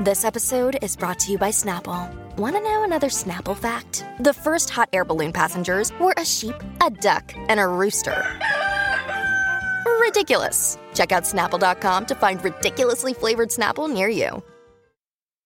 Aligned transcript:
This 0.00 0.24
episode 0.24 0.78
is 0.80 0.96
brought 0.96 1.18
to 1.18 1.30
you 1.30 1.36
by 1.36 1.50
Snapple. 1.50 2.10
Want 2.38 2.56
to 2.56 2.62
know 2.62 2.84
another 2.84 3.08
Snapple 3.08 3.54
fact? 3.54 4.02
The 4.20 4.32
first 4.32 4.70
hot 4.70 4.88
air 4.94 5.04
balloon 5.04 5.30
passengers 5.30 5.92
were 6.00 6.14
a 6.16 6.24
sheep, 6.24 6.54
a 6.80 6.88
duck, 6.88 7.34
and 7.36 7.60
a 7.60 7.66
rooster. 7.66 8.24
Ridiculous. 10.00 10.78
Check 10.94 11.12
out 11.12 11.24
snapple.com 11.24 12.06
to 12.06 12.14
find 12.14 12.42
ridiculously 12.42 13.12
flavored 13.12 13.50
Snapple 13.50 13.92
near 13.92 14.08
you. 14.08 14.42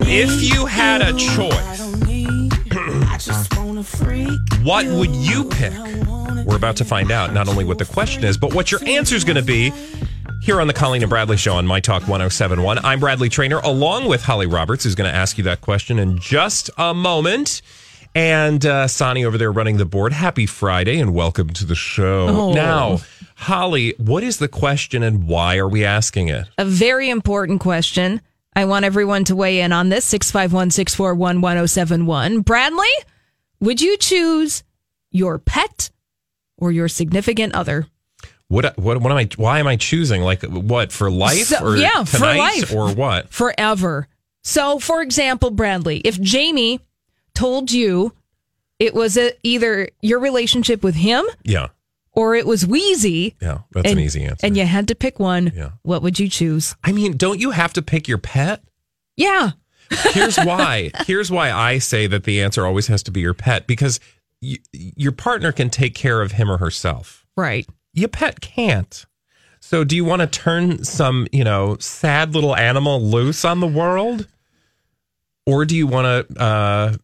If 0.00 0.42
you 0.42 0.66
had 0.66 1.02
a 1.02 1.12
choice, 1.12 1.78
what 4.64 4.86
would 4.86 5.14
you 5.14 5.44
pick? 5.50 5.72
We're 6.44 6.56
about 6.56 6.74
to 6.78 6.84
find 6.84 7.12
out 7.12 7.32
not 7.32 7.46
only 7.46 7.64
what 7.64 7.78
the 7.78 7.84
question 7.84 8.24
is, 8.24 8.36
but 8.36 8.54
what 8.54 8.72
your 8.72 8.82
answer 8.88 9.14
is 9.14 9.22
going 9.22 9.36
to 9.36 9.42
be 9.44 9.72
here 10.42 10.60
on 10.60 10.66
the 10.66 10.72
Colleen 10.72 11.02
and 11.02 11.10
Bradley 11.10 11.36
Show 11.36 11.54
on 11.54 11.66
My 11.66 11.80
Talk 11.80 12.02
1071. 12.02 12.78
I'm 12.84 13.00
Bradley 13.00 13.28
Traynor, 13.28 13.58
along 13.60 14.08
with 14.08 14.22
Holly 14.22 14.46
Roberts, 14.46 14.84
who's 14.84 14.94
going 14.94 15.10
to 15.10 15.16
ask 15.16 15.38
you 15.38 15.44
that 15.44 15.60
question 15.60 15.98
in 15.98 16.18
just 16.18 16.70
a 16.78 16.92
moment. 16.92 17.62
And 18.14 18.64
uh, 18.66 18.88
Sonny 18.88 19.24
over 19.24 19.38
there 19.38 19.52
running 19.52 19.78
the 19.78 19.86
board. 19.86 20.12
Happy 20.12 20.46
Friday 20.46 21.00
and 21.00 21.14
welcome 21.14 21.48
to 21.50 21.64
the 21.64 21.74
show. 21.74 22.26
Oh. 22.28 22.52
Now, 22.52 22.98
Holly, 23.36 23.94
what 23.98 24.22
is 24.22 24.38
the 24.38 24.48
question 24.48 25.02
and 25.02 25.26
why 25.26 25.56
are 25.56 25.68
we 25.68 25.84
asking 25.84 26.28
it? 26.28 26.46
a 26.58 26.64
very 26.64 27.08
important 27.08 27.60
question. 27.60 28.20
I 28.54 28.66
want 28.66 28.84
everyone 28.84 29.24
to 29.24 29.36
weigh 29.36 29.60
in 29.60 29.72
on 29.72 29.88
this 29.88 30.04
651 30.04 30.70
641 30.72 31.40
1071. 31.40 32.40
Bradley, 32.40 32.86
would 33.60 33.80
you 33.80 33.96
choose 33.96 34.62
your 35.10 35.38
pet 35.38 35.90
or 36.58 36.70
your 36.70 36.88
significant 36.88 37.54
other? 37.54 37.86
What, 38.52 38.76
what 38.78 39.00
what 39.00 39.10
am 39.10 39.16
I? 39.16 39.28
Why 39.36 39.60
am 39.60 39.66
I 39.66 39.76
choosing? 39.76 40.20
Like 40.20 40.42
what 40.42 40.92
for 40.92 41.10
life 41.10 41.46
So- 41.46 41.64
or 41.64 41.76
yeah, 41.78 42.04
for 42.04 42.18
life. 42.18 42.70
or 42.74 42.92
what? 42.94 43.30
Forever. 43.32 44.08
So, 44.44 44.78
for 44.78 45.00
example, 45.00 45.50
Bradley, 45.50 45.98
if 46.00 46.20
Jamie 46.20 46.80
told 47.34 47.72
you 47.72 48.12
it 48.78 48.92
was 48.92 49.16
a, 49.16 49.32
either 49.42 49.88
your 50.02 50.18
relationship 50.18 50.82
with 50.82 50.96
him 50.96 51.24
Yeah, 51.44 51.68
or 52.12 52.34
it 52.34 52.44
was 52.46 52.66
Wheezy, 52.66 53.36
yeah, 53.40 53.60
that's 53.72 53.88
and, 53.88 53.98
an 53.98 54.04
easy 54.04 54.24
answer. 54.24 54.44
and 54.46 54.54
you 54.56 54.66
had 54.66 54.88
to 54.88 54.94
pick 54.94 55.18
one, 55.18 55.52
Yeah. 55.54 55.70
what 55.82 56.02
would 56.02 56.18
you 56.18 56.28
choose? 56.28 56.74
I 56.84 56.92
mean, 56.92 57.16
don't 57.16 57.40
you 57.40 57.52
have 57.52 57.72
to 57.74 57.82
pick 57.82 58.06
your 58.08 58.18
pet? 58.18 58.62
Yeah. 59.16 59.52
Here's 60.10 60.36
why. 60.44 60.90
Here's 61.06 61.30
why 61.30 61.52
I 61.52 61.78
say 61.78 62.06
that 62.08 62.24
the 62.24 62.42
answer 62.42 62.66
always 62.66 62.88
has 62.88 63.02
to 63.04 63.10
be 63.12 63.20
your 63.20 63.34
pet 63.34 63.66
because 63.66 63.98
y- 64.42 64.56
your 64.72 65.12
partner 65.12 65.52
can 65.52 65.70
take 65.70 65.94
care 65.94 66.20
of 66.20 66.32
him 66.32 66.50
or 66.50 66.58
herself. 66.58 67.24
Right. 67.36 67.66
Your 67.94 68.08
pet 68.08 68.40
can't. 68.40 69.04
So, 69.60 69.84
do 69.84 69.94
you 69.94 70.04
want 70.04 70.20
to 70.20 70.26
turn 70.26 70.82
some, 70.84 71.28
you 71.30 71.44
know, 71.44 71.76
sad 71.78 72.34
little 72.34 72.56
animal 72.56 73.00
loose 73.00 73.44
on 73.44 73.60
the 73.60 73.66
world, 73.66 74.26
or 75.46 75.64
do 75.64 75.76
you 75.76 75.86
want 75.86 76.28
to, 76.28 76.42
uh, 76.42 76.96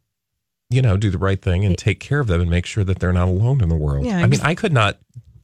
you 0.70 0.82
know, 0.82 0.96
do 0.96 1.10
the 1.10 1.18
right 1.18 1.40
thing 1.40 1.64
and 1.64 1.78
take 1.78 2.00
care 2.00 2.18
of 2.20 2.26
them 2.26 2.40
and 2.40 2.50
make 2.50 2.66
sure 2.66 2.84
that 2.84 2.98
they're 2.98 3.12
not 3.12 3.28
alone 3.28 3.62
in 3.62 3.68
the 3.68 3.76
world? 3.76 4.06
Yeah, 4.06 4.18
I 4.18 4.26
mean, 4.26 4.40
I 4.42 4.54
could 4.54 4.72
not 4.72 4.98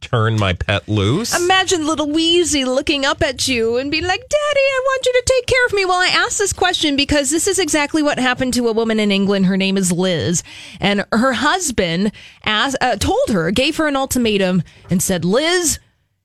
turn 0.09 0.37
my 0.37 0.53
pet 0.53 0.89
loose. 0.89 1.35
Imagine 1.39 1.87
little 1.87 2.11
Wheezy 2.11 2.65
looking 2.65 3.05
up 3.05 3.23
at 3.23 3.49
you 3.49 3.77
and 3.79 3.91
being 3.91 4.05
like, 4.05 4.21
Daddy, 4.21 4.31
I 4.61 4.81
want 4.85 5.07
you 5.07 5.13
to 5.13 5.23
take 5.27 5.47
care 5.47 5.67
of 5.67 5.73
me. 5.73 5.85
Well, 5.85 6.01
I 6.01 6.09
asked 6.09 6.39
this 6.39 6.53
question 6.53 6.97
because 6.97 7.31
this 7.31 7.47
is 7.47 7.59
exactly 7.59 8.03
what 8.03 8.19
happened 8.19 8.55
to 8.55 8.69
a 8.69 8.73
woman 8.73 9.01
in 9.01 9.11
England. 9.11 9.47
Her 9.47 9.57
name 9.57 9.77
is 9.77 9.91
Liz. 9.91 10.43
And 10.81 11.05
her 11.13 11.33
husband 11.33 12.13
asked, 12.45 12.77
uh, 12.81 12.97
told 12.97 13.31
her, 13.31 13.51
gave 13.51 13.77
her 13.79 13.87
an 13.89 13.97
ultimatum 13.97 14.63
and 14.91 15.03
said, 15.03 15.25
Liz, 15.25 15.79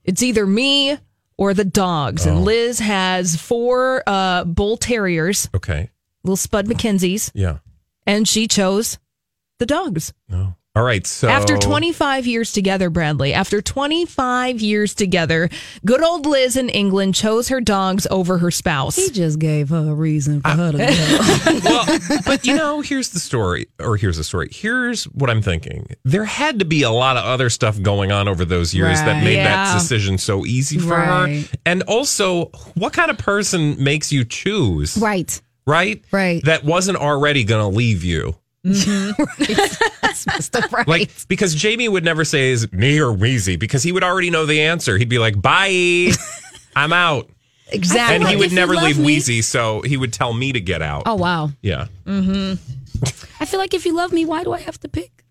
it's 0.04 0.22
either 0.24 0.46
me 0.46 0.98
or 1.38 1.54
the 1.54 1.66
dogs. 1.66 2.28
Oh. 2.28 2.31
And 2.31 2.44
Liz 2.46 2.80
has 2.80 3.36
four 3.36 4.04
uh, 4.06 4.44
bull 4.44 4.75
terriers, 4.78 5.50
okay. 5.56 5.90
little 6.24 6.36
Spud 6.36 6.68
McKenzies, 6.68 7.31
Yeah. 7.34 7.59
and 8.06 8.28
she 8.28 8.48
chose 8.48 9.00
the 9.59 9.66
dogs. 9.66 10.14
No. 10.28 10.56
All 10.80 10.86
right. 10.86 11.06
So 11.06 11.28
After 11.28 11.58
25 11.58 12.26
years 12.26 12.54
together, 12.54 12.90
Bradley, 12.90 13.34
after 13.34 13.62
25 13.62 14.62
years 14.62 14.96
together, 14.96 15.50
good 15.84 16.02
old 16.02 16.26
Liz 16.26 16.56
in 16.56 16.70
England 16.70 17.16
chose 17.16 17.50
her 17.50 17.60
dogs 17.60 18.08
over 18.10 18.38
her 18.38 18.50
spouse. 18.50 18.96
He 18.96 19.10
just 19.10 19.40
gave 19.40 19.68
her 19.72 19.90
a 19.92 19.94
reason 19.94 20.40
for 20.40 20.48
her 20.48 20.72
to 20.72 20.82
uh, 20.82 21.60
go. 21.60 21.60
well, 21.66 22.22
but 22.26 22.48
you 22.48 22.56
know, 22.56 22.80
here's 22.80 23.10
the 23.10 23.20
story, 23.20 23.68
or 23.78 23.98
here's 23.98 24.16
the 24.16 24.24
story. 24.24 24.48
Here's 24.54 25.04
what 25.04 25.30
I'm 25.30 25.42
thinking. 25.42 25.86
There 26.06 26.24
had 26.24 26.60
to 26.60 26.66
be 26.66 26.84
a 26.84 26.92
lot 26.92 27.18
of 27.18 27.26
other 27.26 27.50
stuff 27.50 27.82
going 27.82 28.14
on 28.14 28.30
over 28.30 28.46
those 28.46 28.74
years 28.74 29.00
that 29.02 29.22
made 29.22 29.36
Yeah. 29.36 29.50
that 29.66 29.74
decision 29.74 30.18
so 30.18 30.46
easy 30.46 30.78
for 30.78 30.96
her. 30.96 31.44
And 31.66 31.84
also, 31.84 32.46
what 32.76 32.94
kind 32.94 33.12
of 33.12 33.18
person 33.18 33.84
makes 33.84 34.14
you 34.14 34.24
choose? 34.24 34.96
right. 34.98 35.42
Right? 35.68 36.06
Right. 36.14 36.42
That 36.46 36.64
wasn't 36.64 37.00
already 37.00 37.44
going 37.44 37.70
to 37.70 37.78
leave 37.78 38.02
you. 38.06 38.38
Mm-hmm. 38.66 39.24
That's 39.54 39.78
right. 40.72 40.88
Like, 40.88 41.12
because 41.28 41.56
Jamie 41.56 41.90
would 41.90 42.03
never 42.03 42.24
say 42.25 42.50
is 42.52 42.72
me 42.72 43.00
or 43.00 43.12
Wheezy 43.12 43.56
because 43.56 43.84
he 43.84 43.91
would 43.91 44.03
already 44.03 44.30
know 44.30 44.46
the 44.46 44.62
answer. 44.62 44.97
He'd 44.97 45.09
be 45.09 45.19
like, 45.19 45.41
bye, 45.41 46.12
I'm 46.75 46.94
out. 46.94 47.30
exactly. 47.72 48.16
And 48.16 48.24
he 48.28 48.35
like 48.35 48.40
would 48.40 48.53
never 48.53 48.75
leave 48.75 48.97
me- 48.97 49.06
Wheezy, 49.06 49.41
so 49.41 49.81
he 49.81 49.97
would 49.97 50.13
tell 50.13 50.34
me 50.34 50.52
to 50.53 50.59
get 50.62 50.81
out. 50.81 51.03
oh, 51.06 51.16
wow. 51.16 51.50
Yeah. 51.62 51.88
Mm-hmm. 52.06 52.56
I 53.41 53.46
feel 53.46 53.59
like 53.59 53.74
if 53.74 53.85
you 53.85 53.94
love 53.96 54.12
me, 54.12 54.25
why 54.25 54.44
do 54.44 54.52
I 54.53 54.59
have 54.59 54.80
to 54.81 54.90
pick? 54.90 55.24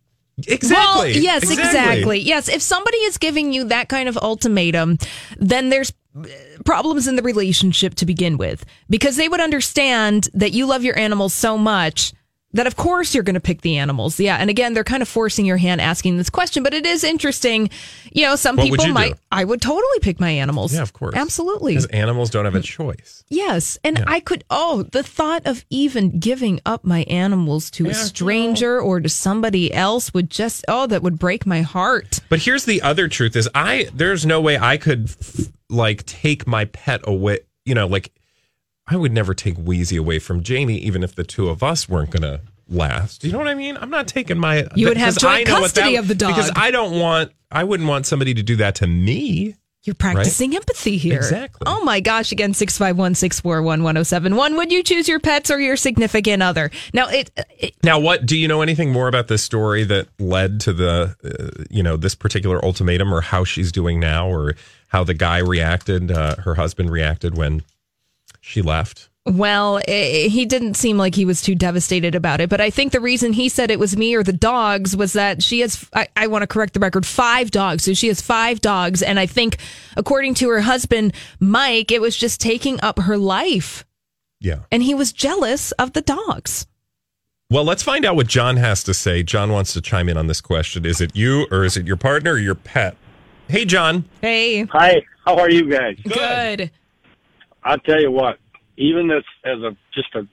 Exactly. 0.47 1.13
Well, 1.15 1.23
yes, 1.23 1.51
exactly. 1.51 2.21
Yes, 2.21 2.49
if 2.49 2.63
somebody 2.63 2.99
is 2.99 3.19
giving 3.19 3.53
you 3.53 3.65
that 3.65 3.89
kind 3.89 4.09
of 4.09 4.17
ultimatum, 4.19 4.99
then 5.37 5.69
there's 5.69 5.93
uh, 6.17 6.23
problems 6.65 7.09
in 7.09 7.17
the 7.17 7.23
relationship 7.23 7.95
to 7.97 8.07
begin 8.07 8.39
with 8.39 8.65
because 8.89 9.17
they 9.17 9.29
would 9.29 9.41
understand 9.41 10.29
that 10.35 10.53
you 10.53 10.67
love 10.67 10.85
your 10.85 10.97
animals 10.97 11.35
so 11.35 11.59
much 11.59 12.13
that 12.53 12.67
of 12.67 12.77
course 12.77 13.15
you're 13.15 13.23
going 13.25 13.35
to 13.35 13.41
pick 13.41 13.61
the 13.61 13.77
animals. 13.77 14.19
Yeah, 14.19 14.37
and 14.37 14.49
again, 14.49 14.73
they're 14.75 14.85
kind 14.85 15.03
of 15.03 15.09
forcing 15.09 15.45
your 15.45 15.59
hand 15.59 15.81
asking 15.81 16.17
this 16.17 16.31
question, 16.31 16.63
but 16.63 16.73
it 16.73 16.87
is 16.87 17.05
interesting. 17.05 17.69
You 18.13 18.25
know, 18.27 18.37
some 18.37 18.57
What 18.57 18.71
people 18.71 18.89
might 18.89 19.13
do? 19.15 19.21
I 19.31 19.45
would 19.45 19.61
totally 19.61 19.99
pick 20.01 20.19
my 20.19 20.31
animals. 20.31 20.75
Yeah, 20.75 20.83
of 20.83 20.93
course. 20.93 21.15
Absolutely. 21.15 21.73
Because 21.75 21.87
animals 21.87 22.31
don't 22.31 22.47
have 22.47 22.55
a 22.55 22.63
choice. 22.63 23.23
Yes. 23.29 23.79
And 23.85 24.03
I 24.07 24.21
could, 24.21 24.45
oh, 24.49 24.85
the 24.85 25.03
thought 25.03 25.47
of 25.47 25.65
even 25.69 26.19
giving 26.19 26.61
up 26.65 26.85
my 26.85 27.03
animals 27.05 27.71
to 27.73 27.85
Yeah, 27.85 27.91
a 27.91 27.95
stranger 27.95 28.81
or 28.81 29.01
to 29.01 29.09
somebody 29.09 29.73
else 29.73 30.15
would 30.15 30.31
just, 30.31 30.65
oh, 30.69 30.87
that 30.87 31.03
would 31.03 31.19
break 31.19 31.45
my 31.47 31.61
heart. 31.61 32.21
But 32.31 32.41
here's 32.41 32.65
the 32.65 32.81
other 32.83 33.09
truth: 33.09 33.37
is 33.37 33.49
I 33.55 33.89
there's 33.95 34.25
no 34.25 34.41
way 34.41 34.59
I 34.59 34.79
could 34.79 35.11
f- 35.11 35.49
like 35.69 36.07
take 36.07 36.47
my 36.47 36.65
pet 36.67 37.01
away. 37.05 37.41
You 37.65 37.75
know, 37.75 37.87
like 37.87 38.11
I 38.91 38.97
would 38.97 39.13
never 39.13 39.35
take 39.35 39.57
Wheezy 39.57 39.97
away 39.97 40.19
from 40.19 40.43
Jamie, 40.43 40.79
even 40.79 41.03
if 41.03 41.15
the 41.15 41.25
two 41.25 41.49
of 41.49 41.63
us 41.63 41.89
weren't 41.89 42.11
going 42.11 42.23
to 42.23 42.41
last. 42.69 43.25
You 43.25 43.33
know 43.33 43.39
what 43.39 43.49
I 43.49 43.55
mean? 43.55 43.77
I'm 43.77 43.91
not 43.91 44.09
taking 44.09 44.39
my. 44.39 44.67
You 44.75 44.89
would 44.89 44.97
have 44.97 45.19
joint 45.19 45.49
I 45.49 45.51
know 45.51 45.61
what 45.61 45.75
custody 45.75 45.97
of 45.97 46.09
the 46.09 46.15
dog. 46.15 46.35
because 46.35 46.51
I 46.57 46.71
don't 46.71 46.99
want. 46.99 47.33
I 47.51 47.65
wouldn't 47.65 47.89
want 47.89 48.07
somebody 48.07 48.35
to 48.35 48.43
do 48.43 48.57
that 48.57 48.77
to 48.77 48.87
me. 48.87 49.57
You're 49.85 49.95
practicing 49.95 50.55
empathy 50.55 50.99
here. 50.99 51.17
Exactly. 51.17 51.63
Oh 51.65 51.83
my 51.85 52.01
gosh. 52.01 52.33
Again, 52.33 52.53
651 52.53 53.15
641 53.15 53.83
1071. 53.83 54.57
Would 54.57 54.73
you 54.73 54.83
choose 54.83 55.09
your 55.09 55.21
pets 55.21 55.51
or 55.51 55.59
your 55.61 55.77
significant 55.77 56.43
other? 56.43 56.71
Now, 56.93 57.09
it, 57.09 57.31
it 57.59 57.75
Now, 57.83 57.99
what 57.99 58.27
do 58.27 58.37
you 58.37 58.49
know 58.49 58.61
anything 58.61 58.93
more 58.93 59.09
about 59.09 59.29
this 59.29 59.43
story 59.43 59.85
that 59.85 60.09
led 60.19 60.61
to 60.63 60.73
the, 60.75 61.17
uh, 61.25 61.65
you 61.71 61.83
know, 61.83 61.97
this 61.97 62.15
particular 62.15 62.63
ultimatum, 62.63 63.15
or 63.15 63.21
how 63.23 63.45
she's 63.45 63.73
doing 63.73 63.99
now, 63.99 64.29
or 64.29 64.57
how 64.89 65.05
the 65.05 65.15
guy 65.15 65.39
reacted, 65.39 66.11
uh, 66.11 66.37
her 66.37 66.57
husband 66.57 66.91
reacted 66.91 67.39
when 67.39 67.63
she 68.49 68.63
left? 68.63 69.09
Well, 69.27 69.79
eh, 69.87 70.29
he 70.29 70.47
didn't 70.47 70.75
seem 70.75 70.97
like 70.97 71.15
he 71.15 71.27
was 71.27 71.43
too 71.43 71.55
devastated 71.55 72.15
about 72.15 72.41
it, 72.41 72.49
but 72.49 72.63
I 72.63 72.71
think 72.71 72.93
the 72.93 73.01
reason 73.01 73.35
he 73.35 73.51
said 73.51 73.71
it 73.71 73.79
was 73.79 73.95
me 73.95 74.15
or 74.15 74.23
the 74.23 74.33
dogs 74.33 74.97
was 74.97 75.13
that 75.13 75.43
she 75.43 75.61
has, 75.61 75.87
I, 75.95 76.09
I 76.17 76.29
want 76.29 76.43
to 76.43 76.47
correct 76.47 76.73
the 76.73 76.81
record, 76.81 77.05
five 77.05 77.51
dogs. 77.51 77.85
So 77.85 77.93
she 77.93 78.09
has 78.09 78.23
five 78.23 78.63
dogs. 78.63 79.03
And 79.03 79.21
I 79.21 79.27
think, 79.27 79.59
according 79.99 80.33
to 80.35 80.49
her 80.49 80.63
husband, 80.63 81.13
Mike, 81.41 81.93
it 81.93 82.01
was 82.01 82.17
just 82.17 82.41
taking 82.41 82.81
up 82.83 82.99
her 83.01 83.19
life. 83.19 83.85
Yeah. 84.41 84.61
And 84.73 84.83
he 84.83 84.95
was 84.95 85.13
jealous 85.13 85.73
of 85.73 85.93
the 85.93 86.01
dogs. 86.01 86.67
Well, 87.51 87.65
let's 87.65 87.83
find 87.83 88.07
out 88.07 88.17
what 88.17 88.29
John 88.29 88.57
has 88.57 88.83
to 88.85 88.95
say. 88.95 89.23
John 89.23 89.53
wants 89.53 89.75
to 89.75 89.83
chime 89.83 90.09
in 90.09 90.17
on 90.17 90.27
this 90.27 90.41
question. 90.41 90.87
Is 90.87 91.03
it 91.03 91.15
you, 91.15 91.47
or 91.51 91.65
is 91.65 91.77
it 91.77 91.87
your 91.87 91.97
partner, 91.97 92.33
or 92.33 92.39
your 92.39 92.55
pet? 92.55 92.97
Hey, 93.49 93.65
John. 93.65 94.05
Hey, 94.23 94.65
Hi, 94.65 95.03
how 95.25 95.39
are 95.39 95.51
you 95.51 95.69
guys? 95.71 95.99
good. 96.07 96.71
I'll 97.65 97.79
tell 97.79 98.01
you 98.01 98.11
what, 98.11 98.39
even 98.77 99.11
as 99.11 99.25
as 99.45 99.59
a 99.59 99.77
just 99.95 100.15
a 100.15 100.27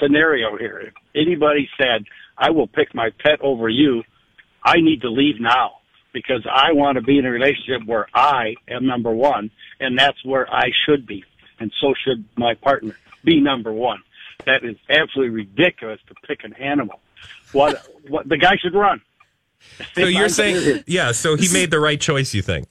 scenario 0.00 0.56
here. 0.56 0.80
If 0.80 0.94
anybody 1.14 1.68
said, 1.78 2.04
I 2.36 2.50
will 2.50 2.66
pick 2.66 2.94
my 2.94 3.10
pet 3.22 3.40
over 3.40 3.68
you, 3.68 4.02
I 4.64 4.76
need 4.76 5.02
to 5.02 5.10
leave 5.10 5.40
now 5.40 5.78
because 6.12 6.46
I 6.50 6.72
want 6.72 6.96
to 6.96 7.02
be 7.02 7.18
in 7.18 7.26
a 7.26 7.30
relationship 7.30 7.86
where 7.86 8.08
I 8.14 8.54
am 8.68 8.86
number 8.86 9.10
one 9.10 9.50
and 9.78 9.98
that's 9.98 10.24
where 10.24 10.52
I 10.52 10.70
should 10.86 11.06
be. 11.06 11.24
And 11.58 11.72
so 11.80 11.94
should 12.04 12.24
my 12.36 12.54
partner 12.54 12.96
be 13.24 13.40
number 13.40 13.72
one. 13.72 14.02
That 14.46 14.64
is 14.64 14.76
absolutely 14.88 15.34
ridiculous 15.34 16.00
to 16.08 16.14
pick 16.26 16.44
an 16.44 16.54
animal. 16.54 17.00
What, 17.52 17.86
what, 18.08 18.28
the 18.28 18.38
guy 18.38 18.56
should 18.56 18.74
run. 18.74 19.02
So 19.94 20.06
you're 20.06 20.30
saying, 20.30 20.84
yeah, 20.86 21.12
so 21.12 21.36
he 21.36 21.52
made 21.52 21.70
the 21.70 21.80
right 21.80 22.00
choice, 22.00 22.32
you 22.32 22.40
think? 22.40 22.66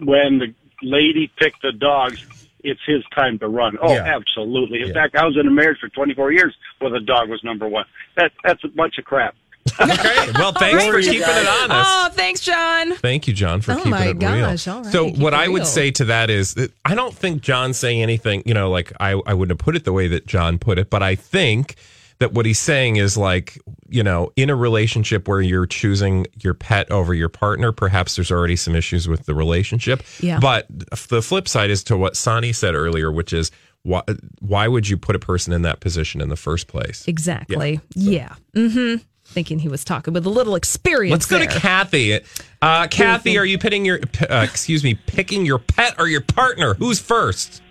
when 0.00 0.38
the 0.38 0.54
lady 0.82 1.30
picked 1.38 1.62
the 1.62 1.72
dogs, 1.72 2.24
it's 2.62 2.80
his 2.86 3.02
time 3.14 3.38
to 3.38 3.48
run. 3.48 3.76
Oh, 3.80 3.94
Yeah. 3.94 4.14
absolutely. 4.16 4.82
In 4.82 4.88
Yeah. 4.88 4.94
fact, 4.94 5.16
I 5.16 5.24
was 5.24 5.36
in 5.38 5.46
a 5.46 5.50
marriage 5.50 5.78
for 5.80 5.88
24 5.88 6.32
years 6.32 6.54
where 6.78 6.90
the 6.90 7.00
dog 7.00 7.28
was 7.30 7.42
number 7.42 7.66
one. 7.68 7.84
That, 8.16 8.32
that's 8.44 8.62
a 8.64 8.68
bunch 8.68 8.98
of 8.98 9.04
crap. 9.04 9.34
Okay. 9.80 10.32
Well, 10.34 10.52
thanks 10.52 10.84
for 10.86 11.00
keeping 11.00 11.20
it 11.20 11.48
honest. 11.48 11.90
Oh, 11.90 12.08
thanks, 12.12 12.40
John. 12.40 12.94
Thank 12.96 13.26
you, 13.28 13.32
John, 13.34 13.60
for 13.62 13.72
Oh 13.72 13.76
keeping 13.76 13.90
my 13.92 14.06
it 14.08 14.18
gosh, 14.18 14.66
real. 14.66 14.74
all 14.76 14.82
right, 14.82 14.92
so, 14.92 15.04
keep 15.10 15.18
what 15.18 15.32
it 15.32 15.36
I 15.38 15.48
would 15.48 15.66
say 15.66 15.90
to 15.92 16.04
that 16.06 16.28
is, 16.28 16.54
that 16.54 16.72
I 16.84 16.94
don't 16.94 17.14
think 17.14 17.40
John's 17.42 17.78
saying 17.78 18.02
anything. 18.02 18.42
You 18.44 18.52
know, 18.54 18.68
like 18.70 18.92
I, 19.00 19.12
I 19.26 19.32
wouldn't 19.34 19.50
have 19.58 19.64
put 19.64 19.76
it 19.76 19.84
the 19.84 19.92
way 19.92 20.08
that 20.08 20.26
John 20.26 20.58
put 20.58 20.78
it, 20.78 20.90
but 20.90 21.02
I 21.02 21.14
think 21.14 21.76
that 22.20 22.34
what 22.34 22.46
he's 22.46 22.58
saying 22.58 22.96
is 22.96 23.16
like, 23.16 23.58
you 23.88 24.02
know, 24.02 24.30
in 24.36 24.50
a 24.50 24.54
relationship 24.54 25.26
where 25.26 25.40
you're 25.40 25.66
choosing 25.66 26.26
your 26.42 26.54
pet 26.54 26.90
over 26.90 27.14
your 27.14 27.30
partner, 27.30 27.72
perhaps 27.72 28.16
there's 28.16 28.30
already 28.30 28.56
some 28.56 28.76
issues 28.76 29.08
with 29.08 29.24
the 29.24 29.34
relationship. 29.34 30.02
Yeah. 30.20 30.38
But 30.38 30.66
the 30.68 31.22
flip 31.22 31.48
side 31.48 31.70
is 31.70 31.82
to 31.84 31.96
what 31.96 32.16
Sonny 32.16 32.52
said 32.52 32.74
earlier, 32.74 33.10
which 33.10 33.32
is 33.32 33.50
why, 33.82 34.02
why 34.40 34.68
would 34.68 34.88
you 34.88 34.98
put 34.98 35.16
a 35.16 35.18
person 35.18 35.54
in 35.54 35.62
that 35.62 35.80
position 35.80 36.20
in 36.20 36.28
the 36.28 36.36
first 36.36 36.68
place? 36.68 37.08
Exactly. 37.08 37.80
Yeah. 37.94 38.34
Mm-hmm. 38.54 39.02
Thinking 39.24 39.60
he 39.60 39.68
was 39.68 39.84
talking 39.84 40.12
with 40.12 40.26
a 40.26 40.30
little 40.30 40.56
experience. 40.56 41.12
Let's 41.12 41.26
go 41.26 41.38
to. 41.38 41.46
Kathy. 41.46 42.20
Uh, 42.60 42.88
Kathy, 42.88 43.38
are 43.38 43.44
you 43.46 43.58
picking 43.58 43.84
your 43.84 44.00
uh, 44.28 44.46
excuse 44.46 44.84
me, 44.84 44.94
picking 44.94 45.46
your 45.46 45.58
pet 45.58 45.94
or 45.98 46.08
your 46.08 46.20
partner? 46.20 46.74
Who's 46.74 47.00
first? 47.00 47.62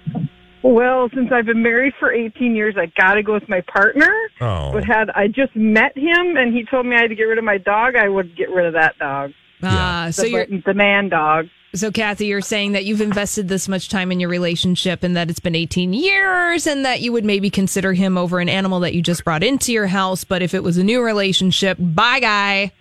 Well, 0.61 1.09
since 1.13 1.31
I've 1.31 1.45
been 1.45 1.63
married 1.63 1.93
for 1.99 2.11
18 2.11 2.55
years, 2.55 2.75
I 2.77 2.91
got 2.99 3.13
to 3.13 3.23
go 3.23 3.33
with 3.33 3.47
my 3.47 3.61
partner. 3.61 4.11
Oh. 4.41 4.71
But 4.71 4.85
had 4.85 5.09
I 5.11 5.27
just 5.27 5.55
met 5.55 5.97
him 5.97 6.37
and 6.37 6.53
he 6.53 6.65
told 6.65 6.85
me 6.85 6.95
I 6.95 7.01
had 7.01 7.09
to 7.09 7.15
get 7.15 7.23
rid 7.23 7.37
of 7.37 7.43
my 7.43 7.57
dog, 7.57 7.95
I 7.95 8.07
would 8.07 8.35
get 8.35 8.49
rid 8.49 8.65
of 8.65 8.73
that 8.73 8.97
dog. 8.97 9.31
Ah, 9.61 10.09
so 10.11 10.23
the, 10.23 10.29
you're 10.29 10.45
the 10.65 10.73
man 10.73 11.09
dog. 11.09 11.47
so 11.75 11.91
Kathy, 11.91 12.27
you're 12.27 12.41
saying 12.41 12.71
that 12.71 12.85
you've 12.85 13.01
invested 13.01 13.49
this 13.49 13.67
much 13.67 13.89
time 13.89 14.11
in 14.11 14.19
your 14.19 14.29
relationship 14.29 15.03
and 15.03 15.17
that 15.17 15.29
it's 15.29 15.41
been 15.41 15.55
18 15.55 15.91
years 15.93 16.65
and 16.65 16.85
that 16.85 17.01
you 17.01 17.11
would 17.11 17.25
maybe 17.25 17.49
consider 17.49 17.91
him 17.93 18.17
over 18.17 18.39
an 18.39 18.47
animal 18.47 18.79
that 18.79 18.93
you 18.93 19.01
just 19.01 19.25
brought 19.25 19.43
into 19.43 19.73
your 19.73 19.87
house, 19.87 20.23
but 20.23 20.41
if 20.41 20.53
it 20.53 20.63
was 20.63 20.77
a 20.77 20.83
new 20.83 21.03
relationship, 21.03 21.77
bye 21.79 22.21
guy. 22.21 22.71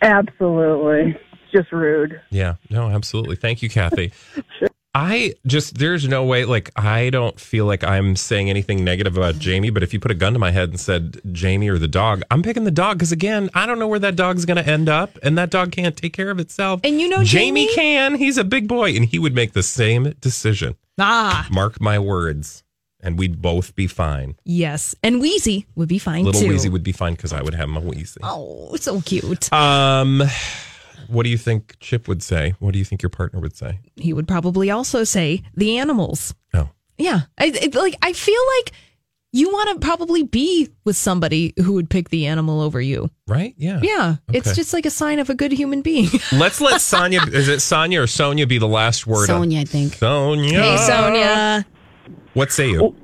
Absolutely. 0.00 1.18
It's 1.32 1.52
just 1.52 1.72
rude. 1.72 2.20
Yeah, 2.30 2.54
no, 2.70 2.88
absolutely. 2.88 3.34
Thank 3.34 3.62
you, 3.62 3.68
Kathy. 3.68 4.12
I 5.00 5.34
just 5.46 5.78
there's 5.78 6.08
no 6.08 6.24
way 6.24 6.44
like 6.44 6.70
I 6.74 7.10
don't 7.10 7.38
feel 7.38 7.66
like 7.66 7.84
I'm 7.84 8.16
saying 8.16 8.50
anything 8.50 8.82
negative 8.82 9.16
about 9.16 9.38
Jamie, 9.38 9.70
but 9.70 9.84
if 9.84 9.92
you 9.94 10.00
put 10.00 10.10
a 10.10 10.14
gun 10.14 10.32
to 10.32 10.40
my 10.40 10.50
head 10.50 10.70
and 10.70 10.80
said 10.80 11.20
Jamie 11.30 11.68
or 11.68 11.78
the 11.78 11.86
dog, 11.86 12.22
I'm 12.32 12.42
picking 12.42 12.64
the 12.64 12.72
dog 12.72 12.98
because 12.98 13.12
again, 13.12 13.48
I 13.54 13.64
don't 13.66 13.78
know 13.78 13.86
where 13.86 14.00
that 14.00 14.16
dog's 14.16 14.44
going 14.44 14.56
to 14.56 14.68
end 14.68 14.88
up, 14.88 15.16
and 15.22 15.38
that 15.38 15.50
dog 15.50 15.70
can't 15.70 15.96
take 15.96 16.14
care 16.14 16.30
of 16.30 16.40
itself. 16.40 16.80
And 16.82 17.00
you 17.00 17.08
know 17.08 17.22
Jamie 17.22 17.66
Jamie- 17.66 17.74
can. 17.76 18.14
He's 18.16 18.38
a 18.38 18.44
big 18.44 18.66
boy, 18.66 18.96
and 18.96 19.04
he 19.04 19.20
would 19.20 19.34
make 19.36 19.52
the 19.52 19.62
same 19.62 20.14
decision. 20.20 20.74
Ah, 20.98 21.46
Mark 21.48 21.80
my 21.80 22.00
words, 22.00 22.64
and 23.00 23.16
we'd 23.20 23.40
both 23.40 23.76
be 23.76 23.86
fine. 23.86 24.34
yes. 24.44 24.96
And 25.04 25.20
Wheezy 25.20 25.66
would 25.76 25.88
be 25.88 26.00
fine 26.00 26.24
Little 26.24 26.40
too. 26.40 26.48
Wheezy 26.48 26.68
would 26.68 26.82
be 26.82 26.90
fine 26.90 27.12
because 27.14 27.32
I 27.32 27.40
would 27.40 27.54
have 27.54 27.68
my 27.68 27.78
Wheezy. 27.80 28.18
Oh, 28.24 28.74
so 28.74 29.00
cute. 29.00 29.52
Um, 29.52 30.24
what 31.08 31.24
do 31.24 31.30
you 31.30 31.38
think 31.38 31.76
Chip 31.80 32.06
would 32.08 32.22
say? 32.22 32.54
What 32.58 32.72
do 32.72 32.78
you 32.78 32.84
think 32.84 33.02
your 33.02 33.10
partner 33.10 33.40
would 33.40 33.56
say? 33.56 33.80
He 33.96 34.12
would 34.12 34.28
probably 34.28 34.70
also 34.70 35.04
say 35.04 35.42
the 35.54 35.78
animals. 35.78 36.34
Oh, 36.54 36.70
Yeah, 36.98 37.22
I, 37.38 37.46
it, 37.46 37.74
like 37.74 37.96
I 38.02 38.12
feel 38.12 38.40
like 38.58 38.72
you 39.32 39.50
want 39.50 39.68
to 39.80 39.86
probably 39.86 40.22
be 40.22 40.70
with 40.84 40.96
somebody 40.96 41.52
who 41.58 41.74
would 41.74 41.90
pick 41.90 42.08
the 42.08 42.26
animal 42.26 42.60
over 42.62 42.80
you. 42.80 43.10
right? 43.26 43.54
Yeah. 43.58 43.78
Yeah, 43.82 44.16
it's 44.32 44.54
just 44.56 44.72
like 44.72 44.86
a 44.86 44.90
sign 44.90 45.18
of 45.18 45.28
a 45.28 45.34
good 45.34 45.52
human 45.52 45.82
being. 45.82 46.08
Let's 46.32 46.60
let 46.62 46.80
Sonia. 46.80 47.20
is 47.30 47.48
it 47.48 47.60
Sonia 47.60 48.00
or 48.02 48.06
Sonia 48.06 48.46
be 48.46 48.56
the 48.58 48.66
last 48.68 49.06
word? 49.06 49.28
on- 49.30 49.42
Sonia, 49.42 49.60
I 49.60 49.64
think. 49.64 49.94
Sonia. 49.94 50.62
hey, 50.62 50.76
Sonia. 50.78 51.66
What 52.34 52.52
say 52.52 52.70
you? 52.70 52.96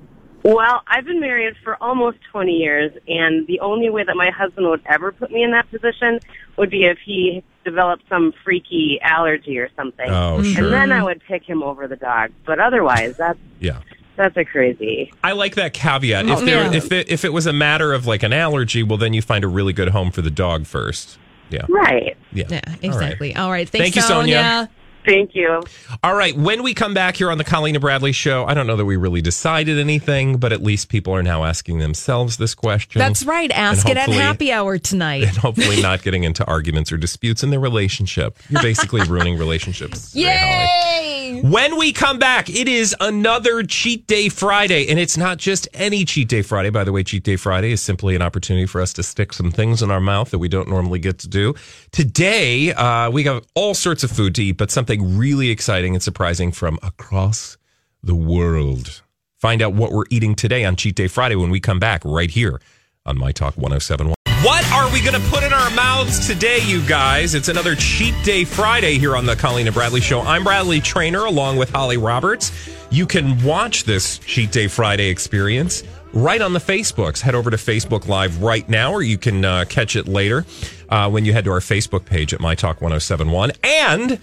Well, 0.45 0.83
I've 0.87 1.07
been 1.07 1.21
married 1.21 1.55
for 1.65 1.83
almost 1.83 2.19
20 2.31 2.53
years, 2.53 2.93
and 3.09 3.47
the 3.47 3.61
only 3.61 3.89
way 3.89 4.05
that 4.05 4.15
my 4.17 4.31
husband 4.31 4.69
would 4.69 4.83
ever 4.87 5.11
put 5.13 5.31
me 5.31 5.43
in 5.43 5.53
that 5.53 5.71
position 5.71 6.21
would 6.59 6.69
be 6.71 6.85
if 6.85 6.99
he 7.05 7.43
developed 7.65 8.05
some 8.09 8.33
freaky 8.45 8.99
allergy 9.03 9.59
or 9.59 9.71
something. 9.77 10.09
Oh, 10.09 10.43
sure. 10.43 10.65
And 10.65 10.73
then 10.73 10.93
I 10.93 11.03
would 11.03 11.23
pick 11.27 11.43
him 11.43 11.63
over 11.63 11.89
the 11.89 11.97
dog. 11.97 12.31
But 12.45 12.61
otherwise, 12.61 13.17
that's 13.17 13.39
Yeah. 13.61 13.81
that's 14.17 14.37
a 14.37 14.45
crazy. 14.45 15.13
I 15.23 15.33
like 15.33 15.55
that 15.57 15.73
caveat. 15.73 16.27
If 16.27 16.39
oh, 16.39 16.45
there, 16.45 16.65
yeah. 16.65 16.73
if 16.73 16.93
it, 16.93 17.11
if 17.11 17.25
it 17.25 17.33
was 17.33 17.47
a 17.47 17.53
matter 17.53 17.93
of 17.93 18.07
like 18.07 18.23
an 18.23 18.33
allergy, 18.33 18.83
well, 18.83 18.99
then 18.99 19.13
you 19.13 19.23
find 19.23 19.45
a 19.45 19.49
really 19.49 19.73
good 19.73 19.89
home 19.89 20.11
for 20.11 20.23
the 20.23 20.31
dog 20.31 20.67
first. 20.67 21.19
Yeah. 21.51 21.67
Right. 21.69 22.17
Yeah. 22.33 22.47
Yeah, 22.49 22.61
exactly. 22.83 23.37
All 23.37 23.51
right. 23.51 23.69
Thanks, 23.69 23.85
Thank 23.85 23.97
you, 23.97 24.03
Sonia. 24.03 24.71
Thank 25.05 25.35
you. 25.35 25.63
All 26.03 26.15
right. 26.15 26.37
When 26.37 26.63
we 26.63 26.75
come 26.75 26.95
back 26.95 27.17
here 27.17 27.31
on 27.31 27.39
the 27.39 27.45
Colleen 27.45 27.75
and 27.75 27.81
Bradley 27.83 28.13
show, 28.13 28.45
I 28.47 28.55
don't 28.55 28.67
know 28.67 28.77
that 28.77 28.85
we 28.85 28.97
really 28.97 29.21
decided 29.21 29.79
anything, 29.79 30.39
but 30.39 30.53
at 30.53 30.63
least 30.63 30.89
people 30.89 31.15
are 31.15 31.23
now 31.23 31.45
asking 31.45 31.79
themselves 31.79 32.37
this 32.39 32.55
question. 32.55 32.99
That's 32.99 33.25
right. 33.25 33.51
Ask 33.53 33.89
it 33.89 33.97
at 33.97 34.09
happy 34.09 34.51
hour 34.53 34.79
tonight. 34.79 35.25
and 35.25 35.37
hopefully 35.37 35.83
not 35.83 36.03
getting 36.03 36.25
into 36.25 36.45
arguments 36.47 36.91
or 36.91 36.97
disputes 36.97 37.43
in 37.43 37.51
their 37.51 37.61
relationship. 37.61 38.39
You're 38.49 38.63
basically 38.63 39.03
ruining 39.09 39.39
relationships. 39.39 40.11
today, 40.13 40.37
Holly. 40.39 41.41
Yay! 41.41 41.41
When 41.43 41.77
we 41.79 41.93
come 41.93 42.19
back, 42.19 42.49
it 42.49 42.69
is 42.69 42.95
another 43.01 43.63
Cheat 43.63 44.07
Day 44.07 44.29
Friday. 44.29 44.89
And 44.89 44.99
it's 44.99 45.17
not 45.17 45.39
just 45.39 45.69
any 45.75 46.05
Cheat 46.05 46.29
Day 46.29 46.43
Friday. 46.43 46.71
By 46.71 46.85
the 46.85 46.93
way, 46.93 47.03
Cheat 47.03 47.25
Day 47.25 47.37
Friday 47.37 47.73
is 47.73 47.81
simply 47.83 48.15
an 48.15 48.23
opportunity 48.23 48.67
for 48.67 48.81
us 48.81 48.93
to 48.95 49.03
stick 49.03 49.33
some 49.33 49.51
things 49.51 49.83
in 49.83 49.91
our 49.91 50.01
mouth 50.01 50.31
that 50.31 50.39
we 50.39 50.49
don't 50.49 50.69
normally 50.69 50.99
get 50.99 51.19
to 51.21 51.29
do. 51.29 51.55
Today, 51.93 52.73
uh, 52.73 53.11
we 53.11 53.25
have 53.25 53.45
all 53.55 53.75
sorts 53.75 54.05
of 54.05 54.11
food 54.11 54.35
to 54.37 54.45
eat, 54.45 54.57
but 54.57 54.71
something 54.71 54.94
really 55.03 55.51
exciting 55.51 55.95
and 55.95 56.03
surprising 56.03 56.53
from 56.53 56.79
across 56.83 57.57
the 58.03 58.15
world. 58.15 59.03
Find 59.37 59.63
out 59.63 59.75
what 59.75 59.93
we're 59.93 60.05
eating 60.11 60.35
today 60.35 60.65
on 60.65 60.77
Cheat 60.77 60.95
Day 60.95 61.09
Friday 61.09 61.37
when 61.37 61.51
we 61.51 61.61
come 61.61 61.79
back 61.79 62.03
right 62.05 62.31
here 62.31 62.61
on 63.07 63.19
My 63.19 63.33
Talk 63.33 63.57
1071. 63.57 64.15
What 64.43 64.71
are 64.73 64.93
we 64.93 65.01
going 65.01 65.21
to 65.21 65.29
put 65.31 65.43
in 65.43 65.53
our 65.53 65.71
mouths 65.71 66.27
today, 66.27 66.59
you 66.67 66.83
guys? 66.87 67.35
It's 67.35 67.49
another 67.49 67.75
Cheat 67.75 68.15
Day 68.25 68.45
Friday 68.45 68.99
here 68.99 69.17
on 69.17 69.25
the 69.25 69.35
Colleen 69.37 69.67
and 69.67 69.75
Bradley 69.75 70.03
Show. 70.03 70.21
I'm 70.21 70.45
Bradley 70.45 70.81
Traynor 70.81 71.25
along 71.25 71.57
with 71.57 71.71
Holly 71.71 71.97
Roberts. 71.97 72.53
You 72.91 73.07
can 73.07 73.43
watch 73.43 73.85
this 73.85 74.19
Cheat 74.19 74.53
Day 74.53 74.67
Friday 74.67 75.09
experience 75.09 75.83
right 76.13 76.41
on 76.41 76.53
the 76.53 76.59
Facebooks. 76.59 77.21
Head 77.21 77.35
over 77.35 77.51
to 77.51 77.57
Facebook 77.57 78.07
Live 78.07 78.43
right 78.43 78.69
now, 78.69 78.93
or 78.93 79.03
you 79.03 79.19
can 79.19 79.45
uh, 79.45 79.65
catch 79.69 79.97
it 79.97 80.07
later 80.07 80.45
uh, 80.89 81.11
when 81.11 81.25
you 81.25 81.33
head 81.33 81.45
to 81.45 81.51
our 81.51 81.61
Facebook 81.61 82.05
page 82.05 82.33
at 82.33 82.41
My 82.41 82.55
Talk 82.55 82.81
1071. 82.81 83.53
And 83.63 84.21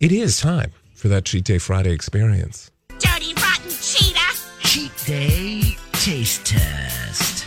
it 0.00 0.12
is 0.12 0.38
time 0.38 0.72
for 0.94 1.08
that 1.08 1.24
Cheat 1.24 1.44
Day 1.44 1.58
Friday 1.58 1.90
experience. 1.92 2.70
Dirty 2.98 3.34
rotten 3.34 3.70
cheetah! 3.70 4.18
Cheat 4.60 4.92
Day 5.06 5.76
Taste 5.92 6.46
Test. 6.46 7.44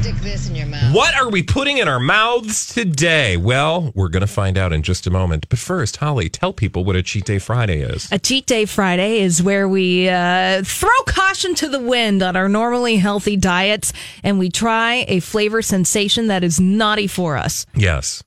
Stick 0.00 0.14
this 0.16 0.48
in 0.48 0.56
your 0.56 0.66
mouth. 0.66 0.94
What 0.94 1.14
are 1.14 1.30
we 1.30 1.42
putting 1.42 1.78
in 1.78 1.88
our 1.88 2.00
mouths 2.00 2.72
today? 2.72 3.36
Well, 3.36 3.92
we're 3.94 4.08
going 4.08 4.22
to 4.22 4.26
find 4.26 4.56
out 4.56 4.72
in 4.72 4.82
just 4.82 5.06
a 5.06 5.10
moment. 5.10 5.48
But 5.48 5.58
first, 5.58 5.98
Holly, 5.98 6.28
tell 6.28 6.52
people 6.52 6.84
what 6.84 6.96
a 6.96 7.02
Cheat 7.02 7.24
Day 7.26 7.38
Friday 7.38 7.80
is. 7.82 8.10
A 8.10 8.18
cheat 8.18 8.46
day 8.46 8.64
Friday 8.64 9.20
is 9.20 9.42
where 9.42 9.68
we 9.68 10.08
uh, 10.08 10.62
throw 10.64 10.88
caution 11.06 11.54
to 11.56 11.68
the 11.68 11.80
wind 11.80 12.22
on 12.22 12.36
our 12.36 12.48
normally 12.48 12.96
healthy 12.96 13.36
diets 13.36 13.92
and 14.22 14.38
we 14.38 14.48
try 14.50 15.04
a 15.08 15.20
flavor 15.20 15.60
sensation 15.62 16.28
that 16.28 16.42
is 16.42 16.58
naughty 16.58 17.06
for 17.06 17.36
us. 17.36 17.66
Yes. 17.74 18.22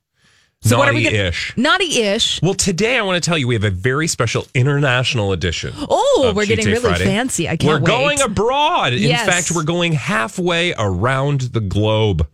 So 0.66 0.80
we 0.80 0.86
gonna- 0.86 1.02
Naughty-ish. 1.12 1.54
Naughty-ish. 1.58 2.42
Well, 2.42 2.56
today 2.56 2.98
I 2.98 3.04
want 3.04 3.22
to 3.24 3.28
tell 3.28 3.38
you 3.38 3.48
we 3.48 3.54
have 3.54 3.64
a 3.64 3.70
very 3.70 4.08
special 4.08 4.48
international 4.56 5.32
edition. 5.32 5.74
Oh, 5.78 6.34
we're 6.36 6.48
getting 6.48 6.66
really 6.66 6.80
Friday. 6.80 7.06
fancy. 7.06 7.48
I 7.48 7.56
can't 7.56 7.64
wait. 7.64 7.68
We're 7.92 7.98
wait. 7.98 8.18
going 8.18 8.22
abroad. 8.22 8.94
In 8.94 9.04
Yes. 9.04 9.28
fact, 9.28 9.52
we're 9.56 9.64
going 9.64 9.94
halfway 9.94 10.74
around 10.78 11.42
the 11.54 11.60
globe. 11.62 12.28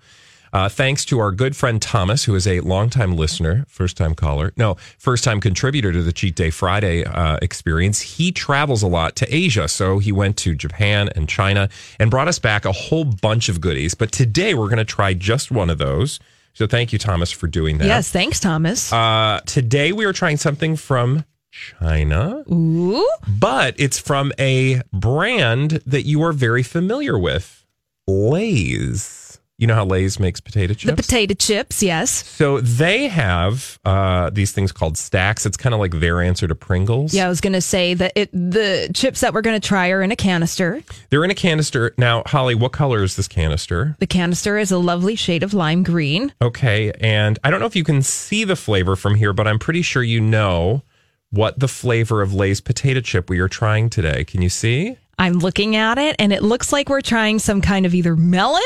Uh, 0.53 0.67
thanks 0.69 1.05
to 1.05 1.19
our 1.19 1.31
good 1.31 1.55
friend 1.55 1.81
Thomas, 1.81 2.25
who 2.25 2.35
is 2.35 2.45
a 2.45 2.59
longtime 2.61 3.15
listener, 3.15 3.65
first 3.69 3.95
time 3.95 4.13
caller, 4.15 4.51
no, 4.57 4.75
first 4.97 5.23
time 5.23 5.39
contributor 5.39 5.91
to 5.93 6.01
the 6.03 6.11
Cheat 6.11 6.35
Day 6.35 6.49
Friday 6.49 7.05
uh, 7.05 7.37
experience. 7.41 8.01
He 8.01 8.31
travels 8.33 8.81
a 8.83 8.87
lot 8.87 9.15
to 9.17 9.33
Asia. 9.33 9.67
So 9.69 9.99
he 9.99 10.11
went 10.11 10.35
to 10.37 10.53
Japan 10.55 11.09
and 11.15 11.27
China 11.29 11.69
and 11.99 12.09
brought 12.11 12.27
us 12.27 12.37
back 12.39 12.65
a 12.65 12.71
whole 12.73 13.05
bunch 13.05 13.47
of 13.49 13.59
goodies. 13.61 13.93
But 13.93 14.11
today 14.11 14.53
we're 14.53 14.67
going 14.67 14.77
to 14.77 14.85
try 14.85 15.13
just 15.13 15.51
one 15.51 15.69
of 15.69 15.77
those. 15.77 16.19
So 16.53 16.67
thank 16.67 16.91
you, 16.93 16.99
Thomas, 16.99 17.31
for 17.31 17.47
doing 17.47 17.77
that. 17.77 17.87
Yes, 17.87 18.09
thanks, 18.09 18.39
Thomas. 18.39 18.91
Uh, 18.91 19.39
today 19.45 19.91
we 19.91 20.05
are 20.05 20.13
trying 20.13 20.37
something 20.37 20.75
from 20.75 21.25
China, 21.51 22.43
Ooh. 22.51 23.07
but 23.27 23.75
it's 23.77 23.99
from 23.99 24.31
a 24.39 24.81
brand 24.93 25.81
that 25.85 26.03
you 26.03 26.23
are 26.23 26.33
very 26.33 26.63
familiar 26.63 27.17
with. 27.17 27.65
Lay's. 28.07 29.30
You 29.61 29.67
know 29.67 29.75
how 29.75 29.85
Lay's 29.85 30.19
makes 30.19 30.41
potato 30.41 30.73
chips? 30.73 30.85
The 30.85 30.95
potato 30.95 31.35
chips, 31.35 31.83
yes. 31.83 32.25
So 32.25 32.61
they 32.61 33.07
have 33.09 33.79
uh, 33.85 34.31
these 34.31 34.51
things 34.51 34.71
called 34.71 34.97
stacks. 34.97 35.45
It's 35.45 35.55
kind 35.55 35.75
of 35.75 35.79
like 35.79 35.99
their 35.99 36.19
answer 36.19 36.47
to 36.47 36.55
Pringles. 36.55 37.13
Yeah, 37.13 37.27
I 37.27 37.29
was 37.29 37.41
going 37.41 37.53
to 37.53 37.61
say 37.61 37.93
that 37.93 38.11
it 38.15 38.31
the 38.31 38.89
chips 38.91 39.21
that 39.21 39.35
we're 39.35 39.41
going 39.41 39.61
to 39.61 39.65
try 39.65 39.89
are 39.89 40.01
in 40.01 40.11
a 40.11 40.15
canister. 40.15 40.81
They're 41.11 41.23
in 41.23 41.29
a 41.29 41.35
canister. 41.35 41.93
Now, 41.99 42.23
Holly, 42.25 42.55
what 42.55 42.71
color 42.71 43.03
is 43.03 43.15
this 43.15 43.27
canister? 43.27 43.95
The 43.99 44.07
canister 44.07 44.57
is 44.57 44.71
a 44.71 44.79
lovely 44.79 45.15
shade 45.15 45.43
of 45.43 45.53
lime 45.53 45.83
green. 45.83 46.33
Okay. 46.41 46.91
And 46.99 47.37
I 47.43 47.51
don't 47.51 47.59
know 47.59 47.67
if 47.67 47.75
you 47.75 47.83
can 47.83 48.01
see 48.01 48.43
the 48.43 48.55
flavor 48.55 48.95
from 48.95 49.13
here, 49.13 49.31
but 49.31 49.47
I'm 49.47 49.59
pretty 49.59 49.83
sure 49.83 50.01
you 50.01 50.21
know 50.21 50.81
what 51.29 51.59
the 51.59 51.67
flavor 51.67 52.23
of 52.23 52.33
Lay's 52.33 52.61
potato 52.61 52.99
chip 52.99 53.29
we 53.29 53.37
are 53.39 53.47
trying 53.47 53.91
today. 53.91 54.25
Can 54.25 54.41
you 54.41 54.49
see? 54.49 54.97
I'm 55.19 55.33
looking 55.33 55.75
at 55.75 55.99
it 55.99 56.15
and 56.17 56.33
it 56.33 56.41
looks 56.41 56.73
like 56.73 56.89
we're 56.89 57.01
trying 57.01 57.37
some 57.37 57.61
kind 57.61 57.85
of 57.85 57.93
either 57.93 58.15
melon 58.15 58.63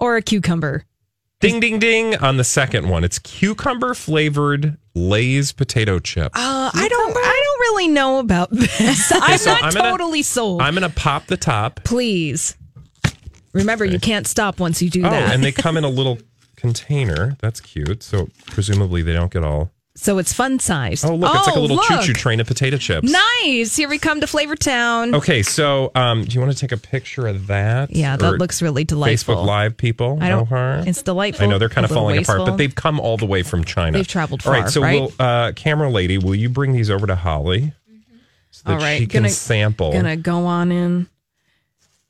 or 0.00 0.16
a 0.16 0.22
cucumber. 0.22 0.84
Ding, 1.40 1.60
ding, 1.60 1.78
ding 1.78 2.16
on 2.16 2.38
the 2.38 2.44
second 2.44 2.88
one. 2.88 3.04
It's 3.04 3.18
cucumber 3.18 3.92
flavored 3.94 4.78
Lay's 4.94 5.52
potato 5.52 5.98
chip. 5.98 6.32
Uh, 6.34 6.70
I 6.72 6.88
don't 6.88 7.16
I 7.16 7.42
don't 7.44 7.60
really 7.60 7.88
know 7.88 8.18
about 8.18 8.50
this. 8.52 9.12
I'm 9.14 9.36
so 9.38 9.50
not 9.52 9.62
I'm 9.64 9.72
gonna- 9.74 9.90
totally 9.90 10.22
sold. 10.22 10.62
I'm 10.62 10.74
going 10.74 10.88
to 10.90 10.96
pop 10.96 11.26
the 11.26 11.36
top. 11.36 11.84
Please. 11.84 12.56
Remember, 13.52 13.84
you 13.84 13.98
can't 14.00 14.26
stop 14.26 14.60
once 14.60 14.80
you 14.82 14.88
do 14.90 15.00
Oh, 15.06 15.10
that. 15.10 15.34
and 15.34 15.44
they 15.44 15.52
come 15.52 15.76
in 15.76 15.84
a 15.84 15.88
little 15.88 16.18
container. 16.56 17.36
That's 17.40 17.60
cute. 17.60 18.02
So 18.02 18.28
presumably 18.46 19.02
they 19.02 19.12
don't 19.12 19.30
get 19.32 19.44
all. 19.44 19.70
So 19.96 20.18
it's 20.18 20.32
fun 20.32 20.58
size. 20.60 21.04
Oh, 21.04 21.14
look, 21.16 21.34
it's 21.34 21.46
like 21.46 21.56
a 21.56 21.60
little 21.60 21.78
choo 21.78 22.00
choo 22.02 22.12
train 22.12 22.38
of 22.38 22.46
potato 22.46 22.76
chips. 22.76 23.10
Nice. 23.10 23.74
Here 23.74 23.88
we 23.88 23.98
come 23.98 24.20
to 24.20 24.26
Flavor 24.26 24.54
Town. 24.54 25.14
Okay, 25.14 25.42
so 25.42 25.90
um, 25.94 26.22
do 26.24 26.32
you 26.34 26.40
want 26.40 26.52
to 26.52 26.58
take 26.58 26.70
a 26.72 26.76
picture 26.76 27.26
of 27.26 27.46
that? 27.48 27.90
Yeah, 27.90 28.16
that 28.16 28.34
Or 28.34 28.38
looks 28.38 28.60
really 28.62 28.84
delightful. 28.84 29.34
Facebook 29.36 29.46
Live 29.46 29.76
people. 29.76 30.18
I 30.20 30.28
don't. 30.28 30.38
know 30.40 30.44
her? 30.56 30.84
It's 30.86 31.02
delightful. 31.02 31.44
I 31.44 31.48
know 31.48 31.58
they're 31.58 31.68
kind 31.68 31.84
a 31.84 31.86
of 31.86 31.90
little 31.90 32.02
falling 32.04 32.22
apart, 32.22 32.40
but 32.46 32.56
they've 32.56 32.74
come 32.74 33.00
all 33.00 33.16
the 33.16 33.26
way 33.26 33.42
from 33.42 33.64
China. 33.64 33.98
They've 33.98 34.06
traveled 34.06 34.46
All 34.46 34.52
right, 34.52 34.62
far, 34.62 34.70
so 34.70 34.82
right? 34.82 35.00
will 35.00 35.12
uh, 35.18 35.52
camera 35.56 35.90
lady, 35.90 36.18
will 36.18 36.34
you 36.34 36.48
bring 36.48 36.72
these 36.72 36.90
over 36.90 37.06
to 37.06 37.16
Holly 37.16 37.72
so 38.50 38.62
that 38.66 38.72
All 38.74 38.78
right, 38.78 38.98
she 38.98 39.06
can 39.06 39.22
gonna- 39.22 39.30
sample? 39.32 39.92
Gonna 39.92 40.16
go 40.16 40.46
on 40.46 40.70
in, 40.72 41.08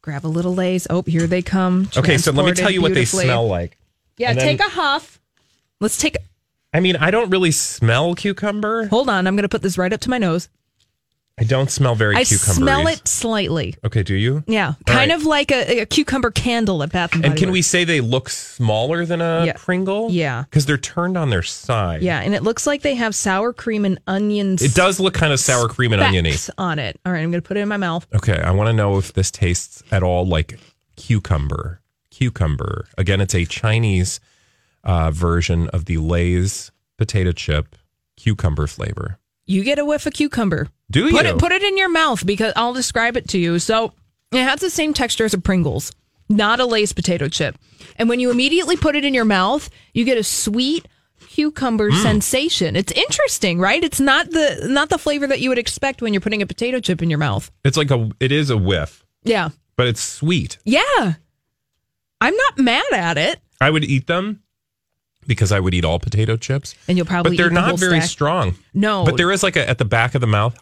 grab 0.02 0.24
a 0.24 0.28
little 0.28 0.54
lays. 0.54 0.86
Oh, 0.90 1.02
here 1.02 1.26
they 1.26 1.42
come. 1.42 1.88
okay, 1.96 2.18
so 2.18 2.32
let 2.32 2.46
me 2.46 2.52
tell 2.52 2.70
you 2.70 2.82
what 2.82 2.94
they 2.94 3.04
smell 3.04 3.46
like. 3.46 3.78
Yeah, 4.18 4.30
And 4.30 4.38
then- 4.40 4.46
take 4.58 4.60
a 4.66 4.70
huff. 4.70 5.20
Let's 5.80 5.98
take. 5.98 6.16
I 6.72 6.80
mean, 6.80 6.96
I 6.96 7.10
don't 7.10 7.30
really 7.30 7.52
smell 7.52 8.14
cucumber. 8.14 8.86
Hold 8.88 9.08
on, 9.08 9.26
I'm 9.26 9.36
gonna 9.36 9.48
put 9.48 9.62
this 9.62 9.78
right 9.78 9.92
up 9.92 10.00
to 10.00 10.10
my 10.10 10.18
nose. 10.18 10.48
I 11.38 11.44
don't 11.44 11.70
smell 11.70 11.94
very 11.94 12.14
cucumber. 12.16 12.24
I 12.24 12.38
cucumber. 12.38 12.54
smell 12.62 12.86
it 12.86 13.06
slightly. 13.08 13.74
Okay, 13.84 14.02
do 14.02 14.14
you? 14.14 14.42
Yeah, 14.46 14.72
kind 14.86 15.10
right. 15.10 15.18
of 15.20 15.26
like 15.26 15.50
a, 15.52 15.80
a 15.80 15.86
cucumber 15.86 16.30
candle 16.30 16.82
at 16.82 16.92
Bath 16.92 17.12
and 17.12 17.20
Body 17.22 17.30
And 17.30 17.38
can 17.38 17.50
we 17.50 17.58
Works. 17.58 17.66
say 17.66 17.84
they 17.84 18.00
look 18.00 18.30
smaller 18.30 19.04
than 19.04 19.20
a 19.20 19.44
Yeah. 19.44 19.52
Pringle? 19.54 20.10
Yeah. 20.10 20.44
Because 20.44 20.64
they're 20.64 20.78
turned 20.78 21.18
on 21.18 21.28
their 21.28 21.42
side. 21.42 22.00
Yeah, 22.00 22.20
and 22.20 22.34
it 22.34 22.42
looks 22.42 22.66
like 22.66 22.80
they 22.80 22.94
have 22.94 23.14
sour 23.14 23.52
cream 23.52 23.84
and 23.84 23.98
onions. 24.06 24.62
It 24.62 24.74
does 24.74 24.98
look 24.98 25.12
kind 25.12 25.30
of 25.30 25.38
sour 25.38 25.68
cream 25.68 25.92
and 25.92 26.00
oniony. 26.00 26.32
on 26.56 26.78
it. 26.78 26.98
All 27.04 27.12
right, 27.12 27.20
I'm 27.20 27.30
gonna 27.30 27.42
put 27.42 27.58
it 27.58 27.60
in 27.60 27.68
my 27.68 27.76
mouth. 27.76 28.06
Okay, 28.14 28.38
I 28.40 28.50
want 28.52 28.68
to 28.68 28.72
know 28.72 28.96
if 28.96 29.12
this 29.12 29.30
tastes 29.30 29.82
at 29.90 30.02
all 30.02 30.26
like 30.26 30.58
cucumber. 30.96 31.82
Cucumber. 32.10 32.86
Again, 32.96 33.20
it's 33.20 33.34
a 33.34 33.44
Chinese 33.44 34.20
uh, 34.86 35.10
version 35.10 35.68
of 35.68 35.84
the 35.84 35.98
Lay's 35.98 36.70
potato 36.96 37.32
chip 37.32 37.76
cucumber 38.16 38.66
flavor. 38.66 39.18
You 39.44 39.62
get 39.62 39.78
a 39.78 39.84
whiff 39.84 40.06
of 40.06 40.14
cucumber. 40.14 40.68
Do 40.90 41.04
you? 41.06 41.10
Put 41.10 41.26
it 41.26 41.38
put 41.38 41.52
it 41.52 41.62
in 41.62 41.76
your 41.76 41.90
mouth 41.90 42.24
because 42.24 42.52
I'll 42.56 42.72
describe 42.72 43.16
it 43.18 43.28
to 43.28 43.38
you. 43.38 43.58
So 43.58 43.92
it 44.32 44.42
has 44.42 44.60
the 44.60 44.70
same 44.70 44.94
texture 44.94 45.24
as 45.26 45.34
a 45.34 45.38
Pringles, 45.38 45.92
not 46.28 46.58
a 46.60 46.64
Lay's 46.64 46.92
potato 46.92 47.28
chip. 47.28 47.56
And 47.96 48.08
when 48.08 48.18
you 48.20 48.30
immediately 48.30 48.76
put 48.76 48.96
it 48.96 49.04
in 49.04 49.12
your 49.14 49.24
mouth, 49.24 49.68
you 49.92 50.04
get 50.04 50.16
a 50.18 50.24
sweet 50.24 50.86
cucumber 51.28 51.90
Mm. 51.90 52.02
sensation. 52.02 52.76
It's 52.76 52.92
interesting, 52.92 53.58
right? 53.60 53.82
It's 53.84 54.00
not 54.00 54.30
the 54.30 54.66
not 54.68 54.88
the 54.88 54.98
flavor 54.98 55.26
that 55.26 55.40
you 55.40 55.48
would 55.50 55.58
expect 55.58 56.00
when 56.02 56.12
you're 56.14 56.20
putting 56.20 56.42
a 56.42 56.46
potato 56.46 56.80
chip 56.80 57.02
in 57.02 57.10
your 57.10 57.18
mouth. 57.18 57.50
It's 57.64 57.76
like 57.76 57.90
a. 57.90 58.08
It 58.20 58.32
is 58.32 58.50
a 58.50 58.56
whiff, 58.56 59.04
Yeah. 59.24 59.50
but 59.76 59.86
it's 59.86 60.00
sweet. 60.00 60.58
Yeah. 60.64 61.14
I'm 62.20 62.34
not 62.36 62.58
mad 62.58 62.84
at 62.92 63.18
it. 63.18 63.40
I 63.60 63.70
would 63.70 63.84
eat 63.84 64.06
them 64.06 64.42
because 65.26 65.52
I 65.52 65.60
would 65.60 65.74
eat 65.74 65.84
all 65.84 65.98
potato 65.98 66.36
chips. 66.36 66.74
And 66.88 66.96
you'll 66.96 67.06
probably 67.06 67.36
but 67.36 67.42
they're 67.42 67.48
the 67.48 67.54
not 67.54 67.78
very 67.78 68.00
stack. 68.00 68.10
strong. 68.10 68.54
No. 68.74 69.04
But 69.04 69.16
there 69.16 69.30
is 69.32 69.42
like 69.42 69.56
a 69.56 69.68
at 69.68 69.78
the 69.78 69.84
back 69.84 70.14
of 70.14 70.20
the 70.20 70.26
mouth, 70.26 70.56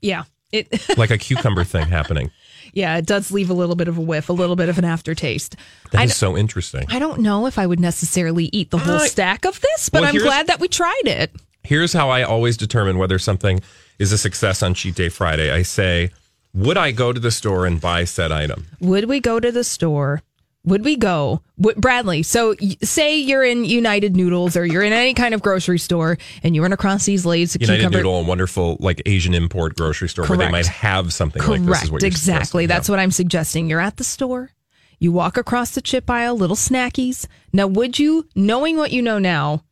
Yeah. 0.00 0.24
It 0.52 0.68
like 0.98 1.10
a 1.10 1.18
cucumber 1.18 1.62
thing 1.64 1.86
happening. 1.88 2.30
yeah, 2.72 2.96
it 2.96 3.04
does 3.04 3.30
leave 3.30 3.50
a 3.50 3.54
little 3.54 3.76
bit 3.76 3.86
of 3.88 3.98
a 3.98 4.00
whiff, 4.00 4.30
a 4.30 4.32
little 4.32 4.56
bit 4.56 4.70
of 4.70 4.78
an 4.78 4.84
aftertaste. 4.84 5.56
That 5.92 6.06
is 6.06 6.16
so 6.16 6.38
interesting. 6.38 6.86
I 6.88 6.98
don't 6.98 7.20
know 7.20 7.46
if 7.46 7.58
I 7.58 7.66
would 7.66 7.80
necessarily 7.80 8.48
eat 8.52 8.70
the 8.70 8.78
whole 8.78 8.96
I- 8.96 9.06
stack 9.08 9.44
of 9.44 9.60
this, 9.60 9.90
but 9.90 10.00
Well, 10.00 10.10
I'm 10.10 10.16
glad 10.18 10.46
that 10.46 10.58
we 10.58 10.68
tried 10.68 11.02
it. 11.04 11.32
Here's 11.64 11.92
how 11.92 12.08
I 12.08 12.22
always 12.22 12.56
determine 12.56 12.96
whether 12.96 13.18
something 13.18 13.60
is 13.98 14.10
a 14.12 14.16
success 14.16 14.62
on 14.62 14.72
Cheat 14.72 14.94
Day 14.94 15.10
Friday. 15.10 15.50
I 15.52 15.60
say, 15.62 16.10
would 16.54 16.78
I 16.78 16.92
go 16.92 17.12
to 17.12 17.20
the 17.20 17.30
store 17.30 17.66
and 17.66 17.78
buy 17.78 18.04
said 18.04 18.32
item? 18.32 18.68
Would 18.80 19.04
we 19.06 19.20
go 19.20 19.38
to 19.38 19.52
the 19.52 19.64
store? 19.64 20.22
Would 20.68 20.84
we 20.84 20.96
go, 20.96 21.42
Bradley? 21.56 22.22
So, 22.22 22.54
say 22.82 23.16
you're 23.16 23.44
in 23.44 23.64
United 23.64 24.14
Noodles 24.14 24.56
or 24.56 24.66
you're 24.66 24.82
in 24.82 24.92
any 24.92 25.14
kind 25.14 25.34
of 25.34 25.42
grocery 25.42 25.78
store 25.78 26.18
and 26.42 26.54
you 26.54 26.62
run 26.62 26.72
across 26.72 27.06
these 27.06 27.24
Lay's 27.24 27.56
United 27.58 27.78
cucumber. 27.78 27.98
Noodle, 27.98 28.20
a 28.20 28.24
wonderful 28.24 28.76
like 28.80 29.02
Asian 29.06 29.34
import 29.34 29.76
grocery 29.76 30.08
store 30.08 30.26
where 30.26 30.38
they 30.38 30.50
might 30.50 30.66
have 30.66 31.12
something 31.12 31.40
like 31.42 31.48
this. 31.48 31.60
Is 31.60 31.66
Correct, 31.66 31.92
what 31.92 32.02
you're 32.02 32.06
exactly. 32.08 32.66
That's 32.66 32.88
what 32.88 32.98
I'm 32.98 33.10
suggesting. 33.10 33.68
You're 33.70 33.80
at 33.80 33.96
the 33.96 34.04
store, 34.04 34.50
you 34.98 35.12
walk 35.12 35.36
across 35.36 35.70
the 35.72 35.80
chip 35.80 36.10
aisle, 36.10 36.36
little 36.36 36.56
snackies. 36.56 37.26
Now, 37.52 37.66
would 37.66 37.98
you, 37.98 38.28
knowing 38.34 38.76
what 38.76 38.92
you 38.92 39.00
know 39.00 39.18
now, 39.18 39.64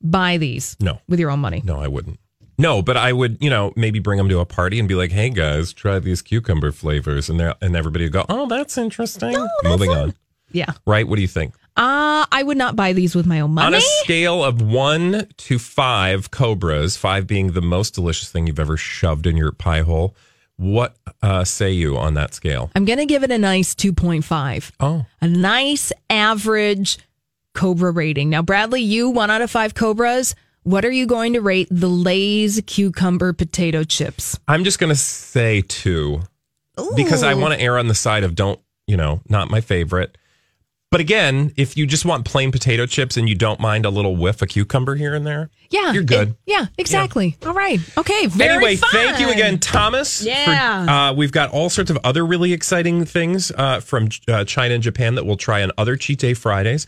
buy 0.00 0.36
these? 0.38 0.76
No. 0.80 1.00
with 1.08 1.20
your 1.20 1.30
own 1.30 1.40
money. 1.40 1.62
No, 1.64 1.80
I 1.80 1.88
wouldn't. 1.88 2.18
No, 2.58 2.82
but 2.82 2.96
I 2.96 3.12
would, 3.12 3.38
you 3.40 3.50
know, 3.50 3.72
maybe 3.76 3.98
bring 3.98 4.18
them 4.18 4.28
to 4.28 4.38
a 4.40 4.44
party 4.46 4.78
and 4.78 4.88
be 4.88 4.94
like, 4.94 5.10
"Hey 5.12 5.30
guys, 5.30 5.72
try 5.72 5.98
these 5.98 6.22
cucumber 6.22 6.70
flavors," 6.72 7.28
and 7.28 7.40
and 7.60 7.74
everybody 7.76 8.04
would 8.04 8.12
go, 8.12 8.24
"Oh, 8.28 8.46
that's 8.46 8.78
interesting." 8.78 9.34
Moving 9.64 9.90
on, 9.90 10.14
Yeah. 10.52 10.72
right? 10.86 11.06
What 11.06 11.16
do 11.16 11.22
you 11.22 11.28
think? 11.28 11.54
Uh, 11.76 12.24
I 12.30 12.42
would 12.44 12.56
not 12.56 12.76
buy 12.76 12.92
these 12.92 13.16
with 13.16 13.26
my 13.26 13.40
own 13.40 13.50
money. 13.54 13.66
On 13.66 13.74
a 13.74 13.80
scale 13.80 14.44
of 14.44 14.62
one 14.62 15.26
to 15.38 15.58
five 15.58 16.30
cobras, 16.30 16.96
five 16.96 17.26
being 17.26 17.50
the 17.52 17.60
most 17.62 17.94
delicious 17.94 18.30
thing 18.30 18.46
you've 18.46 18.60
ever 18.60 18.76
shoved 18.76 19.26
in 19.26 19.36
your 19.36 19.50
pie 19.50 19.80
hole, 19.80 20.14
what 20.56 20.94
uh, 21.20 21.42
say 21.42 21.72
you 21.72 21.96
on 21.96 22.14
that 22.14 22.32
scale? 22.32 22.70
I'm 22.76 22.84
going 22.84 23.00
to 23.00 23.06
give 23.06 23.24
it 23.24 23.32
a 23.32 23.38
nice 23.38 23.74
2.5. 23.74 24.70
Oh, 24.78 25.04
A 25.20 25.26
nice 25.26 25.92
average 26.08 26.98
Cobra 27.54 27.90
rating. 27.90 28.30
Now, 28.30 28.42
Bradley, 28.42 28.82
you 28.82 29.10
one 29.10 29.30
out 29.32 29.42
of 29.42 29.50
five 29.50 29.74
Cobras. 29.74 30.36
What 30.64 30.84
are 30.84 30.90
you 30.90 31.06
going 31.06 31.34
to 31.34 31.40
rate 31.40 31.68
the 31.70 31.88
Lay's 31.88 32.60
cucumber 32.66 33.32
potato 33.32 33.84
chips? 33.84 34.38
I'm 34.48 34.64
just 34.64 34.78
gonna 34.78 34.94
say 34.94 35.62
two 35.68 36.22
because 36.96 37.22
I 37.22 37.34
want 37.34 37.54
to 37.54 37.60
err 37.60 37.78
on 37.78 37.86
the 37.86 37.94
side 37.94 38.24
of 38.24 38.34
don't, 38.34 38.58
you 38.86 38.96
know, 38.96 39.20
not 39.28 39.50
my 39.50 39.60
favorite. 39.60 40.16
But 40.90 41.00
again, 41.00 41.52
if 41.56 41.76
you 41.76 41.86
just 41.86 42.04
want 42.04 42.24
plain 42.24 42.50
potato 42.52 42.86
chips 42.86 43.16
and 43.16 43.28
you 43.28 43.34
don't 43.34 43.58
mind 43.60 43.84
a 43.84 43.90
little 43.90 44.14
whiff 44.16 44.40
of 44.42 44.48
cucumber 44.48 44.94
here 44.94 45.12
and 45.14 45.26
there, 45.26 45.50
Yeah. 45.70 45.92
you're 45.92 46.04
good. 46.04 46.28
it- 46.30 46.36
yeah, 46.46 46.66
exactly. 46.78 47.36
All 47.44 47.52
right. 47.52 47.80
Okay. 47.98 48.26
Very 48.26 48.54
anyway, 48.54 48.76
fun. 48.76 48.90
thank 48.92 49.18
you 49.18 49.28
again, 49.30 49.58
Thomas. 49.58 50.20
for- 50.22 50.28
Yeah. 50.28 51.08
uh, 51.08 51.12
we've 51.12 51.32
got 51.32 51.50
all 51.50 51.68
sorts 51.68 51.90
of 51.90 51.98
other 52.04 52.24
really 52.24 52.52
exciting 52.52 53.04
things 53.04 53.50
uh, 53.58 53.80
from 53.80 54.08
uh, 54.28 54.44
China 54.44 54.74
and 54.74 54.82
Japan 54.84 55.16
that 55.16 55.26
we'll 55.26 55.36
try 55.36 55.62
on 55.64 55.72
other 55.76 55.96
Cheat 55.96 56.20
Day 56.20 56.32
Fridays. 56.32 56.86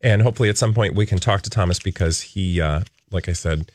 And 0.00 0.22
hopefully 0.22 0.48
at 0.48 0.56
some 0.56 0.72
point 0.72 0.94
we 0.94 1.04
can 1.04 1.18
talk 1.18 1.42
to 1.42 1.50
Thomas 1.50 1.80
because 1.80 2.20
he, 2.20 2.60
uh, 2.60 2.82
like 3.10 3.28
I 3.28 3.32
said, 3.32 3.70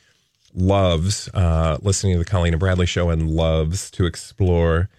loves 0.53 1.29
uh, 1.33 1.77
listening 1.81 2.13
to 2.13 2.19
the 2.19 2.25
Colleen 2.25 2.53
and 2.53 2.59
Bradley 2.59 2.85
show 2.85 3.09
and 3.09 3.29
loves 3.29 3.91
to 3.91 4.05
explore 4.05 4.89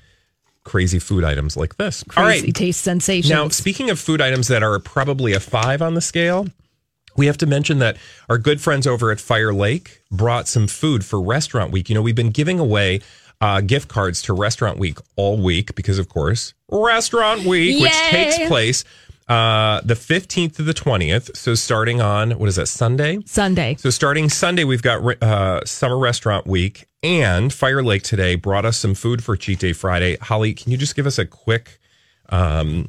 crazy 0.65 0.99
food 0.99 1.25
items 1.25 1.57
like 1.57 1.77
this. 1.77 2.05
all 2.17 2.25
Crazy 2.25 2.47
right. 2.47 2.55
taste 2.55 2.81
sensations. 2.83 3.31
Now, 3.31 3.49
speaking 3.49 3.89
of 3.91 3.99
food 3.99 4.21
items 4.21 4.49
that 4.49 4.63
are 4.63 4.79
probably 4.81 5.33
a 5.33 5.41
five 5.41 5.81
on 5.81 5.95
the 5.95 6.01
scale, 6.01 6.49
we 7.17 7.27
have 7.27 7.39
to 7.39 7.47
mention 7.47 7.79
that 7.79 7.97
our 8.29 8.37
good 8.37 8.61
friends 8.61 8.87
over 8.87 9.11
at 9.11 9.21
Fire 9.21 9.55
Lake 9.55 10.03
brought 10.11 10.49
some 10.49 10.67
food 10.67 11.05
for 11.05 11.21
Restaurant 11.21 11.71
Week. 11.73 11.89
You 11.89 11.95
know, 11.95 12.03
we've 12.03 12.15
been 12.17 12.31
giving 12.31 12.59
away 12.59 13.01
uh, 13.41 13.61
gift 13.61 13.89
cards 13.89 14.23
to 14.23 14.35
Restaurant 14.35 14.79
Week 14.79 14.99
all 15.15 15.39
week 15.39 15.75
because, 15.75 15.99
of 15.99 16.09
course, 16.09 16.53
Restaurant 16.71 17.45
Week, 17.45 17.81
which 17.81 17.93
takes 17.93 18.37
place 18.49 18.85
uh, 19.29 19.81
the 19.83 19.95
15th 19.95 20.57
to 20.57 20.63
the 20.63 20.75
20th. 20.75 21.37
So, 21.37 21.55
starting 21.55 22.01
on, 22.01 22.33
what 22.33 22.49
is 22.49 22.57
that, 22.57 22.69
Sunday? 22.69 23.19
Sunday. 23.27 23.77
So 23.79 23.91
starting 23.91 24.29
Sunday, 24.29 24.65
we've 24.65 24.83
got 24.83 25.23
uh, 25.23 25.65
Summer 25.65 25.99
Restaurant 25.99 26.47
Week, 26.47 26.87
and 27.03 27.53
Fire 27.53 27.83
Lake 27.83 28.03
today 28.03 28.35
brought 28.37 28.65
us 28.65 28.77
some 28.77 28.95
food 28.95 29.23
for 29.23 29.37
Cheat 29.37 29.59
Day 29.59 29.73
Friday. 29.73 30.17
Holly, 30.21 30.55
can 30.55 30.71
you 30.73 30.79
just 30.79 30.95
give 30.95 31.07
us 31.07 31.19
a 31.19 31.27
quick? 31.27 31.79
Um, 32.29 32.89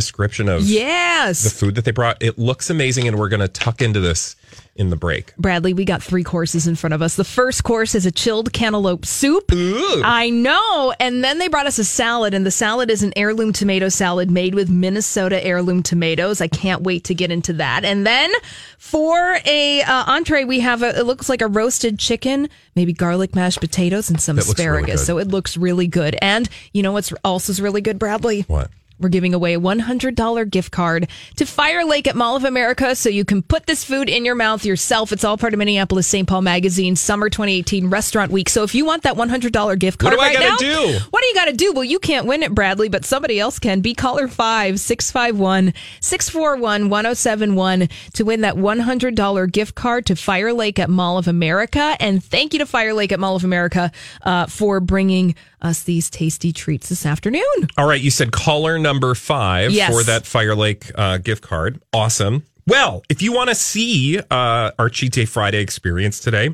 Description 0.00 0.48
of 0.48 0.62
Yes. 0.62 1.42
the 1.44 1.50
food 1.50 1.74
that 1.74 1.84
they 1.84 1.90
brought. 1.90 2.22
It 2.22 2.38
looks 2.38 2.70
amazing, 2.70 3.06
and 3.06 3.18
we're 3.18 3.28
going 3.28 3.40
to 3.40 3.48
tuck 3.48 3.82
into 3.82 4.00
this 4.00 4.34
in 4.74 4.88
the 4.88 4.96
break. 4.96 5.36
Bradley, 5.36 5.74
we 5.74 5.84
got 5.84 6.02
three 6.02 6.24
courses 6.24 6.66
in 6.66 6.74
front 6.74 6.94
of 6.94 7.02
us. 7.02 7.16
The 7.16 7.24
first 7.24 7.64
course 7.64 7.94
is 7.94 8.06
a 8.06 8.10
chilled 8.10 8.50
cantaloupe 8.54 9.04
soup. 9.04 9.44
I 9.52 10.30
know. 10.32 10.94
And 10.98 11.22
then 11.22 11.38
they 11.38 11.48
brought 11.48 11.66
us 11.66 11.78
a 11.78 11.84
salad, 11.84 12.32
and 12.32 12.46
the 12.46 12.50
salad 12.50 12.90
is 12.90 13.02
an 13.02 13.12
heirloom 13.14 13.52
tomato 13.52 13.90
salad 13.90 14.30
made 14.30 14.54
with 14.54 14.70
Minnesota 14.70 15.44
heirloom 15.44 15.82
tomatoes. 15.82 16.40
I 16.40 16.48
can't 16.48 16.82
wait 16.82 17.04
to 17.04 17.14
get 17.14 17.30
into 17.30 17.52
that. 17.54 17.84
And 17.84 18.06
then 18.06 18.32
for 18.78 19.38
a 19.44 19.82
uh, 19.82 20.04
entree, 20.06 20.44
we 20.44 20.60
have 20.60 20.82
a, 20.82 20.98
it 20.98 21.04
looks 21.04 21.28
like 21.28 21.42
a 21.42 21.46
roasted 21.46 21.98
chicken, 21.98 22.48
maybe 22.74 22.94
garlic 22.94 23.34
mashed 23.34 23.60
potatoes, 23.60 24.08
and 24.08 24.18
some 24.18 24.36
looks 24.36 24.48
really 24.48 24.60
asparagus. 24.60 25.06
so 25.06 25.18
it 25.18 25.28
looks 25.28 25.58
really 25.58 25.88
good. 25.88 26.16
And 26.22 26.48
you 26.72 26.82
know 26.82 26.92
what's 26.92 27.12
also 27.22 27.50
is 27.50 27.60
really 27.60 27.80
good, 27.82 27.98
Bradley? 27.98 28.42
What? 28.42 28.70
We're 29.00 29.08
giving 29.08 29.32
away 29.32 29.54
a 29.54 29.60
$100 29.60 30.50
gift 30.50 30.70
card 30.72 31.08
to 31.36 31.46
Fire 31.46 31.84
Lake 31.84 32.06
at 32.06 32.16
Mall 32.16 32.36
of 32.36 32.44
America 32.44 32.94
so 32.94 33.08
you 33.08 33.24
can 33.24 33.42
put 33.42 33.66
this 33.66 33.82
food 33.82 34.08
in 34.08 34.24
your 34.24 34.34
mouth 34.34 34.64
yourself. 34.64 35.10
It's 35.12 35.24
all 35.24 35.38
part 35.38 35.54
of 35.54 35.58
Minneapolis 35.58 36.06
St. 36.06 36.28
Paul 36.28 36.42
Magazine 36.42 36.96
Summer 36.96 37.30
2018 37.30 37.88
Restaurant 37.88 38.30
Week. 38.30 38.48
So 38.48 38.62
if 38.62 38.74
you 38.74 38.84
want 38.84 39.02
that 39.04 39.16
$100 39.16 39.78
gift 39.78 39.98
card, 39.98 40.14
What 40.16 40.20
card 40.20 40.32
do 40.32 40.38
I 40.38 40.40
right 40.40 40.50
now, 40.50 40.56
do? 40.58 40.98
what 41.10 41.22
do 41.22 41.26
you 41.28 41.34
got 41.34 41.46
to 41.46 41.52
do? 41.52 41.72
Well, 41.72 41.84
you 41.84 41.98
can't 41.98 42.26
win 42.26 42.42
it, 42.42 42.54
Bradley, 42.54 42.88
but 42.88 43.04
somebody 43.04 43.40
else 43.40 43.58
can. 43.58 43.80
Be 43.80 43.94
caller 43.94 44.28
5 44.28 44.78
651 44.78 45.72
641 46.00 46.88
1071 46.90 47.88
to 48.14 48.24
win 48.24 48.42
that 48.42 48.56
$100 48.56 49.52
gift 49.52 49.74
card 49.74 50.06
to 50.06 50.16
Fire 50.16 50.52
Lake 50.52 50.78
at 50.78 50.90
Mall 50.90 51.16
of 51.18 51.26
America. 51.28 51.96
And 52.00 52.22
thank 52.22 52.52
you 52.52 52.58
to 52.58 52.66
Fire 52.66 52.92
Lake 52.92 53.12
at 53.12 53.20
Mall 53.20 53.36
of 53.36 53.44
America 53.44 53.90
uh, 54.22 54.46
for 54.46 54.80
bringing 54.80 55.34
us 55.62 55.82
these 55.82 56.10
tasty 56.10 56.52
treats 56.52 56.88
this 56.88 57.04
afternoon. 57.06 57.44
All 57.76 57.86
right, 57.86 58.00
you 58.00 58.10
said 58.10 58.32
caller 58.32 58.78
number 58.78 59.14
five 59.14 59.72
Yes. 59.72 59.92
for 59.92 60.02
that 60.04 60.26
Fire 60.26 60.54
Lake 60.54 60.90
uh, 60.94 61.18
gift 61.18 61.42
card. 61.42 61.80
Awesome. 61.92 62.44
Well, 62.66 63.02
if 63.08 63.20
you 63.22 63.32
want 63.32 63.48
to 63.48 63.54
see 63.54 64.18
uh, 64.18 64.70
our 64.78 64.88
Cheat 64.88 65.12
Day 65.12 65.24
Friday 65.24 65.60
experience 65.60 66.20
today, 66.20 66.50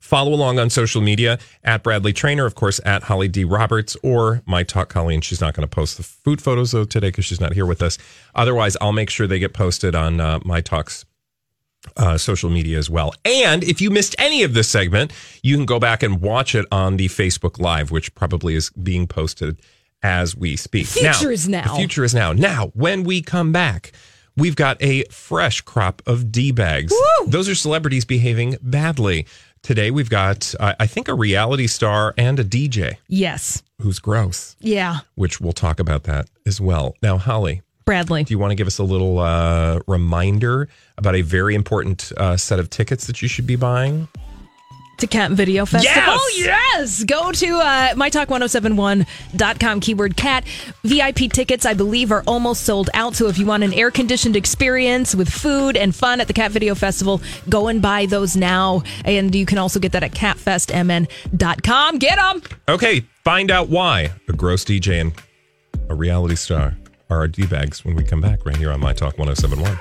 follow 0.00 0.32
along 0.34 0.58
on 0.58 0.68
social 0.68 1.00
media 1.00 1.38
at 1.62 1.82
Bradley 1.82 2.12
Traynor, 2.12 2.44
of 2.44 2.54
course, 2.54 2.80
at 2.84 3.04
Holly 3.04 3.28
D. 3.28 3.44
Roberts 3.44 3.96
or 4.02 4.42
My 4.46 4.62
Talk 4.64 4.88
Colleen. 4.88 5.20
She's 5.20 5.40
not 5.40 5.54
going 5.54 5.66
to 5.68 5.72
post 5.72 5.96
the 5.96 6.02
food 6.02 6.42
photos 6.42 6.72
though 6.72 6.84
today 6.84 7.08
because 7.08 7.24
she's 7.24 7.40
not 7.40 7.52
here 7.52 7.66
with 7.66 7.82
us. 7.82 7.98
Otherwise, 8.34 8.76
I'll 8.80 8.92
make 8.92 9.10
sure 9.10 9.26
they 9.26 9.38
get 9.38 9.52
posted 9.54 9.94
on 9.94 10.20
uh, 10.20 10.40
My 10.44 10.60
Talk's 10.60 11.04
uh, 11.96 12.16
social 12.18 12.50
media 12.50 12.78
as 12.78 12.88
well. 12.88 13.14
And 13.24 13.64
if 13.64 13.80
you 13.80 13.90
missed 13.90 14.14
any 14.18 14.42
of 14.42 14.54
this 14.54 14.68
segment, 14.68 15.12
you 15.42 15.56
can 15.56 15.66
go 15.66 15.78
back 15.78 16.02
and 16.02 16.20
watch 16.20 16.54
it 16.54 16.66
on 16.72 16.96
the 16.96 17.08
Facebook 17.08 17.58
Live, 17.58 17.90
which 17.90 18.14
probably 18.14 18.54
is 18.54 18.70
being 18.70 19.06
posted 19.06 19.60
as 20.02 20.36
we 20.36 20.56
speak. 20.56 20.86
Future 20.86 21.30
is 21.30 21.48
now. 21.48 21.62
The 21.62 21.76
future 21.78 22.04
is 22.04 22.14
now. 22.14 22.32
Now, 22.32 22.68
when 22.74 23.04
we 23.04 23.22
come 23.22 23.52
back, 23.52 23.92
we've 24.36 24.56
got 24.56 24.80
a 24.82 25.04
fresh 25.10 25.60
crop 25.60 26.02
of 26.06 26.32
D 26.32 26.50
bags. 26.52 26.92
Those 27.26 27.48
are 27.48 27.54
celebrities 27.54 28.04
behaving 28.04 28.56
badly. 28.62 29.26
Today, 29.62 29.92
we've 29.92 30.10
got, 30.10 30.54
uh, 30.58 30.74
I 30.80 30.88
think, 30.88 31.06
a 31.06 31.14
reality 31.14 31.68
star 31.68 32.14
and 32.18 32.40
a 32.40 32.44
DJ 32.44 32.96
Yes. 33.06 33.62
who's 33.80 34.00
gross, 34.00 34.56
Yeah. 34.58 35.00
which 35.14 35.40
we'll 35.40 35.52
talk 35.52 35.78
about 35.78 36.02
that 36.04 36.28
as 36.44 36.60
well. 36.60 36.96
Now, 37.00 37.16
Holly, 37.16 37.62
Bradley. 37.84 38.24
do 38.24 38.32
you 38.32 38.38
want 38.38 38.50
to 38.50 38.54
give 38.54 38.66
us 38.66 38.78
a 38.78 38.84
little 38.84 39.18
uh, 39.18 39.80
reminder 39.86 40.68
about 40.98 41.14
a 41.14 41.22
very 41.22 41.54
important 41.54 42.12
uh, 42.16 42.36
set 42.36 42.58
of 42.58 42.70
tickets 42.70 43.06
that 43.06 43.22
you 43.22 43.28
should 43.28 43.46
be 43.46 43.56
buying? 43.56 44.08
to 45.02 45.06
Cat 45.06 45.32
Video 45.32 45.66
Festival. 45.66 46.14
Yes! 46.34 46.38
Yes! 46.38 47.04
Go 47.04 47.32
to 47.32 47.58
uh, 47.58 47.94
mytalk1071.com, 47.94 49.80
keyword 49.80 50.16
cat. 50.16 50.44
VIP 50.84 51.30
tickets, 51.30 51.66
I 51.66 51.74
believe, 51.74 52.12
are 52.12 52.22
almost 52.26 52.62
sold 52.62 52.88
out. 52.94 53.14
So 53.16 53.26
if 53.26 53.36
you 53.36 53.44
want 53.44 53.64
an 53.64 53.74
air 53.74 53.90
conditioned 53.90 54.36
experience 54.36 55.14
with 55.14 55.28
food 55.28 55.76
and 55.76 55.94
fun 55.94 56.20
at 56.20 56.28
the 56.28 56.32
Cat 56.32 56.52
Video 56.52 56.74
Festival, 56.74 57.20
go 57.48 57.68
and 57.68 57.82
buy 57.82 58.06
those 58.06 58.36
now. 58.36 58.82
And 59.04 59.34
you 59.34 59.44
can 59.44 59.58
also 59.58 59.80
get 59.80 59.92
that 59.92 60.02
at 60.04 60.12
catfestmn.com. 60.12 61.98
Get 61.98 62.16
them! 62.16 62.42
Okay, 62.68 63.00
find 63.24 63.50
out 63.50 63.68
why 63.68 64.12
a 64.28 64.32
gross 64.32 64.64
DJ 64.64 65.00
and 65.00 65.12
a 65.88 65.94
reality 65.94 66.36
star 66.36 66.76
our 67.16 67.28
D 67.28 67.46
bags 67.46 67.84
when 67.84 67.94
we 67.94 68.04
come 68.04 68.20
back 68.20 68.44
right 68.44 68.56
here 68.56 68.72
on 68.72 68.80
My 68.80 68.92
Talk 68.92 69.18
1071. 69.18 69.78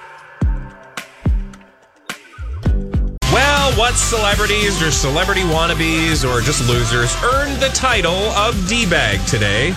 Well, 3.31 3.71
what 3.79 3.93
celebrities 3.95 4.81
or 4.81 4.91
celebrity 4.91 5.41
wannabes 5.41 6.29
or 6.29 6.41
just 6.41 6.67
losers 6.67 7.15
earned 7.23 7.61
the 7.61 7.69
title 7.69 8.11
of 8.11 8.67
D 8.67 8.85
bag 8.89 9.25
today? 9.27 9.73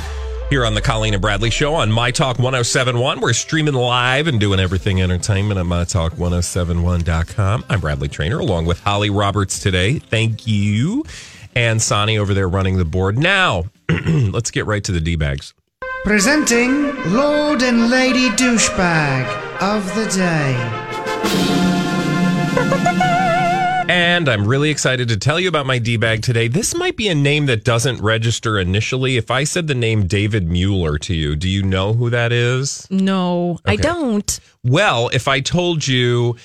Here 0.51 0.67
on 0.67 0.75
the 0.75 0.83
Colleen 0.83 1.15
and 1.15 1.23
Bradley 1.23 1.51
Show 1.51 1.75
on 1.75 1.91
My 1.91 2.11
Talk 2.11 2.39
1071. 2.39 3.21
We're 3.21 3.33
streaming 3.33 3.75
live 3.75 4.27
and 4.27 4.39
doing 4.39 4.61
everything 4.61 5.01
entertainment 5.01 5.59
at 5.59 5.67
MyTalk1071.com. 5.67 7.65
I'm 7.69 7.81
Bradley 7.81 8.09
Traynor 8.09 8.41
along 8.41 8.67
with 8.67 8.81
Holly 8.81 9.11
Roberts 9.11 9.59
today. 9.59 10.01
Thank 10.01 10.47
you. 10.47 11.05
And 11.57 11.81
Sonny 11.81 12.19
over 12.19 12.35
there 12.35 12.49
running 12.49 12.77
the 12.77 12.85
board. 12.85 13.17
Now, 13.17 13.65
let's 13.89 14.51
get 14.51 14.67
right 14.67 14.85
to 14.85 14.93
the 14.93 15.01
D 15.01 15.17
bags. 15.17 15.55
Presenting 16.05 16.95
Lord 17.15 17.63
and 17.63 17.89
Lady 17.89 18.29
Douchebag 18.37 19.25
of 19.63 19.83
the 19.95 20.05
Day. 22.95 23.04
And 23.87 24.31
I'm 24.31 24.47
really 24.49 24.71
excited 24.71 25.09
to 25.09 25.17
tell 25.19 25.39
you 25.39 25.49
about 25.49 25.67
my 25.67 25.79
D 25.79 25.99
bag 25.99 26.23
today. 26.23 26.49
This 26.49 26.75
might 26.75 26.97
be 26.97 27.09
a 27.09 27.15
name 27.15 27.45
that 27.47 27.65
doesn't 27.65 28.01
register 28.01 28.59
initially. 28.59 29.19
If 29.19 29.31
I 29.31 29.45
said 29.45 29.67
the 29.67 29.75
name 29.75 30.07
David 30.07 30.49
Mueller 30.49 30.97
to 30.99 31.15
you, 31.15 31.37
do 31.37 31.51
you 31.51 31.63
know 31.63 31.93
who 31.93 32.09
that 32.09 32.33
is? 32.33 32.87
No, 32.91 33.59
I 33.67 33.77
don't. 33.77 34.41
Well, 34.63 35.11
if 35.13 35.29
I 35.29 35.41
told 35.41 35.87
you, 35.87 36.37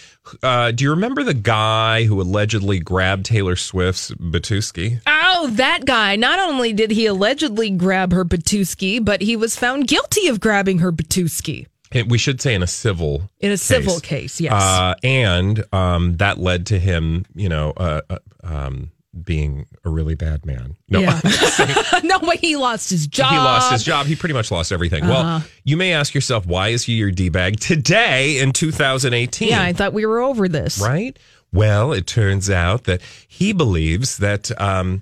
uh, 0.44 0.72
do 0.72 0.84
you 0.84 0.90
remember 0.90 1.24
the 1.24 1.34
guy 1.34 2.04
who 2.04 2.20
allegedly 2.20 2.80
grabbed 2.80 3.26
Taylor 3.26 3.56
Swift's 3.56 4.12
Batuski? 4.12 5.00
Oh, 5.08 5.48
that 5.54 5.86
guy. 5.86 6.18
Not 6.18 6.40
only 6.40 6.74
did 6.74 6.92
he 6.92 7.06
allegedly 7.06 7.70
grab 7.70 8.12
her 8.12 8.26
Batuski, 8.26 9.04
but 9.04 9.22
he 9.22 9.38
was 9.38 9.56
found 9.56 9.88
guilty 9.88 10.28
of 10.28 10.42
grabbing 10.42 10.80
her 10.80 10.92
Batuski 10.92 11.68
And 11.92 12.10
we 12.12 12.18
should 12.18 12.40
say 12.42 12.54
in 12.54 12.62
a 12.64 12.68
civil 12.68 13.30
in 13.40 13.52
a 13.52 13.58
civil 13.58 14.00
case. 14.00 14.40
Yes. 14.40 14.54
Uh, 14.54 14.94
and 15.04 15.64
um, 15.74 16.18
that 16.18 16.38
led 16.38 16.68
to 16.68 16.78
him, 16.80 17.26
you 17.36 17.50
know, 17.50 17.72
uh, 17.76 18.02
uh, 18.10 18.18
um, 18.44 18.92
being 19.24 19.66
a 19.84 19.90
really 19.90 20.14
bad 20.16 20.46
man. 20.46 20.76
No, 20.88 21.00
Yeah. 21.00 21.20
no, 22.04 22.20
but 22.20 22.38
he 22.38 22.56
lost 22.56 22.90
his 22.92 23.08
job. 23.08 23.32
He 23.32 23.38
lost 23.38 23.72
his 23.72 23.84
job. 23.84 24.06
He 24.06 24.16
pretty 24.16 24.34
much 24.34 24.52
lost 24.52 24.72
everything. 24.72 25.08
Well, 25.08 25.26
Uh-huh. 25.26 25.48
you 25.64 25.78
may 25.78 25.94
ask 25.94 26.14
yourself, 26.14 26.46
why 26.46 26.70
is 26.70 26.84
he 26.86 26.94
your 26.94 27.10
D 27.12 27.30
bag 27.30 27.60
today 27.60 28.38
in 28.40 28.52
2018? 28.54 29.50
Yeah, 29.50 29.62
I 29.64 29.74
thought 29.74 29.94
we 29.94 30.06
were 30.06 30.20
over 30.20 30.48
this. 30.48 30.80
Right? 30.80 31.18
Well, 31.52 31.92
it 31.92 32.06
turns 32.06 32.50
out 32.52 32.84
that 32.84 33.02
he 33.28 33.52
believes 33.52 34.18
that 34.18 34.52
um, 34.62 35.02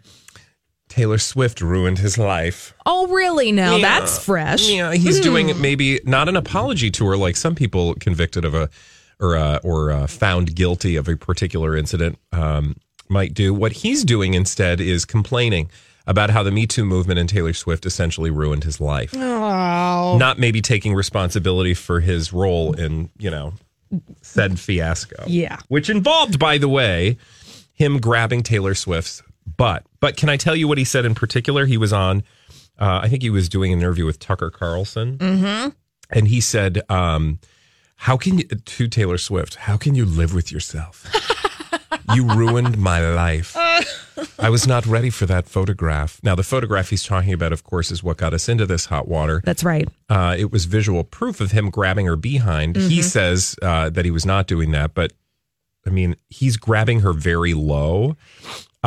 Taylor 0.97 1.19
Swift 1.19 1.61
ruined 1.61 1.99
his 1.99 2.17
life. 2.17 2.73
Oh, 2.85 3.05
really? 3.07 3.51
Now 3.51 3.75
Yeah. 3.75 3.81
that's 3.99 4.17
fresh. 4.17 4.67
Yeah, 4.67 4.93
he's 4.95 5.17
Hmm. 5.17 5.23
doing 5.23 5.61
maybe 5.61 5.99
not 6.05 6.27
an 6.27 6.35
apology 6.35 6.89
tour 6.89 7.15
like 7.15 7.35
some 7.37 7.53
people 7.53 7.93
convicted 7.99 8.43
of 8.43 8.55
a 8.55 8.67
or 9.19 9.37
uh, 9.37 9.59
or 9.63 9.91
uh, 9.91 10.07
found 10.07 10.55
guilty 10.55 10.95
of 10.95 11.07
a 11.07 11.15
particular 11.15 11.77
incident 11.77 12.17
um, 12.31 12.75
might 13.09 13.35
do. 13.35 13.53
What 13.53 13.73
he's 13.73 14.03
doing 14.03 14.33
instead 14.33 14.81
is 14.81 15.05
complaining 15.05 15.69
about 16.07 16.31
how 16.31 16.41
the 16.41 16.49
Me 16.51 16.65
Too 16.65 16.83
movement 16.83 17.19
and 17.19 17.29
Taylor 17.29 17.53
Swift 17.53 17.85
essentially 17.85 18.31
ruined 18.31 18.63
his 18.63 18.81
life. 18.81 19.11
Oh. 19.15 20.17
Not 20.17 20.39
maybe 20.39 20.61
taking 20.61 20.95
responsibility 20.95 21.75
for 21.75 21.99
his 21.99 22.33
role 22.33 22.73
in, 22.73 23.09
you 23.19 23.29
know, 23.29 23.53
said 24.23 24.59
fiasco. 24.59 25.23
Yeah. 25.27 25.57
Which 25.67 25.89
involved, 25.91 26.39
by 26.39 26.57
the 26.57 26.69
way, 26.69 27.17
him 27.73 27.99
grabbing 27.99 28.41
Taylor 28.41 28.73
Swift's 28.73 29.21
butt. 29.57 29.83
But 29.99 30.15
can 30.17 30.29
I 30.29 30.37
tell 30.37 30.55
you 30.55 30.67
what 30.67 30.77
he 30.77 30.83
said 30.85 31.05
in 31.05 31.15
particular? 31.15 31.65
He 31.65 31.77
was 31.77 31.91
on, 31.91 32.23
uh, 32.79 32.99
I 33.03 33.09
think 33.09 33.23
he 33.23 33.29
was 33.29 33.49
doing 33.49 33.73
an 33.73 33.79
interview 33.79 34.05
with 34.05 34.19
Tucker 34.19 34.49
Carlson. 34.49 35.17
Mm-hmm. 35.17 35.69
And 36.11 36.27
he 36.27 36.39
said, 36.39 36.81
um, 36.89 37.39
How 37.95 38.15
can 38.17 38.37
you, 38.37 38.45
to 38.45 38.87
Taylor 38.87 39.17
Swift, 39.17 39.55
how 39.55 39.75
can 39.77 39.95
you 39.95 40.05
live 40.05 40.33
with 40.33 40.51
yourself? 40.51 41.05
you 42.13 42.25
ruined 42.25 42.77
my 42.77 43.01
life. 43.13 43.55
I 44.39 44.49
was 44.49 44.65
not 44.67 44.85
ready 44.85 45.09
for 45.09 45.25
that 45.25 45.47
photograph. 45.47 46.19
Now, 46.23 46.35
the 46.35 46.43
photograph 46.43 46.89
he's 46.89 47.03
talking 47.03 47.33
about, 47.33 47.51
of 47.53 47.63
course, 47.63 47.91
is 47.91 48.01
what 48.03 48.17
got 48.17 48.33
us 48.33 48.47
into 48.47 48.65
this 48.65 48.85
hot 48.85 49.07
water. 49.07 49.41
That's 49.43 49.63
right. 49.63 49.87
Uh, 50.09 50.35
it 50.37 50.51
was 50.51 50.65
visual 50.65 51.03
proof 51.03 51.41
of 51.41 51.51
him 51.51 51.69
grabbing 51.69 52.05
her 52.05 52.15
behind. 52.15 52.75
He 52.75 52.99
Mhm. 52.99 53.03
says 53.03 53.55
uh, 53.61 53.89
that 53.89 54.05
he 54.05 54.11
was 54.11 54.25
not 54.25 54.47
doing 54.47 54.71
that, 54.71 54.93
but 54.93 55.13
I 55.85 55.89
mean, 55.89 56.15
he's 56.29 56.57
grabbing 56.57 57.01
her 57.01 57.13
very 57.13 57.53
low. 57.53 58.15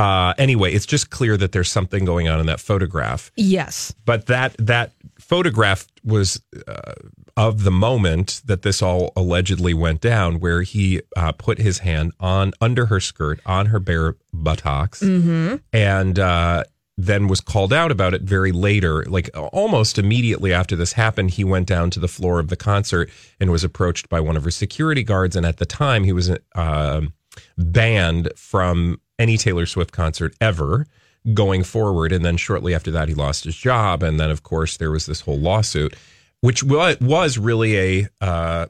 Uh, 0.00 0.32
anyway, 0.38 0.72
it's 0.72 0.86
just 0.86 1.10
clear 1.10 1.36
that 1.36 1.52
there's 1.52 1.70
something 1.70 2.04
going 2.04 2.28
on 2.28 2.40
in 2.40 2.46
that 2.46 2.60
photograph. 2.60 3.30
Yes. 3.36 3.94
But 4.04 4.26
that 4.26 4.54
that 4.58 4.92
photograph 5.18 5.86
was 6.04 6.40
uh, 6.66 6.92
of 7.36 7.64
the 7.64 7.70
moment 7.70 8.40
that 8.46 8.62
this 8.62 8.82
all 8.82 9.12
allegedly 9.14 9.74
went 9.74 10.00
down, 10.00 10.40
where 10.40 10.62
he 10.62 11.00
uh, 11.16 11.32
put 11.32 11.58
his 11.58 11.78
hand 11.80 12.12
on 12.18 12.52
under 12.60 12.86
her 12.86 13.00
skirt, 13.00 13.40
on 13.44 13.66
her 13.66 13.78
bare 13.78 14.16
buttocks, 14.32 15.00
Mm-hmm. 15.02 15.56
and 15.72 16.18
uh, 16.18 16.64
then 16.96 17.28
was 17.28 17.40
called 17.40 17.72
out 17.72 17.90
about 17.90 18.12
it 18.14 18.22
very 18.22 18.52
later. 18.52 19.04
Like 19.04 19.30
almost 19.34 19.98
immediately 19.98 20.52
after 20.52 20.76
this 20.76 20.92
happened, 20.94 21.30
he 21.30 21.44
went 21.44 21.66
down 21.68 21.90
to 21.90 22.00
the 22.00 22.08
floor 22.08 22.40
of 22.40 22.48
the 22.48 22.56
concert 22.56 23.08
and 23.38 23.50
was 23.50 23.64
approached 23.64 24.08
by 24.08 24.20
one 24.20 24.36
of 24.36 24.44
her 24.44 24.50
security 24.50 25.02
guards. 25.02 25.36
And 25.36 25.46
at 25.46 25.56
the 25.58 25.66
time, 25.66 26.04
he 26.04 26.12
was 26.12 26.30
uh, 26.54 27.00
banned 27.56 28.32
from 28.36 29.00
any 29.20 29.36
Taylor 29.36 29.66
Swift 29.66 29.92
concert 29.92 30.34
ever 30.40 30.86
going 31.34 31.62
forward. 31.62 32.10
And 32.12 32.24
then 32.24 32.36
shortly 32.36 32.74
after 32.74 32.90
that, 32.90 33.06
he 33.08 33.14
lost 33.14 33.44
his 33.44 33.54
job. 33.54 34.02
And 34.02 34.18
then, 34.18 34.30
of 34.30 34.42
course, 34.42 34.78
there 34.78 34.90
was 34.90 35.06
this 35.06 35.20
whole 35.20 35.38
lawsuit, 35.38 35.94
which 36.40 36.62
was 36.64 37.38
really 37.38 37.78
a. 37.78 38.08
Uh, 38.20 38.66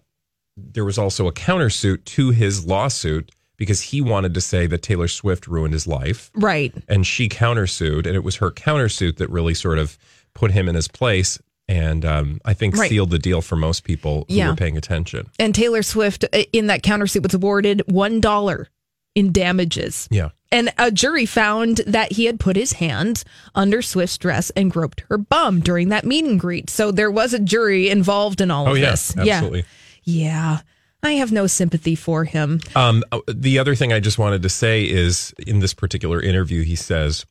there 0.56 0.84
was 0.84 0.98
also 0.98 1.26
a 1.26 1.32
countersuit 1.32 2.04
to 2.04 2.30
his 2.30 2.66
lawsuit 2.66 3.30
because 3.56 3.80
he 3.82 4.00
wanted 4.00 4.34
to 4.34 4.40
say 4.40 4.66
that 4.66 4.82
Taylor 4.82 5.08
Swift 5.08 5.46
ruined 5.46 5.72
his 5.72 5.86
life 5.86 6.30
Right. 6.34 6.74
and 6.88 7.06
she 7.06 7.28
countersued, 7.28 8.06
and 8.06 8.14
it 8.16 8.24
was 8.24 8.36
her 8.36 8.50
countersuit 8.50 9.16
that 9.18 9.30
really 9.30 9.54
sort 9.54 9.78
of 9.78 9.96
put 10.34 10.50
him 10.50 10.68
in 10.68 10.74
his 10.74 10.88
place, 10.88 11.38
and 11.68 12.04
um, 12.04 12.40
I 12.44 12.52
think 12.54 12.76
Right. 12.76 12.90
sealed 12.90 13.10
the 13.10 13.18
deal 13.18 13.40
for 13.42 13.56
most 13.56 13.84
people 13.84 14.26
who 14.28 14.34
Yeah. 14.34 14.50
were 14.50 14.56
paying 14.56 14.76
attention. 14.76 15.28
And 15.38 15.54
Taylor 15.54 15.82
Swift 15.82 16.24
uh, 16.32 16.42
in 16.52 16.66
that 16.66 16.82
countersuit 16.82 17.22
was 17.22 17.32
awarded 17.34 17.82
$1 17.88 18.66
in 19.14 19.32
damages. 19.32 20.08
Yeah, 20.10 20.30
And 20.52 20.72
a 20.78 20.90
jury 20.90 21.26
found 21.26 21.78
that 21.86 22.12
he 22.12 22.26
had 22.26 22.38
put 22.38 22.56
his 22.56 22.74
hand 22.74 23.24
under 23.54 23.82
Swift's 23.82 24.18
dress 24.18 24.50
and 24.50 24.70
groped 24.70 25.00
her 25.08 25.18
bum 25.18 25.60
during 25.60 25.88
that 25.88 26.04
meet 26.04 26.24
and 26.24 26.38
greet. 26.38 26.70
So 26.70 26.90
there 26.92 27.10
was 27.10 27.34
a 27.34 27.38
jury 27.38 27.88
involved 27.88 28.40
in 28.40 28.50
all 28.50 28.68
oh 28.68 28.72
of 28.72 28.78
yeah, 28.78 28.90
this. 28.90 29.16
absolutely. 29.16 29.60
Yeah. 29.60 29.64
Yeah. 30.04 30.58
I 31.02 31.12
have 31.12 31.32
no 31.32 31.46
sympathy 31.46 31.94
for 31.94 32.24
him. 32.24 32.60
Um, 32.76 33.02
uh, 33.10 33.20
the 33.26 33.58
other 33.58 33.74
thing 33.74 33.92
I 33.92 34.00
just 34.00 34.18
wanted 34.18 34.42
to 34.42 34.48
say 34.48 34.84
is 34.84 35.32
in 35.46 35.60
this 35.60 35.72
particular 35.72 36.20
interview, 36.20 36.62
he 36.62 36.76
says, 36.76 37.24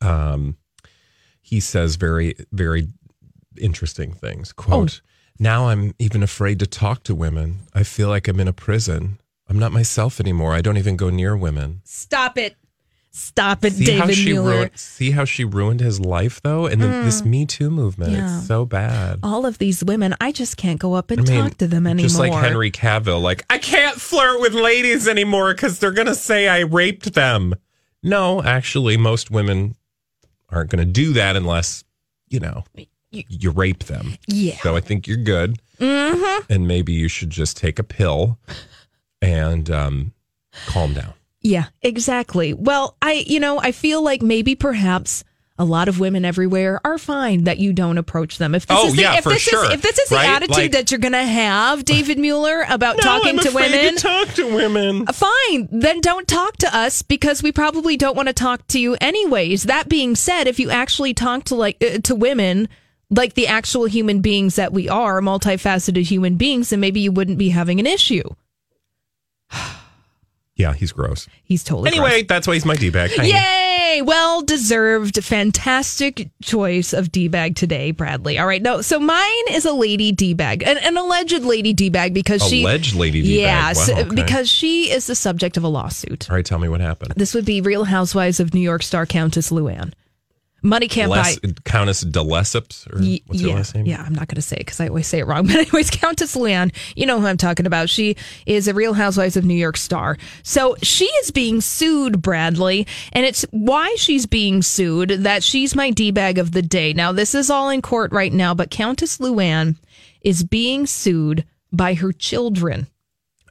um, 0.00 0.56
he 1.40 1.58
says 1.60 1.96
very, 1.96 2.34
very 2.52 2.88
interesting 3.58 4.12
things. 4.12 4.52
Quote, 4.52 5.00
now 5.38 5.68
I'm 5.68 5.92
even 5.98 6.22
afraid 6.22 6.60
to 6.60 6.66
talk 6.66 7.02
to 7.04 7.14
women. 7.14 7.60
I 7.74 7.82
feel 7.82 8.08
like 8.08 8.28
I'm 8.28 8.38
in 8.38 8.48
a 8.48 8.52
prison. 8.52 9.18
I'm 9.52 9.58
not 9.58 9.70
myself 9.70 10.18
anymore. 10.18 10.54
I 10.54 10.62
don't 10.62 10.78
even 10.78 10.96
go 10.96 11.10
near 11.10 11.36
women. 11.36 11.82
Stop 11.84 12.38
it. 12.38 12.56
Stop 13.10 13.62
it, 13.66 13.74
See 13.74 13.90
how 13.92 14.06
David 14.06 14.16
she 14.16 14.32
Mueller. 14.32 14.50
ruined, 14.52 14.70
see 14.78 15.10
how 15.10 15.26
she 15.26 15.44
ruined 15.44 15.80
his 15.80 16.00
life 16.00 16.40
though, 16.42 16.64
and 16.64 16.80
the, 16.80 16.86
this 16.86 17.22
Me 17.22 17.44
Too 17.44 17.68
movement. 17.70 18.12
Yeah. 18.12 18.38
It's 18.38 18.46
so 18.46 18.64
bad. 18.64 19.18
All 19.22 19.44
of 19.44 19.58
these 19.58 19.84
women, 19.84 20.14
I 20.22 20.32
just 20.32 20.56
can't 20.56 20.80
go 20.80 20.94
up 20.94 21.10
and 21.10 21.20
I 21.20 21.24
mean, 21.30 21.42
talk 21.42 21.58
to 21.58 21.66
them 21.66 21.86
anymore. 21.86 22.08
Just 22.08 22.18
like 22.18 22.32
Henry 22.32 22.70
Cavill, 22.70 23.20
like 23.20 23.44
I 23.50 23.58
can't 23.58 24.00
flirt 24.00 24.40
with 24.40 24.54
ladies 24.54 25.06
anymore 25.06 25.52
because 25.52 25.78
they're 25.78 25.92
gonna 25.92 26.14
say 26.14 26.48
I 26.48 26.60
raped 26.60 27.12
them. 27.12 27.54
No, 28.02 28.42
actually, 28.42 28.96
most 28.96 29.30
women 29.30 29.76
aren't 30.48 30.70
gonna 30.70 30.86
do 30.86 31.12
that 31.12 31.36
unless 31.36 31.84
you 32.30 32.40
know 32.40 32.64
you, 33.10 33.50
rape 33.50 33.84
them. 33.84 34.16
Yeah. 34.26 34.56
So 34.62 34.74
I 34.74 34.80
think 34.80 35.06
you're 35.06 35.18
good, 35.18 35.60
Mm-hmm. 35.78 36.50
and 36.50 36.66
maybe 36.66 36.94
you 36.94 37.08
should 37.08 37.28
just 37.28 37.58
take 37.58 37.78
a 37.78 37.84
pill 37.84 38.38
and 39.22 39.70
um, 39.70 40.12
calm 40.66 40.92
down. 40.92 41.14
Yeah, 41.40 41.66
exactly. 41.80 42.52
Well, 42.52 42.96
I, 43.00 43.24
you 43.26 43.40
know, 43.40 43.58
I 43.58 43.72
feel 43.72 44.02
like 44.02 44.20
maybe 44.22 44.54
perhaps 44.54 45.24
a 45.58 45.64
lot 45.64 45.86
of 45.88 46.00
women 46.00 46.24
everywhere 46.24 46.80
are 46.84 46.98
fine 46.98 47.44
that 47.44 47.58
you 47.58 47.72
don't 47.72 47.98
approach 47.98 48.38
them. 48.38 48.54
If 48.54 48.66
this 48.66 48.76
Oh, 48.78 48.86
is 48.88 48.94
the, 48.96 49.02
yeah, 49.02 49.16
if 49.18 49.24
for 49.24 49.30
this 49.30 49.42
sure. 49.42 49.64
is 49.66 49.70
if 49.72 49.82
this 49.82 49.98
is 49.98 50.08
the 50.08 50.18
attitude 50.18 50.56
Like- 50.56 50.72
that 50.72 50.90
you're 50.90 50.98
going 51.00 51.12
to 51.12 51.22
have, 51.24 51.84
David 51.84 52.18
Mueller, 52.18 52.64
about 52.68 52.96
No, 52.96 53.02
talking 53.02 53.38
I'm 53.38 53.44
to 53.44 53.50
women, 53.50 53.96
talk 53.96 54.28
to 54.34 54.54
women. 54.54 55.06
fine. 55.06 55.68
Then 55.70 56.00
don't 56.00 56.26
talk 56.26 56.56
to 56.58 56.74
us 56.76 57.02
because 57.02 57.42
we 57.42 57.52
probably 57.52 57.96
don't 57.96 58.16
want 58.16 58.28
to 58.28 58.32
talk 58.34 58.66
to 58.68 58.78
you 58.80 58.96
anyways. 59.00 59.64
That 59.64 59.88
being 59.88 60.14
said, 60.16 60.46
if 60.46 60.58
you 60.58 60.70
actually 60.70 61.12
talk 61.14 61.44
to 61.44 61.54
like 61.54 61.82
uh, 61.84 61.98
to 61.98 62.14
women 62.14 62.68
like 63.10 63.34
the 63.34 63.46
actual 63.46 63.84
human 63.84 64.20
beings 64.22 64.54
that 64.56 64.72
we 64.72 64.88
are, 64.88 65.20
multifaceted 65.20 66.04
human 66.06 66.36
beings, 66.36 66.70
then 66.70 66.80
maybe 66.80 67.00
you 67.00 67.12
wouldn't 67.12 67.36
be 67.38 67.50
having 67.50 67.78
an 67.78 67.86
issue. 67.86 68.22
Yeah, 70.54 70.74
he's 70.74 70.92
gross. 70.92 71.26
He's 71.42 71.64
totally 71.64 71.88
Anyway, 71.88 72.10
gross. 72.10 72.24
that's 72.28 72.46
why 72.46 72.52
he's 72.54 72.66
my 72.66 72.76
d 72.76 72.90
bag. 72.90 73.10
Yay! 73.16 74.02
Well 74.04 74.42
deserved. 74.42 75.24
Fantastic 75.24 76.28
choice 76.42 76.92
of 76.92 77.10
D 77.10 77.26
bag 77.26 77.56
today, 77.56 77.90
Bradley. 77.90 78.38
All 78.38 78.46
right. 78.46 78.60
No, 78.60 78.82
so 78.82 79.00
mine 79.00 79.44
is 79.50 79.64
a 79.64 79.72
lady 79.72 80.12
D 80.12 80.34
bag, 80.34 80.62
an, 80.62 80.76
an 80.76 80.98
alleged 80.98 81.42
lady 81.42 81.72
D 81.72 81.88
bag 81.88 82.12
because 82.12 82.46
she. 82.46 82.62
Alleged 82.62 82.94
lady 82.94 83.22
D-bag. 83.22 83.34
Yes, 83.40 83.90
Wow, 83.90 84.00
okay. 84.00 84.14
because 84.14 84.48
she 84.48 84.90
is 84.90 85.06
the 85.06 85.14
subject 85.14 85.56
of 85.56 85.64
a 85.64 85.68
lawsuit. 85.68 86.30
All 86.30 86.36
right, 86.36 86.44
tell 86.44 86.58
me 86.58 86.68
what 86.68 86.82
happened. 86.82 87.14
This 87.16 87.32
would 87.34 87.46
be 87.46 87.62
Real 87.62 87.84
Housewives 87.84 88.38
of 88.38 88.52
New 88.52 88.60
York 88.60 88.82
star 88.82 89.06
Countess 89.06 89.50
Luann. 89.50 89.94
Money 90.62 90.86
can't 90.86 91.10
Les- 91.10 91.38
buy. 91.38 91.52
Countess 91.64 92.02
de 92.02 92.20
Lesseps, 92.20 92.86
or 92.92 92.98
what's 93.26 93.42
yeah, 93.42 93.50
her 93.50 93.56
last 93.56 93.74
name? 93.74 93.86
yeah, 93.86 94.02
I'm 94.02 94.14
not 94.14 94.28
going 94.28 94.36
to 94.36 94.42
say 94.42 94.56
it 94.56 94.60
because 94.60 94.80
I 94.80 94.88
always 94.88 95.08
say 95.08 95.18
it 95.18 95.26
wrong. 95.26 95.46
But 95.52 95.56
anyways, 95.56 95.90
Countess 95.90 96.36
Luann, 96.36 96.72
you 96.94 97.04
know 97.04 97.20
who 97.20 97.26
I'm 97.26 97.36
talking 97.36 97.66
about. 97.66 97.90
She 97.90 98.16
is 98.46 98.68
a 98.68 98.74
Real 98.74 98.94
Housewives 98.94 99.36
of 99.36 99.44
New 99.44 99.54
York 99.54 99.76
star. 99.76 100.16
So 100.44 100.76
she 100.82 101.04
is 101.04 101.30
being 101.32 101.60
sued, 101.60 102.22
Bradley, 102.22 102.86
and 103.12 103.26
it's 103.26 103.44
why 103.50 103.94
she's 103.98 104.26
being 104.26 104.62
sued 104.62 105.10
that 105.10 105.42
she's 105.42 105.74
my 105.74 105.90
d 105.90 106.10
bag 106.12 106.38
of 106.38 106.52
the 106.52 106.62
day. 106.62 106.92
Now 106.92 107.12
this 107.12 107.34
is 107.34 107.50
all 107.50 107.68
in 107.68 107.82
court 107.82 108.12
right 108.12 108.32
now, 108.32 108.54
but 108.54 108.70
Countess 108.70 109.18
Luann 109.18 109.76
is 110.20 110.44
being 110.44 110.86
sued 110.86 111.44
by 111.72 111.94
her 111.94 112.12
children. 112.12 112.86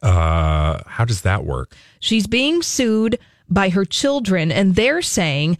Uh, 0.01 0.81
how 0.87 1.05
does 1.05 1.21
that 1.21 1.45
work? 1.45 1.75
She's 1.99 2.25
being 2.25 2.61
sued 2.61 3.19
by 3.49 3.69
her 3.69 3.85
children, 3.85 4.51
and 4.51 4.75
they're 4.75 5.01
saying 5.01 5.57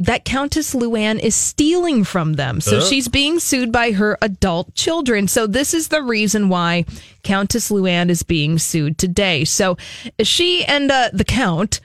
that 0.00 0.24
Countess 0.24 0.74
Luann 0.74 1.18
is 1.20 1.34
stealing 1.34 2.04
from 2.04 2.32
them. 2.32 2.60
So 2.60 2.80
she's 2.80 3.06
being 3.06 3.38
sued 3.38 3.70
by 3.70 3.92
her 3.92 4.16
adult 4.22 4.74
children. 4.74 5.28
So 5.28 5.46
this 5.46 5.74
is 5.74 5.88
the 5.88 6.02
reason 6.02 6.48
why 6.48 6.86
Countess 7.22 7.70
Luann 7.70 8.08
is 8.08 8.22
being 8.22 8.58
sued 8.58 8.96
today. 8.98 9.44
So 9.44 9.76
she 10.22 10.64
and 10.64 10.90
uh, 10.90 11.10
the 11.12 11.24
Count 11.24 11.80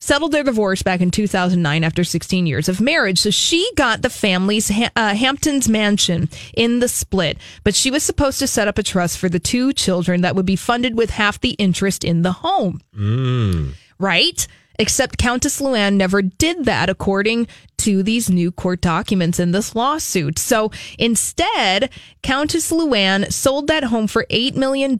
settled 0.00 0.32
their 0.32 0.42
divorce 0.42 0.82
back 0.82 1.00
in 1.00 1.10
2009 1.12 1.84
after 1.84 2.02
16 2.02 2.46
years 2.46 2.68
of 2.68 2.80
marriage. 2.80 3.20
So 3.20 3.30
she 3.30 3.70
got 3.76 4.02
the 4.02 4.10
family's 4.10 4.68
ha- 4.68 4.90
uh, 4.96 5.14
Hamptons 5.14 5.68
mansion 5.68 6.28
in 6.54 6.80
the 6.80 6.88
split, 6.88 7.38
but 7.62 7.74
she 7.76 7.90
was 7.90 8.02
supposed 8.02 8.38
to 8.40 8.48
set 8.48 8.66
up 8.66 8.78
a 8.78 8.82
trust 8.82 9.18
for 9.18 9.28
the 9.28 9.38
two 9.38 9.72
children 9.72 10.22
that 10.22 10.34
would 10.34 10.46
be 10.46 10.56
funded 10.56 10.96
with 10.96 11.10
half 11.10 11.38
the 11.40 11.50
interest 11.50 12.02
in 12.02 12.22
the 12.22 12.32
home 12.32 12.80
Mm. 12.98 13.74
right? 13.98 14.48
Except 14.82 15.16
Countess 15.16 15.60
Luann 15.60 15.94
never 15.94 16.22
did 16.22 16.64
that, 16.64 16.90
according 16.90 17.46
to 17.76 18.02
these 18.02 18.28
new 18.28 18.50
court 18.50 18.80
documents 18.80 19.38
in 19.38 19.52
this 19.52 19.76
lawsuit. 19.76 20.40
So 20.40 20.72
instead, 20.98 21.88
Countess 22.24 22.72
Luann 22.72 23.32
sold 23.32 23.68
that 23.68 23.84
home 23.84 24.08
for 24.08 24.26
$8 24.28 24.56
million 24.56 24.98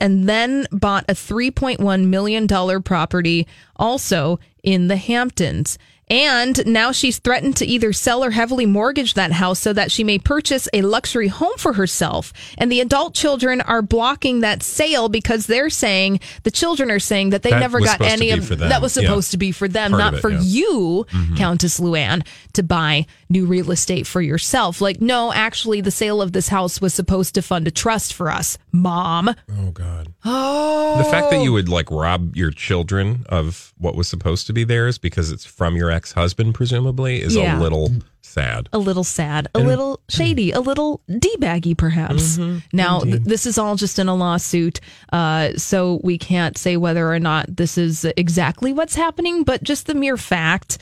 and 0.00 0.28
then 0.28 0.68
bought 0.70 1.06
a 1.08 1.14
$3.1 1.14 2.06
million 2.06 2.82
property 2.84 3.48
also 3.74 4.38
in 4.62 4.86
the 4.86 4.96
Hamptons. 4.96 5.76
And 6.08 6.64
now 6.66 6.92
she's 6.92 7.18
threatened 7.18 7.56
to 7.56 7.66
either 7.66 7.92
sell 7.92 8.22
or 8.22 8.30
heavily 8.30 8.64
mortgage 8.64 9.14
that 9.14 9.32
house 9.32 9.58
so 9.58 9.72
that 9.72 9.90
she 9.90 10.04
may 10.04 10.18
purchase 10.18 10.68
a 10.72 10.82
luxury 10.82 11.26
home 11.26 11.56
for 11.58 11.72
herself. 11.72 12.32
And 12.56 12.70
the 12.70 12.80
adult 12.80 13.12
children 13.14 13.60
are 13.60 13.82
blocking 13.82 14.40
that 14.40 14.62
sale 14.62 15.08
because 15.08 15.46
they're 15.46 15.68
saying 15.70 16.20
the 16.44 16.52
children 16.52 16.92
are 16.92 17.00
saying 17.00 17.30
that 17.30 17.42
they 17.42 17.50
That 17.50 17.58
never 17.58 17.80
got 17.80 18.00
any 18.00 18.30
of 18.30 18.46
that 18.58 18.80
was 18.80 18.96
Yeah. 18.96 19.02
supposed 19.02 19.32
to 19.32 19.36
be 19.36 19.50
for 19.50 19.66
them, 19.66 19.90
Part 19.90 19.98
not 20.00 20.14
it, 20.14 20.20
for 20.20 20.30
yeah. 20.30 20.40
you, 20.42 21.06
Mhm. 21.10 21.36
Countess 21.38 21.80
Luann, 21.80 22.24
to 22.52 22.62
buy 22.62 23.06
new 23.28 23.46
real 23.46 23.70
estate 23.70 24.06
for 24.06 24.20
yourself. 24.20 24.80
Like, 24.80 25.00
no, 25.00 25.32
actually, 25.32 25.80
the 25.80 25.90
sale 25.90 26.22
of 26.22 26.32
this 26.32 26.48
house 26.48 26.80
was 26.80 26.94
supposed 26.94 27.34
to 27.34 27.42
fund 27.42 27.66
a 27.66 27.70
trust 27.70 28.14
for 28.14 28.30
us, 28.30 28.56
Mom. 28.72 29.28
Oh 29.58 29.70
God. 29.72 30.12
Oh, 30.24 30.98
The 30.98 31.04
fact 31.04 31.30
that 31.30 31.42
you 31.42 31.52
would 31.52 31.68
like 31.68 31.90
rob 31.90 32.36
your 32.36 32.50
children 32.50 33.24
of 33.28 33.72
what 33.78 33.94
was 33.96 34.08
supposed 34.08 34.46
to 34.46 34.52
be 34.52 34.64
theirs 34.64 34.98
because 34.98 35.30
it's 35.30 35.44
from 35.44 35.76
your 35.76 35.90
ex 35.90 36.12
husband, 36.12 36.54
presumably, 36.54 37.20
is 37.20 37.34
Yeah. 37.34 37.58
a 37.58 37.60
little 37.60 37.90
sad. 38.22 38.68
a 38.72 38.78
little 38.78 39.04
sad, 39.04 39.48
a 39.54 39.58
And- 39.58 39.66
little 39.68 40.00
shady, 40.08 40.50
a 40.52 40.60
little 40.60 41.00
d-baggy, 41.18 41.74
perhaps. 41.74 42.36
Mm-hmm. 42.36 42.58
Now, 42.72 43.00
th- 43.00 43.22
this 43.22 43.46
is 43.46 43.56
all 43.56 43.76
just 43.76 43.98
in 43.98 44.08
a 44.08 44.14
lawsuit, 44.14 44.80
uh, 45.12 45.50
so 45.56 46.00
we 46.04 46.18
can't 46.18 46.58
say 46.58 46.76
whether 46.76 47.10
or 47.12 47.18
not 47.18 47.56
this 47.56 47.78
is 47.78 48.04
exactly 48.16 48.72
what's 48.72 48.94
happening. 48.94 49.42
But 49.42 49.62
just 49.62 49.86
the 49.86 49.94
mere 49.94 50.16
fact 50.18 50.78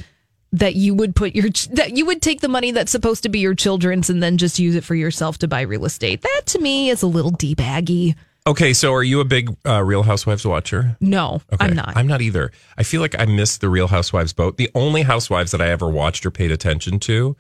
that 0.55 0.75
you 0.77 0.95
would 0.95 1.15
put 1.17 1.35
your 1.35 1.49
that 1.73 1.97
you 1.97 2.07
would 2.07 2.23
take 2.23 2.41
the 2.41 2.49
money 2.49 2.71
that's 2.71 2.93
supposed 2.93 3.23
to 3.25 3.29
be 3.29 3.41
your 3.41 3.55
children's 3.55 4.09
and 4.09 4.23
then 4.23 4.39
just 4.39 4.59
use 4.59 4.75
it 4.77 4.85
for 4.85 4.95
yourself 4.95 5.37
to 5.39 5.49
buy 5.49 5.63
real 5.63 5.85
estate. 5.85 6.23
That 6.23 6.43
to 6.47 6.59
me 6.61 6.89
is 6.91 7.03
a 7.03 7.07
little 7.07 7.31
d-baggy. 7.33 8.15
Okay, 8.47 8.75
so 8.75 8.93
are 8.93 9.03
you 9.03 9.21
a 9.21 9.25
big 9.25 9.57
uh, 9.67 9.83
Real 9.83 10.03
Housewives 10.03 10.47
watcher? 10.47 10.99
No, 11.01 11.41
Okay. 11.53 11.65
I'm 11.65 11.75
not. 11.75 11.97
I'm 11.97 12.07
not 12.07 12.21
either. 12.21 12.53
I 12.77 12.83
feel 12.83 13.01
like 13.01 13.19
I 13.19 13.25
missed 13.25 13.63
the 13.63 13.71
Real 13.71 13.89
Housewives 13.89 14.35
boat. 14.35 14.59
The 14.59 14.71
only 14.75 15.01
Housewives 15.03 15.51
that 15.53 15.63
I 15.63 15.71
ever 15.71 15.89
watched 15.89 16.27
or 16.27 16.31
paid 16.31 16.51
attention 16.53 17.01
to 17.01 17.37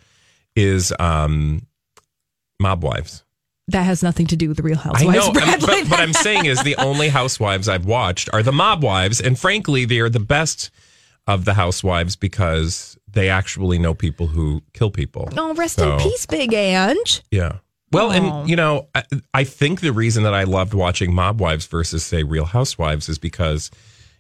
is 0.56 0.94
um, 0.98 1.66
Mob 2.58 2.82
Wives. 2.82 3.22
that 3.68 3.82
has 3.82 4.02
nothing 4.02 4.26
to 4.28 4.36
do 4.36 4.48
with 4.48 4.56
the 4.56 4.62
Real 4.62 4.78
Housewives. 4.78 5.18
I'm- 5.24 5.32
Bradley. 5.34 5.82
but 5.82 5.90
what 5.90 6.00
I'm 6.00 6.12
saying 6.26 6.46
is 6.46 6.62
the 6.62 6.76
only 6.76 7.08
Housewives 7.10 7.68
I've 7.68 7.84
watched 7.86 8.30
are 8.32 8.42
the 8.42 8.52
Mob 8.52 8.82
Wives, 8.82 9.20
and 9.20 9.38
frankly, 9.38 9.84
they 9.84 10.00
are 10.00 10.08
the 10.10 10.20
best 10.20 10.70
of 11.26 11.44
the 11.44 11.54
Housewives 11.54 12.16
because 12.16 12.96
they 13.14 13.28
actually 13.28 13.78
know 13.78 13.94
people 13.94 14.26
who 14.26 14.62
kill 14.72 14.90
people. 14.90 15.28
oh, 15.36 15.54
rest 15.54 15.76
So- 15.76 15.94
in 15.94 15.98
peace, 16.00 16.26
Big 16.26 16.52
Ange. 16.52 17.22
Yeah. 17.30 17.58
Well, 17.92 18.08
Aw. 18.08 18.14
and 18.14 18.26
oh. 18.26 18.44
you 18.44 18.56
know, 18.56 18.88
I, 18.94 19.04
I 19.32 19.44
think 19.44 19.80
the 19.80 19.92
reason 19.92 20.24
that 20.24 20.34
I 20.34 20.44
loved 20.44 20.74
watching 20.74 21.14
Mob 21.14 21.40
Wives 21.40 21.66
versus 21.66 22.04
say 22.04 22.22
Real 22.24 22.44
Housewives 22.44 23.08
is 23.08 23.18
because, 23.18 23.70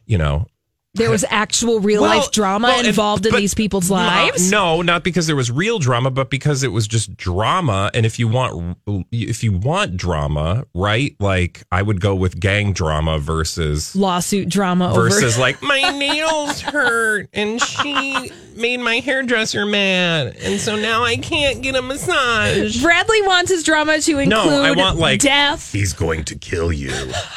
you 0.06 0.16
know, 0.16 0.46
There 0.94 1.10
was 1.10 1.24
actual 1.28 1.80
real 1.80 2.02
Well- 2.02 2.18
life 2.18 2.30
drama 2.30 2.68
well, 2.68 2.78
and- 2.78 2.86
involved 2.86 3.26
in 3.26 3.34
these 3.34 3.52
people's 3.52 3.90
lives. 3.90 4.48
No, 4.50 4.80
not 4.80 5.02
because 5.02 5.26
there 5.26 5.34
was 5.34 5.50
real 5.50 5.80
drama, 5.80 6.10
but 6.10 6.30
because 6.30 6.62
it 6.62 6.70
was 6.70 6.86
just 6.86 7.16
drama. 7.16 7.90
And 7.94 8.06
if 8.06 8.18
you 8.20 8.28
want, 8.28 8.78
if 9.10 9.42
you 9.42 9.52
want 9.52 9.96
drama, 9.96 10.64
right? 10.72 11.16
Like 11.18 11.64
I 11.72 11.82
would 11.82 12.00
go 12.00 12.14
with 12.14 12.38
gang 12.38 12.72
drama 12.72 13.18
versus 13.18 13.96
Lawsuit 13.96 14.48
drama 14.48 14.92
versus 14.94 15.34
over. 15.34 15.40
like 15.42 15.60
my 15.62 15.80
nails 15.98 16.60
hurt 16.60 17.28
and 17.32 17.60
she 17.60 18.30
made 18.56 18.78
my 18.78 19.00
hairdresser 19.00 19.66
mad, 19.66 20.36
and 20.42 20.60
so 20.60 20.76
now 20.76 21.02
I 21.02 21.16
can't 21.16 21.60
get 21.60 21.74
a 21.74 21.82
massage. 21.82 22.80
Bradley 22.80 23.20
wants 23.22 23.50
his 23.50 23.64
drama 23.64 24.00
to 24.00 24.18
include 24.18 24.28
No, 24.28 24.62
I 24.62 24.70
want 24.70 24.98
like 24.98 25.20
death. 25.20 25.72
He's 25.72 25.92
going 25.92 26.22
to 26.24 26.36
kill 26.36 26.72
you 26.72 26.92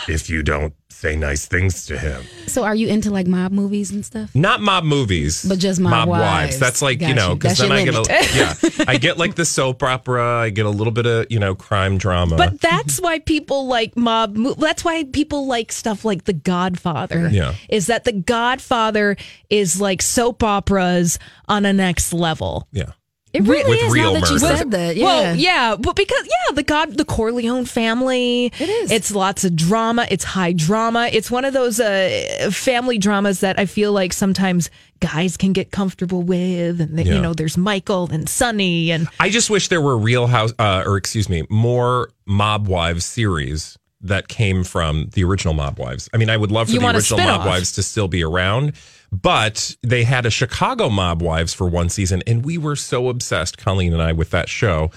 if 0.07 0.29
you 0.29 0.43
don't 0.43 0.75
say 0.97 1.15
nice 1.15 1.45
things 1.45 1.85
to 1.85 1.97
him. 1.97 2.23
So 2.47 2.63
are 2.63 2.73
you 2.73 2.87
into 2.87 3.11
like 3.11 3.27
mob 3.27 3.51
movies 3.51 3.91
and 3.91 4.03
stuff? 4.03 4.33
Not 4.33 4.61
mob 4.61 4.83
movies, 4.83 5.45
But 5.47 5.59
just 5.59 5.79
mob 5.79 6.09
wives. 6.09 6.57
That's 6.57 6.81
like 6.81 7.01
you 7.01 7.13
know, 7.13 7.35
because 7.35 7.59
then 7.59 7.71
I 7.71 7.85
get 7.85 7.93
a 7.95 8.03
yeah, 8.35 8.83
I 8.87 8.97
get 8.97 9.17
like 9.17 9.35
the 9.35 9.45
soap 9.55 9.83
opera. 9.83 10.39
I 10.41 10.49
get 10.49 10.65
a 10.65 10.69
little 10.69 10.91
bit 10.93 11.05
of 11.05 11.27
you 11.31 11.39
know 11.39 11.53
crime 11.55 11.97
drama. 11.97 12.35
But 12.35 12.59
that's 12.61 12.99
why 12.99 13.19
people 13.19 13.67
like 13.67 13.95
mob. 13.95 14.35
mo- 14.35 14.55
That's 14.55 14.83
why 14.83 15.03
people 15.03 15.45
like 15.47 15.71
stuff 15.71 16.03
like 16.03 16.23
The 16.25 16.33
Godfather. 16.33 17.29
Yeah. 17.29 17.53
is 17.69 17.87
that 17.87 18.03
The 18.03 18.13
Godfather 18.13 19.17
is 19.49 19.79
like 19.79 20.01
soap 20.01 20.41
operas 20.43 21.19
on 21.47 21.65
a 21.65 21.73
next 21.73 22.11
level. 22.13 22.67
yeah, 22.71 22.91
It 23.33 23.43
really 23.43 23.69
With 23.71 23.83
is 23.83 23.93
real 23.93 24.13
now 24.13 24.19
that 24.21 24.29
you 24.31 24.39
said 24.39 24.71
that. 24.71 24.95
Yeah. 24.95 25.03
Well, 25.05 25.35
yeah, 25.35 25.75
but 25.77 25.95
because 25.95 26.25
yeah, 26.25 26.55
the 26.55 26.63
God, 26.63 26.97
the 26.97 27.05
Corleone 27.05 27.65
family. 27.65 28.45
It 28.57 28.69
is. 28.69 28.91
It's 28.91 29.11
lots 29.11 29.43
of 29.43 29.55
drama. 29.55 30.07
It's 30.09 30.23
high 30.23 30.53
drama. 30.53 31.09
It's 31.11 31.29
one 31.29 31.45
of 31.45 31.53
those 31.53 31.79
uh, 31.79 32.49
family 32.51 32.97
dramas 32.97 33.41
that 33.41 33.59
I 33.59 33.65
feel 33.65 33.91
like 33.91 34.13
sometimes 34.13 34.69
guys 34.99 35.37
can 35.37 35.53
get 35.53 35.71
comfortable 35.71 36.23
with, 36.23 36.81
and 36.81 36.97
Yeah. 36.97 37.15
you 37.15 37.21
know, 37.21 37.33
there's 37.33 37.57
Michael 37.57 38.09
and 38.11 38.27
Sonny, 38.27 38.91
and 38.91 39.07
I 39.19 39.29
just 39.29 39.49
wish 39.49 39.67
there 39.67 39.81
were 39.81 39.97
real 39.97 40.27
house, 40.27 40.53
uh, 40.57 40.83
or 40.85 40.97
excuse 40.97 41.29
me, 41.29 41.45
more 41.49 42.09
Mob 42.25 42.67
Wives 42.67 43.05
series 43.05 43.77
that 44.01 44.27
came 44.27 44.63
from 44.63 45.09
the 45.13 45.23
original 45.23 45.53
Mob 45.53 45.77
Wives. 45.79 46.09
I 46.13 46.17
mean, 46.17 46.29
I 46.29 46.37
would 46.37 46.51
love 46.51 46.67
for 46.67 46.73
You 46.73 46.79
the 46.79 46.87
original 46.87 47.19
Mob. 47.19 47.45
Wives 47.45 47.73
to 47.73 47.83
still 47.83 48.07
be 48.07 48.23
around, 48.23 48.73
but 49.11 49.75
they 49.83 50.03
had 50.03 50.25
a 50.25 50.29
Chicago 50.29 50.89
Mob 50.89 51.21
Wives 51.21 51.53
for 51.53 51.67
one 51.67 51.89
season, 51.89 52.23
and 52.27 52.43
we 52.45 52.57
were 52.57 52.75
so 52.75 53.09
obsessed, 53.09 53.57
Colleen 53.57 53.93
and 53.93 54.01
I, 54.01 54.11
with 54.13 54.31
that 54.31 54.49
show. 54.49 54.91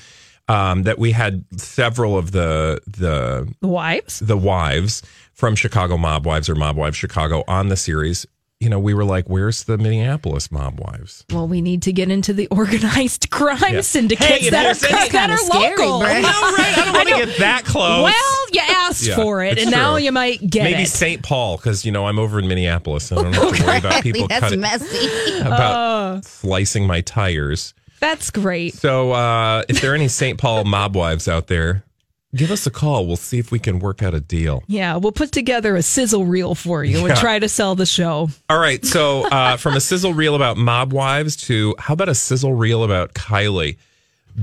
Um, 0.49 0.83
that 0.83 0.99
we 0.99 1.13
had 1.13 1.45
several 1.61 2.19
of 2.19 2.33
the 2.33 2.81
the 2.85 3.55
wives. 3.63 4.19
the 4.19 4.37
wives 4.37 5.01
from 5.33 5.55
Chicago 5.55 5.97
Mob 5.97 6.27
Wives 6.27 6.49
or 6.49 6.57
Mob 6.57 6.77
Wives 6.77 6.97
Chicago 6.97 7.45
on 7.47 7.69
the 7.69 7.77
series. 7.77 8.27
You 8.61 8.69
know, 8.69 8.79
we 8.79 8.93
were 8.93 9.07
like, 9.07 9.25
"Where's 9.27 9.65
the 9.65 9.79
Minneapolis 9.79 10.53
Mob 10.53 10.79
Wives?" 10.81 11.25
Well, 11.33 11.49
we 11.49 11.63
need 11.63 11.81
to 11.83 11.93
get 11.95 12.11
into 12.11 12.35
the 12.35 12.47
organized 12.51 13.31
crime 13.31 13.57
Yeah. 13.73 13.81
syndicates 13.81 14.29
Hey, 14.45 14.51
that 14.51 14.67
are, 14.67 15.09
that 15.13 15.31
are 15.31 15.39
scary, 15.39 15.71
local. 15.79 16.01
No, 16.01 16.05
right? 16.05 16.23
I 16.23 16.73
don't 16.77 16.93
want 16.95 17.09
to 17.09 17.15
get 17.27 17.39
that 17.39 17.65
close. 17.65 18.03
Well, 18.05 18.47
you 18.53 18.61
asked 18.69 19.07
Yeah, 19.07 19.15
for 19.17 19.43
it, 19.43 19.59
and 19.59 19.71
now 19.71 19.97
you 19.97 20.13
might 20.13 20.41
get 20.51 20.65
Maybe 20.65 20.83
it. 20.83 20.89
St. 20.91 21.23
Paul, 21.23 21.57
because 21.57 21.87
you 21.87 21.93
know 21.93 22.05
I'm 22.07 22.19
over 22.19 22.39
in 22.39 22.49
Minneapolis. 22.49 23.11
and 23.11 23.21
I 23.21 23.23
don't 23.23 23.33
have 23.33 23.57
to 23.57 23.65
worry 23.67 23.79
about 23.79 24.03
people 24.03 24.29
That's 24.29 24.41
cutting 24.41 24.61
messy. 24.61 25.39
about 25.41 26.27
slicing 26.27 26.87
my 26.87 27.01
tires. 27.01 27.73
That's 27.99 28.31
great. 28.31 28.75
So 28.75 29.13
uh, 29.13 29.63
if 29.71 29.81
there 29.81 29.93
are 29.93 29.95
any 29.95 30.09
St. 30.09 30.39
Paul 30.39 30.65
mob 30.65 30.95
wives 30.95 31.29
out 31.29 31.47
there, 31.47 31.83
give 32.35 32.51
us 32.51 32.67
a 32.67 32.71
call. 32.71 33.07
We'll 33.07 33.17
see 33.17 33.39
if 33.39 33.51
we 33.51 33.59
can 33.59 33.79
work 33.79 34.03
out 34.03 34.15
a 34.15 34.21
deal. 34.21 34.63
Yeah, 34.67 34.97
we'll 34.97 35.13
put 35.13 35.33
together 35.33 35.77
a 35.77 35.83
sizzle 35.83 36.25
reel 36.25 36.55
for 36.55 36.85
you 36.85 37.07
and 37.07 37.17
try 37.17 37.39
to 37.39 37.49
sell 37.49 37.75
the 37.75 37.87
show. 37.87 38.29
All 38.49 38.59
right. 38.59 38.85
So 38.85 39.27
uh, 39.29 39.57
from 39.57 39.77
a 39.77 39.81
sizzle 39.81 40.15
reel 40.15 40.35
about 40.35 40.57
mob 40.57 40.93
wives 40.93 41.37
to 41.49 41.75
how 41.79 41.95
about 41.95 42.09
a 42.09 42.15
sizzle 42.15 42.55
reel 42.55 42.85
about 42.85 43.15
Kylie, 43.15 43.77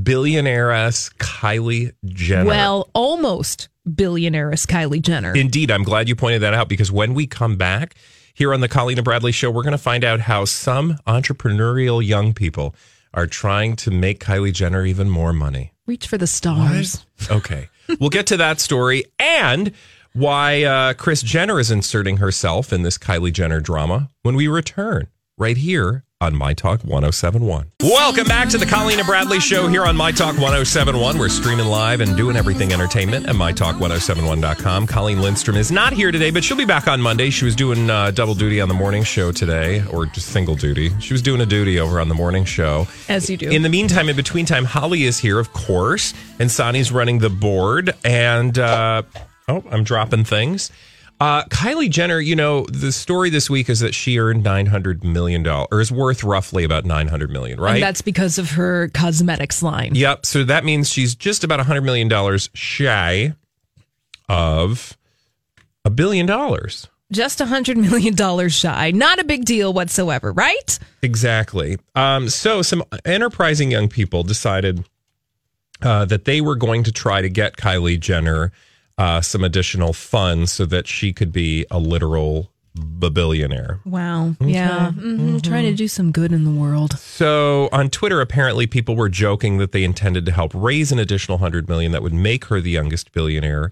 billionaire-esque 0.04 1.18
Kylie 1.18 1.94
Jenner. 2.06 2.46
Well, 2.46 2.90
almost 2.94 3.70
billionaireess 3.88 4.68
Kylie 4.68 5.02
Jenner. 5.02 5.34
Indeed, 5.34 5.72
I'm 5.72 5.84
glad 5.84 6.10
you 6.10 6.16
pointed 6.16 6.42
that 6.42 6.54
out 6.54 6.68
because 6.68 6.92
when 6.92 7.14
we 7.14 7.26
come 7.26 7.56
back 7.56 7.96
here 8.34 8.54
on 8.54 8.60
the 8.60 8.68
Colleen 8.68 8.98
and 8.98 9.06
Bradley 9.06 9.32
show, 9.32 9.50
we're 9.50 9.64
going 9.64 9.72
to 9.72 9.78
find 9.78 10.04
out 10.04 10.20
how 10.20 10.46
some 10.46 10.98
entrepreneurial 11.08 12.06
young 12.06 12.34
people 12.34 12.76
are 13.14 13.26
trying 13.26 13.76
to 13.78 13.90
make 13.90 14.20
Kylie 14.20 14.54
Jenner 14.54 14.86
even 14.86 15.10
more 15.10 15.32
money. 15.34 15.72
Reach 15.88 16.08
for 16.08 16.18
the 16.18 16.28
stars. 16.28 17.06
Okay. 17.32 17.70
We'll 18.00 18.10
get 18.10 18.28
to 18.28 18.38
that 18.38 18.60
story 18.60 19.06
and 19.20 19.72
why 20.14 20.64
uh, 20.64 20.94
Kris 20.94 21.22
Jenner 21.22 21.60
is 21.60 21.72
inserting 21.72 22.18
herself 22.18 22.74
in 22.74 22.82
this 22.82 22.98
Kylie 22.98 23.32
Jenner 23.32 23.60
drama 23.60 24.10
when 24.24 24.36
we 24.36 24.48
return 24.48 25.08
right 25.38 25.58
here 25.58 26.04
on 26.20 26.36
My 26.36 26.54
Talk 26.54 26.82
1071. 26.82 27.72
Welcome 27.82 28.26
back 28.26 28.50
to 28.50 28.58
the 28.58 28.66
Colleen 28.66 28.98
and 28.98 29.06
Bradley 29.06 29.40
show 29.40 29.68
here 29.68 29.86
on 29.86 29.96
My 29.96 30.12
Talk 30.12 30.34
1071. 30.34 31.20
We're 31.20 31.30
streaming 31.30 31.68
live 31.68 32.02
and 32.02 32.18
doing 32.18 32.36
everything 32.36 32.74
entertainment 32.74 33.28
at 33.28 33.36
MyTalk1071.com. 33.36 34.88
Colleen 34.88 35.22
Lindstrom 35.22 35.58
is 35.58 35.72
not 35.72 35.94
here 35.94 36.12
today, 36.12 36.32
but 36.32 36.44
she'll 36.44 36.58
be 36.58 36.66
back 36.66 36.88
on 36.88 37.00
Monday. 37.00 37.30
She 37.30 37.46
was 37.46 37.56
doing 37.56 37.92
uh, 37.92 38.10
double 38.12 38.34
duty 38.34 38.60
on 38.60 38.68
the 38.68 38.74
morning 38.74 39.04
show 39.04 39.32
today, 39.32 39.86
or 39.92 40.08
just 40.08 40.30
single 40.30 40.56
duty. 40.56 40.92
She 41.00 41.14
was 41.14 41.22
doing 41.22 41.42
a 41.42 41.46
duty 41.46 41.80
over 41.80 42.00
on 42.00 42.10
the 42.10 42.16
morning 42.16 42.46
show. 42.46 42.88
As 43.10 43.30
you 43.30 43.38
do. 43.38 43.52
In 43.52 43.62
the 43.62 43.70
meantime, 43.70 44.10
in 44.10 44.16
between 44.16 44.48
time, 44.48 44.66
Holly 44.66 45.04
is 45.04 45.20
here, 45.20 45.38
of 45.38 45.54
course, 45.54 46.16
and 46.40 46.50
Sonny's 46.50 46.92
running 46.92 47.20
the 47.20 47.30
board. 47.30 47.94
And 48.04 48.58
uh, 48.58 49.04
oh, 49.48 49.64
I'm 49.70 49.84
dropping 49.84 50.24
things. 50.24 50.72
Uh, 51.20 51.44
Kylie 51.46 51.90
Jenner, 51.90 52.20
you 52.20 52.36
know, 52.36 52.66
the 52.66 52.92
story 52.92 53.32
this 53.32 53.50
week 53.50 53.70
is 53.70 53.80
that 53.80 53.96
she 53.96 54.20
earned 54.20 54.44
nine 54.44 54.68
hundred 54.68 55.04
million 55.04 55.42
dollars, 55.42 55.68
or 55.72 55.82
is 55.82 55.92
worth 55.92 56.24
roughly 56.24 56.64
about 56.64 56.86
nine 56.86 57.08
hundred 57.08 57.32
million, 57.32 57.60
right? 57.60 57.76
And 57.76 57.84
that's 57.84 58.02
because 58.02 58.38
of 58.38 58.52
her 58.52 58.90
cosmetics 58.90 59.64
line. 59.64 59.96
Yep. 59.96 60.26
So 60.26 60.44
that 60.44 60.64
means 60.64 60.90
she's 60.90 61.16
just 61.16 61.44
about 61.44 61.60
hundred 61.62 61.82
million 61.82 62.08
dollars 62.08 62.50
shy 62.54 63.34
of 64.30 64.96
a 65.86 65.90
billion 65.90 66.26
dollars. 66.26 66.88
Just 67.10 67.40
a 67.40 67.46
$100 67.46 67.78
million 67.78 68.50
shy. 68.50 68.92
Not 68.92 69.20
a 69.20 69.24
big 69.24 69.46
deal 69.46 69.72
whatsoever, 69.72 70.34
right? 70.34 70.78
Exactly. 71.02 71.78
Um, 71.96 72.28
so 72.28 72.62
some 72.62 72.84
enterprising 73.06 73.72
young 73.72 73.88
people 73.88 74.24
decided 74.24 74.84
uh, 75.82 76.04
that 76.06 76.26
they 76.26 76.42
were 76.42 76.58
going 76.58 76.84
to 76.84 76.92
try 76.92 77.22
to 77.22 77.30
get 77.30 77.56
Kylie 77.56 78.00
Jenner 78.00 78.52
uh, 78.98 79.22
some 79.22 79.44
additional 79.44 79.94
funds 79.94 80.52
so 80.52 80.66
that 80.66 80.88
she 80.88 81.14
could 81.14 81.32
be 81.32 81.66
a 81.70 81.80
literal 81.80 82.52
billionaire. 83.00 83.80
Wow. 83.86 84.36
Yeah. 84.40 84.92
hmm 84.92 85.38
Trying 85.40 85.66
to 85.66 85.74
do 85.74 85.88
some 85.88 86.12
good 86.12 86.32
in 86.32 86.44
the 86.44 86.52
world. 86.52 86.98
So 87.00 87.70
on 87.72 87.90
Twitter, 87.90 88.22
apparently 88.22 88.68
people 88.68 88.96
were 88.96 89.10
joking 89.10 89.58
that 89.58 89.72
they 89.72 89.84
intended 89.84 90.26
to 90.28 90.32
help 90.32 90.52
raise 90.54 90.92
an 90.92 91.00
additional 91.00 91.40
hundred 91.40 91.68
million 91.68 91.92
that 91.94 92.04
would 92.04 92.14
make 92.14 92.46
her 92.46 92.62
the 92.62 92.70
youngest 92.72 93.12
billionaire. 93.14 93.72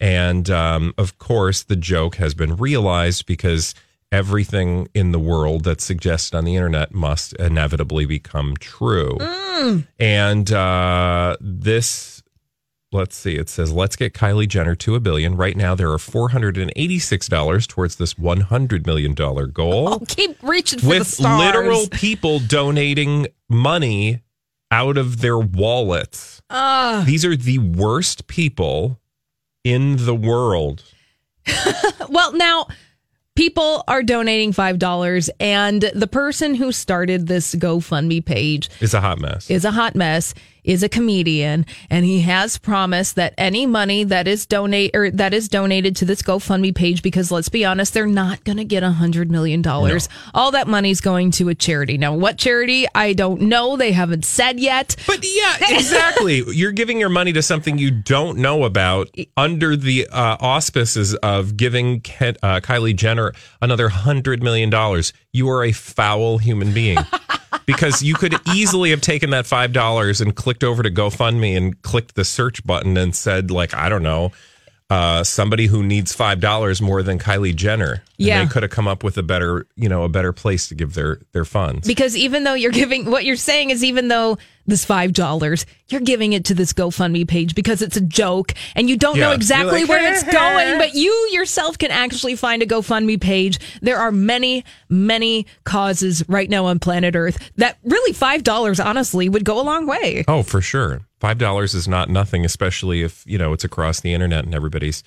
And 0.00 0.48
um, 0.50 0.94
of 0.96 1.18
course, 1.18 1.62
the 1.64 1.76
joke 1.76 2.16
has 2.16 2.34
been 2.34 2.56
realized 2.56 3.26
because 3.26 3.74
everything 4.12 4.88
in 4.94 5.12
the 5.12 5.18
world 5.18 5.64
that's 5.64 5.84
suggested 5.84 6.36
on 6.36 6.44
the 6.44 6.54
internet 6.54 6.92
must 6.94 7.32
inevitably 7.34 8.06
become 8.06 8.56
true. 8.58 9.18
And 9.98 10.50
uh, 10.52 11.36
this, 11.40 12.15
let's 12.92 13.16
see, 13.16 13.36
it 13.36 13.48
says, 13.48 13.72
let's 13.72 13.96
get 13.96 14.12
Kylie 14.14 14.48
Jenner 14.48 14.74
to 14.76 14.94
a 14.94 15.00
billion. 15.00 15.36
Right 15.36 15.56
now, 15.56 15.74
there 15.74 15.90
are 15.90 15.98
$486 15.98 17.66
towards 17.66 17.96
this 17.96 18.14
$100 18.14 18.86
million 18.86 19.12
goal 19.14 19.88
Oh, 19.92 20.02
keep 20.08 20.42
reaching 20.42 20.78
for 20.78 20.86
the 20.86 20.98
with 20.98 21.20
literal 21.20 21.88
people 21.88 22.38
donating 22.38 23.26
money 23.48 24.22
out 24.70 24.96
of 24.96 25.20
their 25.20 25.38
wallets. 25.38 26.42
Ah. 26.50 27.02
These 27.06 27.24
are 27.24 27.36
the 27.36 27.58
worst 27.58 28.26
people 28.26 29.00
in 29.64 29.96
the 30.04 30.14
world. 30.14 30.82
Well, 32.08 32.32
now 32.34 32.66
people 33.34 33.84
are 33.88 34.02
donating 34.02 34.52
$5 34.52 35.30
and 35.40 35.82
the 35.94 36.06
person 36.06 36.54
who 36.54 36.72
started 36.72 37.26
this 37.26 37.54
GoFundMe 37.54 38.24
page 38.24 38.70
is 38.80 38.94
a 38.94 39.00
hot 39.00 39.18
mess. 39.18 39.50
is 39.50 39.64
a 39.64 39.70
hot 39.70 39.94
mess, 39.94 40.34
is 40.66 40.82
a 40.82 40.88
comedian, 40.88 41.64
and 41.88 42.04
he 42.04 42.20
has 42.20 42.58
promised 42.58 43.14
that 43.14 43.32
any 43.38 43.64
money 43.64 44.04
that 44.04 44.28
is 44.28 44.44
donate 44.44 44.94
or 44.94 45.10
that 45.12 45.32
is 45.32 45.48
donated 45.48 45.96
to 45.96 46.04
this 46.04 46.20
GoFundMe 46.20 46.74
page, 46.74 47.02
because 47.02 47.30
let's 47.30 47.48
be 47.48 47.64
honest, 47.64 47.94
they're 47.94 48.06
not 48.06 48.44
going 48.44 48.58
to 48.58 48.64
get 48.64 48.82
a 48.82 48.90
hundred 48.90 49.30
million 49.30 49.62
dollars. 49.62 50.08
All 50.34 50.50
that 50.50 50.66
money's 50.68 51.00
going 51.00 51.30
to 51.32 51.48
a 51.48 51.54
charity. 51.54 51.96
Now, 51.96 52.14
what 52.14 52.36
charity? 52.36 52.86
I 52.94 53.12
don't 53.12 53.42
know. 53.42 53.76
They 53.76 53.92
haven't 53.92 54.24
said 54.24 54.58
yet. 54.60 54.96
But 55.06 55.24
yeah, 55.24 55.56
exactly. 55.70 56.42
You're 56.48 56.72
giving 56.72 56.98
your 56.98 57.08
money 57.08 57.32
to 57.32 57.42
something 57.42 57.78
you 57.78 57.90
don't 57.90 58.38
know 58.38 58.64
about 58.64 59.08
under 59.36 59.76
the 59.76 60.08
uh, 60.08 60.36
auspices 60.40 61.14
of 61.16 61.56
giving 61.56 62.00
Ke- 62.00 62.36
uh, 62.42 62.60
Kylie 62.60 62.96
Jenner 62.96 63.32
another 63.62 63.88
hundred 63.88 64.42
million 64.42 64.68
dollars. 64.68 65.12
You 65.32 65.48
are 65.48 65.64
a 65.64 65.72
foul 65.72 66.38
human 66.38 66.72
being 66.72 66.98
because 67.64 68.02
you 68.02 68.14
could 68.14 68.34
easily 68.54 68.90
have 68.90 69.00
taken 69.00 69.30
that 69.30 69.46
five 69.46 69.72
dollars 69.72 70.20
and 70.20 70.34
clicked 70.36 70.62
over 70.64 70.82
to 70.82 70.90
GoFundMe 70.90 71.56
and 71.56 71.80
clicked 71.82 72.14
the 72.14 72.24
search 72.24 72.64
button 72.66 72.96
and 72.96 73.14
said, 73.14 73.50
like, 73.50 73.74
I 73.74 73.88
don't 73.88 74.02
know. 74.02 74.32
Uh, 74.88 75.24
somebody 75.24 75.66
who 75.66 75.82
needs 75.82 76.12
five 76.12 76.38
dollars 76.38 76.80
more 76.80 77.02
than 77.02 77.18
Kylie 77.18 77.54
Jenner, 77.56 77.92
And 77.94 78.02
Yeah. 78.18 78.44
they 78.44 78.48
could 78.48 78.62
have 78.62 78.70
come 78.70 78.86
up 78.86 79.02
with 79.02 79.18
a 79.18 79.22
better, 79.24 79.66
you 79.74 79.88
know, 79.88 80.04
a 80.04 80.08
better 80.08 80.32
place 80.32 80.68
to 80.68 80.76
give 80.76 80.94
their 80.94 81.18
their 81.32 81.44
funds. 81.44 81.88
Because 81.88 82.16
even 82.16 82.44
though 82.44 82.54
you're 82.54 82.70
giving, 82.70 83.10
what 83.10 83.24
you're 83.24 83.34
saying 83.34 83.70
is 83.70 83.82
even 83.82 84.06
though 84.08 84.38
this 84.66 84.84
five 84.84 85.12
dollars, 85.12 85.64
you're 85.88 86.00
giving 86.00 86.32
it 86.32 86.44
to 86.46 86.54
this 86.54 86.72
GoFundMe 86.72 87.26
page 87.26 87.54
because 87.54 87.82
it's 87.82 87.96
a 87.96 88.00
joke 88.00 88.52
and 88.74 88.88
you 88.90 88.96
don't 88.96 89.16
Yeah. 89.16 89.28
know 89.28 89.32
exactly 89.32 89.80
like, 89.80 89.88
where 89.88 90.12
it's 90.12 90.22
going, 90.32 90.78
but 90.78 90.94
you 90.94 91.10
yourself 91.32 91.78
can 91.78 91.90
actually 91.90 92.36
find 92.36 92.62
a 92.62 92.66
GoFundMe 92.66 93.20
page. 93.20 93.58
There 93.82 93.98
are 93.98 94.10
many, 94.12 94.64
many 94.88 95.46
causes 95.64 96.22
right 96.28 96.48
now 96.50 96.66
on 96.66 96.78
planet 96.78 97.14
Earth 97.16 97.38
that 97.56 97.78
really 97.84 98.12
five 98.12 98.42
dollars 98.42 98.80
honestly 98.80 99.28
would 99.28 99.44
go 99.44 99.60
a 99.60 99.62
long 99.62 99.86
way. 99.86 100.24
Oh, 100.28 100.42
for 100.42 100.60
sure. 100.60 101.02
Five 101.20 101.38
dollars 101.38 101.74
is 101.74 101.88
not 101.88 102.10
nothing, 102.10 102.44
especially 102.44 103.02
if 103.02 103.24
you 103.26 103.38
know 103.38 103.52
it's 103.52 103.64
across 103.64 104.00
the 104.00 104.12
internet 104.12 104.44
and 104.44 104.54
everybody's. 104.54 105.02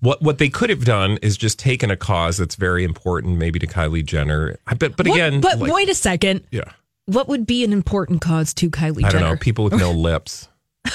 What 0.00 0.20
what 0.20 0.38
they 0.38 0.48
could 0.50 0.68
have 0.70 0.84
done 0.84 1.18
is 1.22 1.36
just 1.36 1.58
taken 1.58 1.90
a 1.90 1.96
cause 1.96 2.36
that's 2.36 2.56
very 2.56 2.84
important, 2.84 3.38
maybe 3.38 3.58
to 3.60 3.66
Kylie 3.66 4.04
Jenner. 4.04 4.56
I 4.66 4.74
bet, 4.74 4.96
but 4.96 5.06
What- 5.06 5.14
again, 5.14 5.40
but 5.40 5.58
like- 5.60 5.72
wait 5.72 5.88
a 5.88 5.94
second. 5.94 6.42
yeah, 6.50 6.64
What 7.06 7.28
would 7.28 7.46
be 7.46 7.64
an 7.64 7.72
important 7.72 8.20
cause 8.20 8.54
to 8.54 8.70
Kylie 8.70 8.96
Jenner? 9.02 9.06
I 9.06 9.10
don't 9.10 9.20
Jenner? 9.20 9.30
know. 9.34 9.36
People 9.36 9.64
with 9.64 9.74
no 9.74 9.90
lips. 9.92 10.48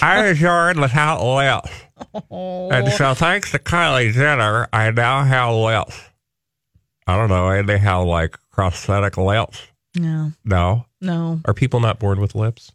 I 0.00 0.32
sure 0.34 0.72
have 0.74 1.20
lips, 1.20 1.70
oh. 2.30 2.70
and 2.70 2.90
so 2.92 3.14
thanks 3.14 3.50
to 3.50 3.58
Kylie 3.58 4.12
Jenner, 4.12 4.68
I 4.72 4.90
now 4.92 5.24
have 5.24 5.54
lips. 5.54 6.00
I 7.06 7.16
don't 7.16 7.28
know. 7.28 7.48
And 7.48 7.68
they 7.68 7.78
have 7.78 8.04
like 8.04 8.38
prosthetic 8.52 9.16
lips. 9.16 9.60
No, 9.96 10.32
No, 10.44 10.86
no, 11.00 11.40
are 11.44 11.52
people 11.52 11.80
not 11.80 11.98
born 11.98 12.20
with 12.20 12.34
lips? 12.34 12.72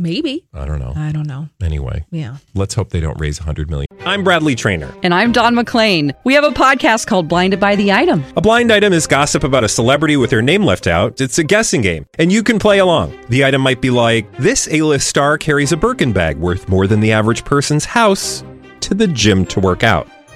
Maybe. 0.00 0.46
I 0.54 0.64
don't 0.64 0.78
know. 0.78 0.94
I 0.96 1.12
don't 1.12 1.26
know. 1.26 1.50
Anyway, 1.62 2.06
Yeah. 2.10 2.36
let's 2.54 2.72
hope 2.72 2.88
they 2.88 3.00
don't 3.00 3.20
raise 3.20 3.38
a 3.38 3.42
hundred 3.42 3.68
million. 3.68 3.86
I'm 4.06 4.24
Bradley 4.24 4.54
Traynor. 4.54 4.90
And 5.02 5.12
I'm 5.12 5.30
Don 5.30 5.54
McClain. 5.54 6.14
We 6.24 6.32
have 6.32 6.42
a 6.42 6.48
podcast 6.48 7.06
called 7.06 7.28
Blinded 7.28 7.60
by 7.60 7.76
the 7.76 7.92
Item. 7.92 8.24
A 8.34 8.40
blind 8.40 8.72
item 8.72 8.94
is 8.94 9.06
gossip 9.06 9.44
about 9.44 9.62
a 9.62 9.68
celebrity 9.68 10.16
with 10.16 10.30
their 10.30 10.40
name 10.40 10.64
left 10.64 10.86
out. 10.86 11.20
It's 11.20 11.38
a 11.38 11.44
guessing 11.44 11.82
game, 11.82 12.06
and 12.18 12.32
you 12.32 12.42
can 12.42 12.58
play 12.58 12.78
along. 12.78 13.12
The 13.28 13.44
item 13.44 13.60
might 13.60 13.82
be 13.82 13.90
like 13.90 14.24
this: 14.38 14.68
A-list 14.72 15.06
star 15.06 15.36
carries 15.36 15.70
a 15.72 15.76
Birkin 15.76 16.14
bag 16.14 16.38
worth 16.38 16.66
more 16.66 16.86
than 16.86 17.00
the 17.00 17.12
average 17.12 17.44
person's 17.44 17.84
house 17.84 18.42
to 18.80 18.94
the 18.94 19.06
gym 19.06 19.44
to 19.46 19.60
work 19.60 19.82
out. 19.84 20.08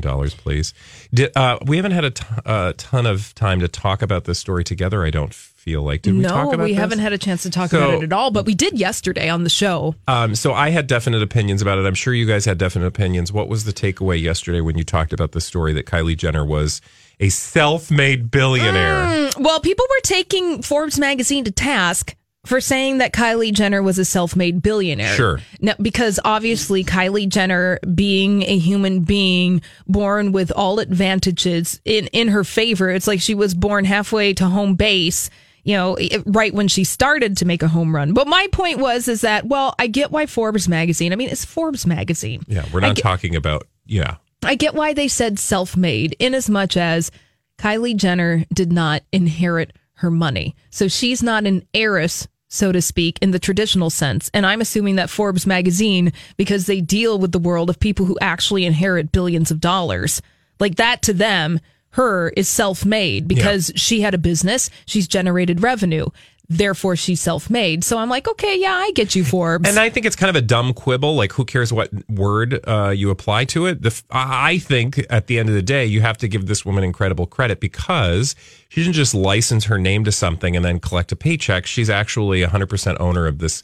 Dollars, 0.00 0.34
please. 0.34 0.74
Did, 1.12 1.36
uh, 1.36 1.58
we 1.66 1.76
haven't 1.76 1.92
had 1.92 2.04
a 2.04 2.10
t- 2.10 2.24
a 2.44 2.74
ton 2.76 3.06
of 3.06 3.34
time 3.34 3.60
to 3.60 3.68
talk 3.68 4.02
about 4.02 4.24
this 4.24 4.38
story 4.38 4.64
together. 4.64 5.04
I 5.04 5.10
don't 5.10 5.32
feel 5.34 5.82
like. 5.82 6.02
Did 6.02 6.14
we 6.14 6.20
no, 6.20 6.28
talk 6.28 6.54
about 6.54 6.64
we 6.64 6.70
this? 6.70 6.78
haven't 6.78 6.98
had 7.00 7.12
a 7.12 7.18
chance 7.18 7.42
to 7.42 7.50
talk 7.50 7.70
So- 7.70 7.78
about 7.78 7.94
it 7.94 8.04
at 8.04 8.12
all, 8.12 8.30
but 8.30 8.46
we 8.46 8.54
did 8.54 8.78
yesterday 8.78 9.28
on 9.28 9.44
the 9.44 9.50
show. 9.50 9.94
Um, 10.08 10.34
so 10.34 10.52
I 10.54 10.70
had 10.70 10.86
definite 10.86 11.22
opinions 11.22 11.60
about 11.62 11.78
it. 11.78 11.86
I'm 11.86 11.94
sure 11.94 12.14
you 12.14 12.26
guys 12.26 12.44
had 12.44 12.56
definite 12.58 12.86
opinions. 12.86 13.32
What 13.32 13.48
was 13.48 13.64
the 13.64 13.72
takeaway 13.72 14.20
yesterday 14.20 14.60
when 14.60 14.78
you 14.78 14.84
talked 14.84 15.12
about 15.12 15.32
the 15.32 15.40
story 15.40 15.72
that 15.74 15.86
Kylie 15.86 16.16
Jenner 16.16 16.44
was 16.44 16.80
a 17.20 17.28
self-made 17.28 18.30
billionaire? 18.30 18.94
Mm, 19.04 19.40
well, 19.40 19.60
people 19.60 19.84
were 19.90 20.00
taking 20.02 20.62
Forbes 20.62 20.98
magazine 20.98 21.44
to 21.44 21.50
task 21.50 22.16
for 22.46 22.60
saying 22.60 22.98
that 22.98 23.12
Kylie 23.12 23.52
Jenner 23.52 23.82
was 23.82 23.98
a 23.98 24.04
self-made 24.04 24.62
billionaire. 24.62 25.14
Sure. 25.14 25.40
Now, 25.60 25.74
because 25.80 26.18
obviously 26.24 26.84
Kylie 26.84 27.28
Jenner 27.28 27.78
being 27.94 28.42
a 28.44 28.56
human 28.58 29.00
being 29.00 29.60
born 29.86 30.32
with 30.32 30.50
all 30.50 30.78
advantages 30.78 31.80
in 31.84 32.06
in 32.08 32.28
her 32.28 32.44
favor, 32.44 32.88
it's 32.90 33.06
like 33.06 33.20
she 33.20 33.34
was 33.34 33.54
born 33.54 33.84
halfway 33.84 34.32
to 34.34 34.46
home 34.46 34.74
base, 34.74 35.28
you 35.64 35.76
know, 35.76 35.98
right 36.24 36.54
when 36.54 36.66
she 36.68 36.84
started 36.84 37.36
to 37.36 37.44
make 37.44 37.62
a 37.62 37.68
home 37.68 37.94
run. 37.94 38.14
But 38.14 38.26
my 38.26 38.46
point 38.52 38.78
was 38.78 39.06
is 39.06 39.20
that 39.20 39.46
well, 39.46 39.74
I 39.78 39.86
get 39.86 40.10
why 40.10 40.24
Forbes 40.26 40.68
magazine. 40.68 41.12
I 41.12 41.16
mean, 41.16 41.28
it's 41.28 41.44
Forbes 41.44 41.86
magazine. 41.86 42.42
Yeah, 42.46 42.64
we're 42.72 42.80
not 42.80 42.96
get- 42.96 43.02
talking 43.02 43.36
about 43.36 43.66
yeah. 43.84 44.16
I 44.42 44.54
get 44.54 44.74
why 44.74 44.94
they 44.94 45.08
said 45.08 45.38
self 45.38 45.76
made, 45.76 46.16
in 46.18 46.32
as 46.32 46.48
much 46.48 46.78
as 46.78 47.10
Kylie 47.58 47.94
Jenner 47.96 48.46
did 48.54 48.72
not 48.72 49.02
inherit 49.12 49.74
her 49.96 50.10
money. 50.10 50.56
So 50.70 50.88
she's 50.88 51.22
not 51.22 51.44
an 51.44 51.66
heiress, 51.74 52.26
so 52.50 52.72
to 52.72 52.82
speak, 52.82 53.18
in 53.22 53.30
the 53.30 53.38
traditional 53.38 53.88
sense. 53.88 54.30
And 54.34 54.44
I'm 54.44 54.60
assuming 54.60 54.96
that 54.96 55.08
Forbes 55.08 55.46
magazine, 55.46 56.12
because 56.36 56.66
they 56.66 56.80
deal 56.80 57.18
with 57.18 57.32
the 57.32 57.38
world 57.38 57.70
of 57.70 57.80
people 57.80 58.04
who 58.04 58.18
actually 58.20 58.66
inherit 58.66 59.12
billions 59.12 59.50
of 59.50 59.60
dollars, 59.60 60.20
like 60.58 60.74
that 60.74 61.00
to 61.02 61.14
them, 61.14 61.60
her 61.92 62.28
is 62.30 62.48
self 62.48 62.84
made 62.84 63.26
because 63.26 63.72
she 63.76 64.00
had 64.02 64.14
a 64.14 64.18
business, 64.18 64.68
she's 64.84 65.08
generated 65.08 65.62
revenue. 65.62 66.06
Therefore, 66.52 66.96
she's 66.96 67.20
self 67.20 67.48
made. 67.48 67.84
So 67.84 67.96
I'm 67.96 68.08
like, 68.10 68.26
okay, 68.26 68.58
yeah, 68.58 68.74
I 68.74 68.90
get 68.90 69.14
you, 69.14 69.24
Forbes. 69.24 69.68
And 69.68 69.78
I 69.78 69.88
think 69.88 70.04
it's 70.04 70.16
kind 70.16 70.28
of 70.28 70.34
a 70.34 70.44
dumb 70.44 70.74
quibble. 70.74 71.14
Like, 71.14 71.32
who 71.32 71.44
cares 71.44 71.72
what 71.72 71.90
word 72.10 72.58
uh, 72.66 72.88
you 72.88 73.10
apply 73.10 73.44
to 73.46 73.66
it? 73.66 73.82
The, 73.82 74.02
I 74.10 74.58
think 74.58 75.06
at 75.08 75.28
the 75.28 75.38
end 75.38 75.48
of 75.48 75.54
the 75.54 75.62
day, 75.62 75.86
you 75.86 76.00
have 76.00 76.18
to 76.18 76.28
give 76.28 76.46
this 76.46 76.66
woman 76.66 76.82
incredible 76.82 77.26
credit 77.26 77.60
because 77.60 78.34
she 78.68 78.82
didn't 78.82 78.94
just 78.94 79.14
license 79.14 79.66
her 79.66 79.78
name 79.78 80.02
to 80.02 80.10
something 80.10 80.56
and 80.56 80.64
then 80.64 80.80
collect 80.80 81.12
a 81.12 81.16
paycheck. 81.16 81.66
She's 81.66 81.88
actually 81.88 82.42
100% 82.42 82.96
owner 82.98 83.28
of 83.28 83.38
this 83.38 83.62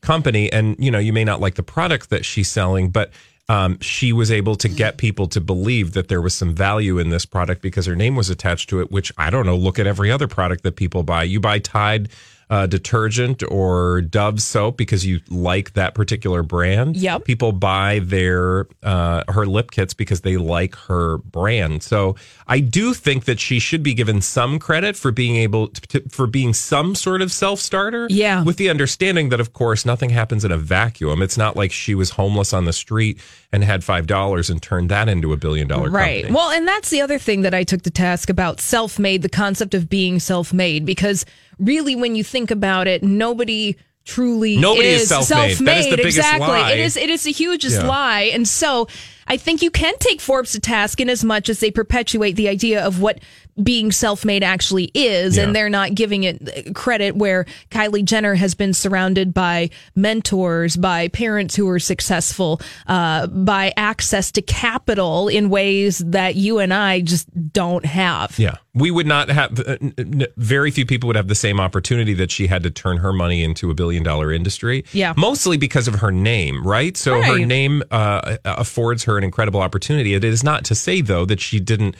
company. 0.00 0.52
And, 0.52 0.74
you 0.76 0.90
know, 0.90 0.98
you 0.98 1.12
may 1.12 1.22
not 1.22 1.40
like 1.40 1.54
the 1.54 1.62
product 1.62 2.10
that 2.10 2.24
she's 2.24 2.50
selling, 2.50 2.90
but 2.90 3.12
um, 3.48 3.78
she 3.80 4.12
was 4.12 4.30
able 4.30 4.56
to 4.56 4.68
get 4.68 4.96
people 4.96 5.28
to 5.28 5.40
believe 5.40 5.92
that 5.92 6.08
there 6.08 6.22
was 6.22 6.34
some 6.34 6.54
value 6.54 6.98
in 6.98 7.10
this 7.10 7.26
product 7.26 7.60
because 7.60 7.86
her 7.86 7.96
name 7.96 8.16
was 8.16 8.30
attached 8.30 8.70
to 8.70 8.80
it, 8.80 8.90
which 8.90 9.12
I 9.18 9.28
don't 9.30 9.44
know. 9.44 9.56
Look 9.56 9.78
at 9.78 9.86
every 9.86 10.10
other 10.10 10.26
product 10.26 10.62
that 10.62 10.76
people 10.76 11.02
buy. 11.02 11.24
You 11.24 11.40
buy 11.40 11.58
Tide 11.58 12.08
uh, 12.50 12.66
detergent 12.66 13.42
or 13.48 14.00
Dove 14.02 14.40
soap 14.40 14.76
because 14.76 15.04
you 15.06 15.20
like 15.28 15.72
that 15.74 15.94
particular 15.94 16.42
brand. 16.42 16.96
Yep. 16.96 17.24
People 17.24 17.52
buy 17.52 18.00
their 18.02 18.66
uh, 18.82 19.24
her 19.28 19.46
lip 19.46 19.70
kits 19.70 19.94
because 19.94 20.20
they 20.20 20.36
like 20.36 20.74
her 20.76 21.18
brand. 21.18 21.82
So 21.82 22.16
I 22.46 22.60
do 22.60 22.94
think 22.94 23.24
that 23.24 23.40
she 23.40 23.58
should 23.58 23.82
be 23.82 23.94
given 23.94 24.20
some 24.20 24.58
credit 24.58 24.96
for 24.96 25.10
being 25.10 25.36
able 25.36 25.68
to, 25.68 26.02
for 26.10 26.26
being 26.26 26.52
some 26.54 26.94
sort 26.94 27.22
of 27.22 27.32
self 27.32 27.60
starter. 27.60 28.06
Yeah. 28.10 28.42
With 28.44 28.56
the 28.56 28.68
understanding 28.70 29.30
that, 29.30 29.40
of 29.40 29.52
course, 29.52 29.84
nothing 29.86 30.10
happens 30.10 30.44
in 30.44 30.52
a 30.52 30.58
vacuum. 30.58 31.22
It's 31.22 31.38
not 31.38 31.56
like 31.56 31.72
she 31.72 31.94
was 31.94 32.10
homeless 32.10 32.52
on 32.52 32.64
the 32.66 32.72
street 32.72 33.18
and 33.52 33.62
had 33.64 33.84
five 33.84 34.06
dollars 34.06 34.50
and 34.50 34.60
turned 34.60 34.90
that 34.90 35.08
into 35.08 35.32
a 35.32 35.36
billion 35.36 35.68
dollar 35.68 35.88
Right. 35.90 36.22
company. 36.24 36.34
Well, 36.34 36.50
and 36.50 36.66
that's 36.68 36.90
the 36.90 37.00
other 37.00 37.18
thing 37.18 37.42
that 37.42 37.54
I 37.54 37.62
took 37.64 37.82
to 37.82 37.90
task 37.90 38.28
about 38.28 38.60
self 38.60 38.98
made, 38.98 39.22
the 39.22 39.28
concept 39.28 39.74
of 39.74 39.88
being 39.88 40.18
self 40.20 40.52
made, 40.52 40.84
because 40.84 41.24
really, 41.58 41.96
when 41.96 42.14
you 42.14 42.24
think 42.24 42.50
about 42.50 42.86
it, 42.86 43.02
nobody 43.02 43.76
truly 44.04 44.58
Nobody 44.58 44.88
is 44.88 45.10
is 45.10 45.26
self-made. 45.28 45.56
That 45.66 45.78
is 45.78 45.90
the 45.90 45.96
biggest 45.96 46.18
exactly. 46.18 46.46
lie. 46.46 46.72
It 46.72 46.80
is. 46.80 46.96
It 46.96 47.08
is 47.08 47.22
the 47.22 47.32
hugest 47.32 47.80
Yeah. 47.80 47.86
lie, 47.86 48.30
and 48.34 48.46
so 48.46 48.86
I 49.26 49.38
think 49.38 49.62
you 49.62 49.70
can 49.70 49.94
take 49.98 50.20
Forbes 50.20 50.52
to 50.52 50.60
task 50.60 51.00
in 51.00 51.08
as 51.08 51.24
much 51.24 51.48
as 51.48 51.60
they 51.60 51.70
perpetuate 51.70 52.32
the 52.32 52.48
idea 52.48 52.84
of 52.84 53.00
what 53.00 53.20
being 53.62 53.92
self-made 53.92 54.42
actually 54.42 54.90
is, 54.94 55.36
Yeah. 55.36 55.44
and 55.44 55.54
they're 55.54 55.70
not 55.70 55.94
giving 55.94 56.24
it 56.24 56.74
credit 56.74 57.14
where 57.14 57.46
Kylie 57.70 58.04
Jenner 58.04 58.34
has 58.34 58.54
been 58.54 58.74
surrounded 58.74 59.32
by 59.32 59.70
mentors, 59.94 60.76
by 60.76 61.08
parents 61.08 61.54
who 61.54 61.68
are 61.68 61.78
successful, 61.78 62.60
uh, 62.88 63.26
by 63.28 63.72
access 63.76 64.32
to 64.32 64.42
capital 64.42 65.28
in 65.28 65.50
ways 65.50 65.98
that 65.98 66.34
you 66.34 66.58
and 66.58 66.74
I 66.74 67.00
just 67.00 67.28
don't 67.52 67.84
have. 67.84 68.38
Yeah. 68.38 68.56
We 68.74 68.90
would 68.90 69.06
not 69.06 69.28
have, 69.28 69.60
uh, 69.60 69.76
n- 69.80 69.94
n- 69.98 70.26
very 70.36 70.72
few 70.72 70.84
people 70.84 71.06
would 71.06 71.16
have 71.16 71.28
the 71.28 71.34
same 71.36 71.60
opportunity 71.60 72.12
that 72.14 72.32
she 72.32 72.48
had 72.48 72.64
to 72.64 72.70
turn 72.70 72.96
her 72.96 73.12
money 73.12 73.44
into 73.44 73.70
a 73.70 73.74
billion 73.74 74.02
dollar 74.02 74.32
industry. 74.32 74.84
Yeah. 74.92 75.14
Mostly 75.16 75.56
because 75.56 75.86
of 75.86 75.94
her 75.96 76.10
name, 76.10 76.66
right? 76.66 76.96
So 76.96 77.22
her 77.22 77.38
name 77.38 77.84
uh, 77.92 78.36
affords 78.44 79.04
her 79.04 79.16
an 79.16 79.22
incredible 79.22 79.60
opportunity. 79.60 80.14
It 80.14 80.24
is 80.24 80.42
not 80.42 80.64
to 80.64 80.74
say, 80.74 81.00
though, 81.02 81.24
that 81.26 81.40
she 81.40 81.60
didn't 81.60 81.94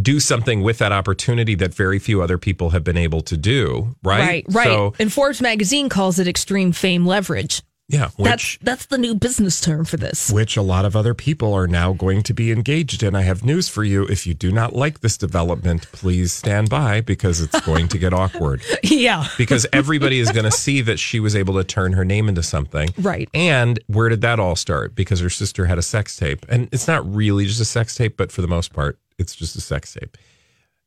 do 0.00 0.20
something 0.20 0.62
with 0.62 0.78
that 0.78 0.92
opportunity 0.92 1.54
that 1.56 1.74
very 1.74 1.98
few 1.98 2.22
other 2.22 2.38
people 2.38 2.70
have 2.70 2.84
been 2.84 2.96
able 2.96 3.20
to 3.22 3.36
do, 3.36 3.94
right? 4.02 4.20
Right, 4.20 4.44
right. 4.50 4.64
So, 4.64 4.94
and 4.98 5.12
Forbes 5.12 5.40
magazine 5.40 5.88
calls 5.88 6.18
it 6.18 6.26
extreme 6.28 6.72
fame 6.72 7.04
leverage. 7.06 7.62
yeah, 7.88 8.08
that's 8.18 8.56
that's 8.62 8.86
the 8.86 8.96
new 8.96 9.14
business 9.14 9.60
term 9.60 9.84
for 9.84 9.98
this. 9.98 10.30
Which 10.30 10.56
a 10.56 10.62
lot 10.62 10.86
of 10.86 10.96
other 10.96 11.12
people 11.12 11.52
are 11.52 11.66
now 11.66 11.92
going 11.92 12.22
to 12.22 12.32
be 12.32 12.50
engaged 12.50 13.02
in. 13.02 13.14
I 13.14 13.20
have 13.22 13.44
news 13.44 13.68
for 13.68 13.84
you. 13.84 14.04
If 14.06 14.26
you 14.26 14.32
do 14.32 14.50
not 14.50 14.74
like 14.74 15.00
this 15.00 15.18
development, 15.18 15.90
please 15.92 16.32
stand 16.32 16.70
by 16.70 17.02
because 17.02 17.42
it's 17.42 17.60
going 17.60 17.88
to 17.88 17.98
get 17.98 18.14
awkward. 18.14 18.62
yeah. 18.82 19.26
because 19.36 19.66
everybody 19.74 20.20
is 20.20 20.30
going 20.30 20.44
to 20.44 20.50
see 20.50 20.80
that 20.82 20.98
she 20.98 21.20
was 21.20 21.36
able 21.36 21.54
to 21.54 21.64
turn 21.64 21.92
her 21.92 22.04
name 22.04 22.30
into 22.30 22.42
something. 22.42 22.88
Right. 22.98 23.28
And 23.34 23.78
where 23.88 24.08
did 24.08 24.22
that 24.22 24.40
all 24.40 24.56
start? 24.56 24.94
Because 24.94 25.20
her 25.20 25.30
sister 25.30 25.66
had 25.66 25.76
a 25.76 25.82
sex 25.82 26.16
tape. 26.16 26.46
And 26.48 26.70
it's 26.72 26.88
not 26.88 27.04
really 27.12 27.44
just 27.44 27.60
a 27.60 27.66
sex 27.66 27.94
tape, 27.94 28.16
but 28.16 28.32
for 28.32 28.40
the 28.40 28.48
most 28.48 28.72
part, 28.72 28.98
it's 29.22 29.34
just 29.34 29.56
a 29.56 29.60
sex 29.62 29.94
tape. 29.94 30.18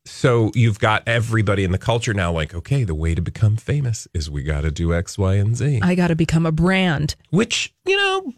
So 0.04 0.52
you've 0.54 0.78
got 0.78 1.02
everybody 1.08 1.64
in 1.64 1.72
the 1.72 1.78
culture 1.78 2.14
now 2.14 2.30
like, 2.30 2.54
okay, 2.54 2.84
the 2.84 2.94
way 2.94 3.16
to 3.16 3.20
become 3.20 3.56
famous 3.56 4.06
is 4.14 4.30
we 4.30 4.44
got 4.44 4.60
to 4.60 4.70
do 4.70 4.94
X, 4.94 5.18
Y, 5.18 5.34
and 5.34 5.56
Z. 5.56 5.80
I 5.82 5.96
got 5.96 6.08
to 6.08 6.14
become 6.14 6.46
a 6.46 6.52
brand. 6.52 7.16
Which, 7.30 7.74
you 7.84 7.96
know, 7.96 8.32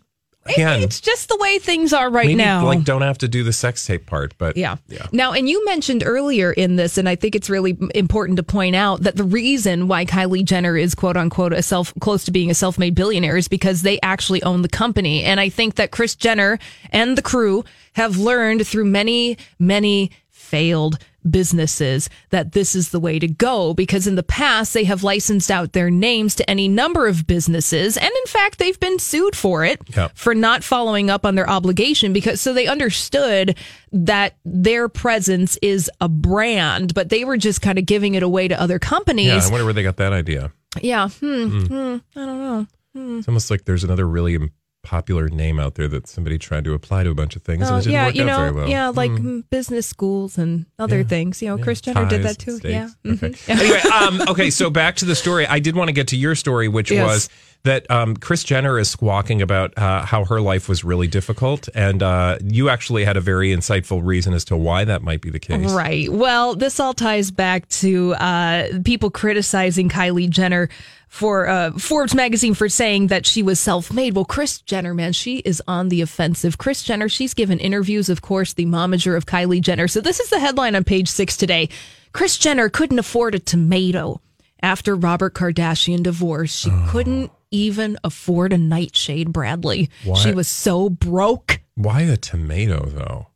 again, 0.46 0.80
it's 0.82 0.98
just 0.98 1.28
the 1.28 1.36
way 1.38 1.58
things 1.58 1.92
are 1.92 2.08
right 2.08 2.34
now. 2.34 2.64
like 2.64 2.84
don't 2.84 3.02
have 3.02 3.18
to 3.18 3.28
do 3.28 3.44
the 3.44 3.52
sex 3.52 3.84
tape 3.84 4.06
part, 4.06 4.32
but 4.38 4.56
Yeah. 4.56 4.76
yeah. 4.88 5.08
Now, 5.12 5.32
and 5.34 5.46
you 5.46 5.62
mentioned 5.66 6.02
earlier 6.06 6.50
in 6.52 6.76
this, 6.76 6.96
and 6.96 7.06
I 7.06 7.16
think 7.16 7.34
it's 7.34 7.50
really 7.50 7.76
important 7.94 8.38
to 8.38 8.42
point 8.42 8.74
out 8.74 9.02
that 9.02 9.16
the 9.16 9.24
reason 9.24 9.88
why 9.88 10.06
Kylie 10.06 10.46
Jenner 10.46 10.74
is 10.74 10.94
quote 10.94 11.18
unquote 11.18 11.52
a 11.52 11.60
self 11.60 11.92
close 12.00 12.24
to 12.24 12.30
being 12.30 12.50
a 12.50 12.54
self 12.54 12.78
made 12.78 12.94
billionaire 12.94 13.36
is 13.36 13.46
because 13.46 13.82
they 13.82 14.00
actually 14.02 14.42
own 14.42 14.62
the 14.62 14.70
company. 14.70 15.22
And 15.22 15.38
I 15.38 15.50
think 15.50 15.74
that 15.74 15.90
Kris 15.90 16.14
Jenner 16.14 16.58
and 16.92 17.18
the 17.18 17.22
crew 17.22 17.62
have 17.98 18.16
learned 18.16 18.66
through 18.66 18.84
many, 18.86 19.36
many 19.58 20.10
failed 20.30 20.98
businesses 21.28 22.08
that 22.30 22.52
this 22.52 22.74
is 22.74 22.88
the 22.90 22.98
way 23.00 23.18
to 23.18 23.28
go 23.28 23.74
because 23.74 24.06
in 24.06 24.14
the 24.14 24.22
past 24.22 24.72
they 24.72 24.84
have 24.84 25.02
licensed 25.02 25.50
out 25.50 25.72
their 25.72 25.90
names 25.90 26.34
to 26.34 26.48
any 26.48 26.68
number 26.68 27.06
of 27.06 27.26
businesses 27.26 27.96
and 27.98 28.06
in 28.10 28.26
fact 28.26 28.58
they've 28.58 28.80
been 28.80 28.98
sued 28.98 29.36
for 29.36 29.62
it 29.64 29.78
Yep. 29.94 30.12
for 30.16 30.34
not 30.34 30.64
following 30.64 31.10
up 31.10 31.26
on 31.26 31.34
their 31.34 31.48
obligation 31.50 32.12
because 32.14 32.40
so 32.40 32.54
they 32.54 32.66
understood 32.66 33.58
that 33.92 34.36
their 34.46 34.88
presence 34.88 35.58
is 35.60 35.90
a 36.00 36.08
brand 36.08 36.94
but 36.94 37.10
they 37.10 37.24
were 37.24 37.36
just 37.36 37.60
kind 37.60 37.78
of 37.78 37.84
giving 37.84 38.14
it 38.14 38.22
away 38.22 38.48
to 38.48 38.58
other 38.58 38.78
companies 38.78 39.26
Yeah, 39.26 39.40
I 39.44 39.50
wonder 39.50 39.64
where 39.64 39.74
they 39.74 39.82
got 39.82 39.96
that 39.98 40.12
idea. 40.14 40.50
yeah, 40.80 41.08
hmm, 41.08 41.48
Hmm. 41.48 41.64
hmm, 41.66 41.96
i 42.16 42.24
don't 42.26 42.38
know 42.38 42.66
Hmm. 42.94 43.18
It's 43.18 43.28
almost 43.28 43.50
like 43.50 43.64
there's 43.66 43.84
another 43.84 44.08
really 44.08 44.38
popular 44.82 45.28
name 45.28 45.58
out 45.58 45.74
there 45.74 45.88
that 45.88 46.06
somebody 46.06 46.38
tried 46.38 46.64
to 46.64 46.72
apply 46.72 47.02
to 47.02 47.10
a 47.10 47.14
bunch 47.14 47.36
of 47.36 47.42
things 47.42 47.62
and 47.68 47.72
Uh, 47.74 47.78
it 47.78 47.82
didn't 47.82 47.92
yeah, 47.92 48.06
work 48.06 48.14
you 48.14 48.22
out 48.22 48.26
know, 48.26 48.38
very 48.38 48.52
well. 48.52 48.68
yeah, 48.68 48.88
like 48.88 49.10
mm, 49.10 49.42
business 49.50 49.86
schools 49.86 50.38
and 50.38 50.66
other 50.78 50.98
Yeah. 50.98 51.04
things. 51.04 51.42
You 51.42 51.48
know, 51.48 51.56
Yeah. 51.56 51.64
Kris 51.64 51.80
Jenner 51.80 52.06
did 52.08 52.22
that 52.22 52.38
too. 52.38 52.56
steaks. 52.58 52.72
Yeah. 52.72 52.88
Okay. 53.12 53.28
Mhm. 53.30 53.48
anyway, 53.48 53.80
um, 53.92 54.22
okay, 54.28 54.50
so 54.50 54.70
back 54.70 54.96
to 54.96 55.04
the 55.04 55.14
story. 55.16 55.46
I 55.46 55.58
did 55.58 55.74
want 55.76 55.88
to 55.88 55.92
get 55.92 56.06
to 56.08 56.16
your 56.16 56.34
story, 56.34 56.68
which 56.68 56.90
Yes. 56.90 57.04
was 57.06 57.28
that 57.64 57.90
um, 57.90 58.16
Kris 58.16 58.44
Jenner 58.44 58.78
is 58.78 58.88
squawking 58.88 59.42
about 59.42 59.76
uh, 59.76 60.04
how 60.06 60.24
her 60.24 60.40
life 60.40 60.68
was 60.68 60.84
really 60.84 61.08
difficult, 61.08 61.68
and 61.74 62.02
uh, 62.02 62.38
you 62.42 62.68
actually 62.68 63.04
had 63.04 63.16
a 63.16 63.20
very 63.20 63.48
insightful 63.54 64.00
reason 64.02 64.32
as 64.32 64.44
to 64.46 64.56
why 64.56 64.84
that 64.84 65.02
might 65.02 65.20
be 65.20 65.28
the 65.28 65.40
case. 65.40 65.70
Right. 65.72 66.10
Well, 66.10 66.54
this 66.54 66.78
all 66.78 66.94
ties 66.94 67.32
back 67.32 67.68
to 67.70 68.14
uh, 68.14 68.68
people 68.84 69.10
criticizing 69.10 69.88
Kylie 69.88 70.30
Jenner 70.30 70.68
for 71.08 71.48
uh, 71.48 71.72
Forbes 71.72 72.14
magazine 72.14 72.54
for 72.54 72.68
saying 72.68 73.08
that 73.08 73.26
she 73.26 73.42
was 73.42 73.58
self-made. 73.58 74.14
Well, 74.14 74.24
Kris 74.24 74.60
Jenner, 74.60 74.94
man, 74.94 75.12
she 75.12 75.38
is 75.38 75.62
on 75.66 75.88
the 75.88 76.02
offensive. 76.02 76.58
Kris 76.58 76.82
Jenner, 76.82 77.08
she's 77.08 77.34
given 77.34 77.58
interviews, 77.58 78.08
of 78.08 78.22
course, 78.22 78.52
the 78.52 78.66
momager 78.66 79.16
of 79.16 79.26
Kylie 79.26 79.60
Jenner. 79.60 79.88
So 79.88 80.00
this 80.00 80.20
is 80.20 80.30
the 80.30 80.38
headline 80.38 80.76
on 80.76 80.84
page 80.84 81.08
six 81.08 81.36
today. 81.36 81.70
Kris 82.12 82.38
Jenner 82.38 82.68
couldn't 82.68 82.98
afford 82.98 83.34
a 83.34 83.38
tomato 83.38 84.20
after 84.62 84.94
Robert 84.94 85.34
Kardashian 85.34 86.02
divorce. 86.02 86.54
She 86.54 86.70
couldn't 86.88 87.30
even 87.50 87.96
afford 88.04 88.52
a 88.52 88.58
nightshade, 88.58 89.32
Bradley. 89.32 89.88
Why? 90.04 90.18
She 90.18 90.32
was 90.32 90.48
so 90.48 90.90
broke. 90.90 91.60
Why 91.74 92.02
a 92.02 92.16
tomato, 92.16 92.86
though? 92.86 93.28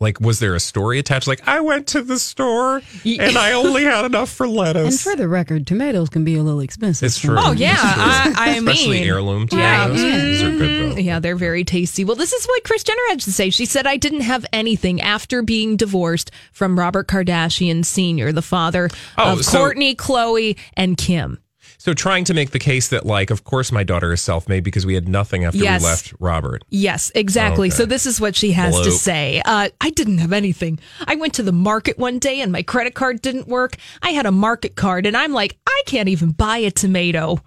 Like, 0.00 0.20
was 0.20 0.38
there 0.38 0.54
a 0.54 0.60
story 0.60 1.00
attached? 1.00 1.26
Like, 1.26 1.46
I 1.48 1.58
went 1.58 1.88
to 1.88 2.02
the 2.02 2.20
store 2.20 2.82
and 3.04 3.36
I 3.36 3.52
only 3.54 3.82
had 3.82 4.04
enough 4.04 4.30
for 4.30 4.46
lettuce. 4.46 5.04
And 5.04 5.12
for 5.12 5.16
the 5.20 5.26
record, 5.26 5.66
tomatoes 5.66 6.08
can 6.08 6.22
be 6.24 6.36
a 6.36 6.42
little 6.42 6.60
expensive. 6.60 7.06
It's 7.06 7.18
true. 7.18 7.34
Oh 7.36 7.50
yeah, 7.50 7.74
true. 7.74 7.82
I, 8.04 8.34
I 8.36 8.48
especially 8.58 9.00
mean, 9.00 9.08
heirloom 9.08 9.48
Yeah. 9.50 9.88
tomatoes. 9.88 10.00
Mm-hmm. 10.00 10.46
Are 10.46 10.58
good 10.58 10.92
though. 10.92 11.00
Yeah, 11.00 11.18
they're 11.18 11.34
very 11.34 11.64
tasty. 11.64 12.04
Well, 12.04 12.14
this 12.14 12.32
is 12.32 12.46
what 12.46 12.62
Kris 12.62 12.84
Jenner 12.84 13.02
had 13.08 13.18
to 13.20 13.32
say. 13.32 13.50
She 13.50 13.66
said, 13.66 13.88
I 13.88 13.96
didn't 13.96 14.20
have 14.20 14.46
anything 14.52 15.00
after 15.00 15.42
being 15.42 15.76
divorced 15.76 16.30
from 16.52 16.78
Robert 16.78 17.08
Kardashian 17.08 17.84
Sr., 17.84 18.30
the 18.30 18.40
father 18.42 18.90
Oh, 19.16 19.32
of 19.32 19.44
so- 19.44 19.58
Kourtney, 19.58 19.96
Khloé, 19.96 20.56
and 20.74 20.96
Kim. 20.96 21.40
So, 21.78 21.94
trying 21.94 22.24
to 22.24 22.34
make 22.34 22.50
the 22.50 22.58
case 22.58 22.88
that, 22.88 23.06
like, 23.06 23.30
of 23.30 23.44
course, 23.44 23.70
my 23.70 23.84
daughter 23.84 24.12
is 24.12 24.20
self-made 24.20 24.64
because 24.64 24.84
we 24.84 24.94
had 24.94 25.08
nothing 25.08 25.44
after 25.44 25.58
Yes. 25.58 25.80
we 25.80 25.86
left 25.88 26.14
Robert. 26.18 26.64
Yes, 26.70 27.12
exactly. 27.14 27.68
Okay. 27.68 27.76
So 27.76 27.86
this 27.86 28.04
is 28.04 28.20
what 28.20 28.34
she 28.34 28.52
has 28.52 28.74
to 28.80 28.90
say. 28.90 29.40
Uh, 29.44 29.68
I 29.80 29.90
didn't 29.90 30.18
have 30.18 30.32
anything. 30.32 30.80
I 31.06 31.14
went 31.14 31.34
to 31.34 31.42
the 31.42 31.52
market 31.52 31.96
one 31.98 32.18
day 32.18 32.40
and 32.40 32.50
my 32.50 32.62
credit 32.62 32.94
card 32.94 33.22
didn't 33.22 33.46
work. 33.48 33.76
I 34.02 34.10
had 34.10 34.26
a 34.26 34.32
market 34.32 34.74
card 34.74 35.06
and 35.06 35.16
I'm 35.16 35.32
like, 35.32 35.56
I 35.66 35.82
can't 35.86 36.08
even 36.08 36.32
buy 36.32 36.58
a 36.58 36.70
tomato. 36.70 37.38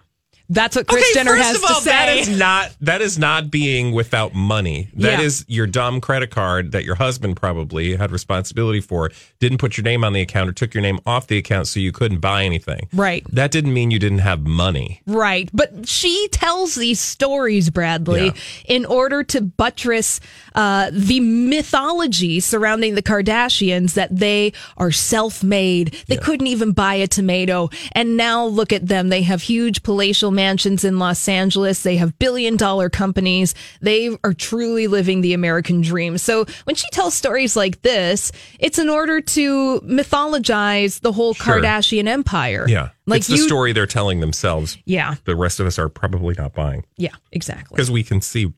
That's 0.54 0.76
what 0.76 0.86
Kris 0.86 1.02
okay, 1.04 1.14
Jenner 1.14 1.32
first 1.38 1.44
has 1.48 1.56
of 1.56 1.64
all, 1.64 1.76
to 1.78 1.82
say. 1.82 1.92
that 1.92 2.18
is 2.18 2.30
not 2.30 2.72
that 2.82 3.02
is 3.02 3.18
not 3.18 3.50
being 3.50 3.94
without 3.94 4.34
money. 4.36 4.90
That 4.96 5.20
Yeah. 5.20 5.26
is 5.26 5.46
your 5.48 5.66
dumb 5.66 6.02
credit 6.02 6.30
card 6.30 6.74
that 6.74 6.84
your 6.84 6.96
husband 6.96 7.38
probably 7.38 7.96
had 7.96 8.12
responsibility 8.12 8.82
for. 8.82 9.12
Didn't 9.40 9.60
put 9.60 9.78
your 9.78 9.84
name 9.86 10.04
on 10.04 10.12
the 10.12 10.20
account 10.22 10.50
or 10.50 10.54
took 10.54 10.74
your 10.74 10.82
name 10.82 11.00
off 11.06 11.28
the 11.28 11.38
account 11.38 11.68
so 11.68 11.80
you 11.80 11.94
couldn't 11.94 12.20
buy 12.20 12.44
anything. 12.44 12.90
Right. 12.94 13.24
That 13.32 13.52
didn't 13.52 13.74
mean 13.74 13.92
you 13.92 14.00
didn't 14.00 14.20
have 14.20 14.42
money. 14.42 15.02
Right. 15.08 15.50
But 15.54 15.88
she 15.88 16.28
tells 16.34 16.76
these 16.76 17.00
stories, 17.00 17.70
Bradley, 17.70 18.26
Yeah. 18.26 18.32
in 18.66 18.86
order 18.86 19.24
to 19.24 19.42
buttress 19.42 20.20
uh, 20.54 20.90
the 20.92 21.22
mythology 21.22 22.40
surrounding 22.42 22.96
the 22.96 23.02
Kardashians 23.02 23.94
that 23.94 24.14
they 24.16 24.52
are 24.78 24.92
self 24.92 25.44
made. 25.44 25.96
They 26.08 26.18
couldn't 26.18 26.48
even 26.48 26.74
buy 26.74 26.96
a 26.96 27.08
tomato. 27.08 27.70
And 27.94 28.18
now 28.18 28.46
look 28.46 28.74
at 28.74 28.88
them. 28.88 29.08
They 29.10 29.22
have 29.22 29.42
huge 29.44 29.84
palatial 29.84 30.32
mansions 30.42 30.84
in 30.84 30.98
Los 30.98 31.28
Angeles. 31.28 31.84
They 31.84 31.98
have 31.98 32.18
billion 32.18 32.58
dollar 32.58 32.90
companies. 32.90 33.54
They 33.82 34.10
are 34.24 34.34
truly 34.34 34.88
living 34.88 35.22
the 35.22 35.34
American 35.34 35.82
dream. 35.82 36.18
So 36.18 36.46
when 36.64 36.76
she 36.76 36.90
tells 36.92 37.14
stories 37.14 37.56
like 37.56 37.82
this, 37.84 38.32
it's 38.60 38.80
in 38.80 38.90
order 38.90 39.22
to 39.22 39.80
mythologize 39.82 41.02
the 41.02 41.12
whole 41.12 41.34
Sure. 41.34 41.62
Kardashian 41.62 42.08
empire. 42.08 42.66
Yeah. 42.68 42.90
Like 43.06 43.20
it's 43.20 43.28
the 43.28 43.36
you- 43.36 43.44
story 43.48 43.74
they're 43.74 43.86
telling 43.86 44.20
themselves. 44.20 44.78
Yeah. 44.86 45.16
The 45.26 45.36
rest 45.36 45.60
of 45.60 45.68
us 45.68 45.78
are 45.78 45.90
probably 45.90 46.36
not 46.38 46.54
buying. 46.54 46.86
Yeah, 46.98 47.16
exactly. 47.32 47.76
because 47.76 47.92
we 47.92 48.04
can 48.04 48.22
see 48.22 48.52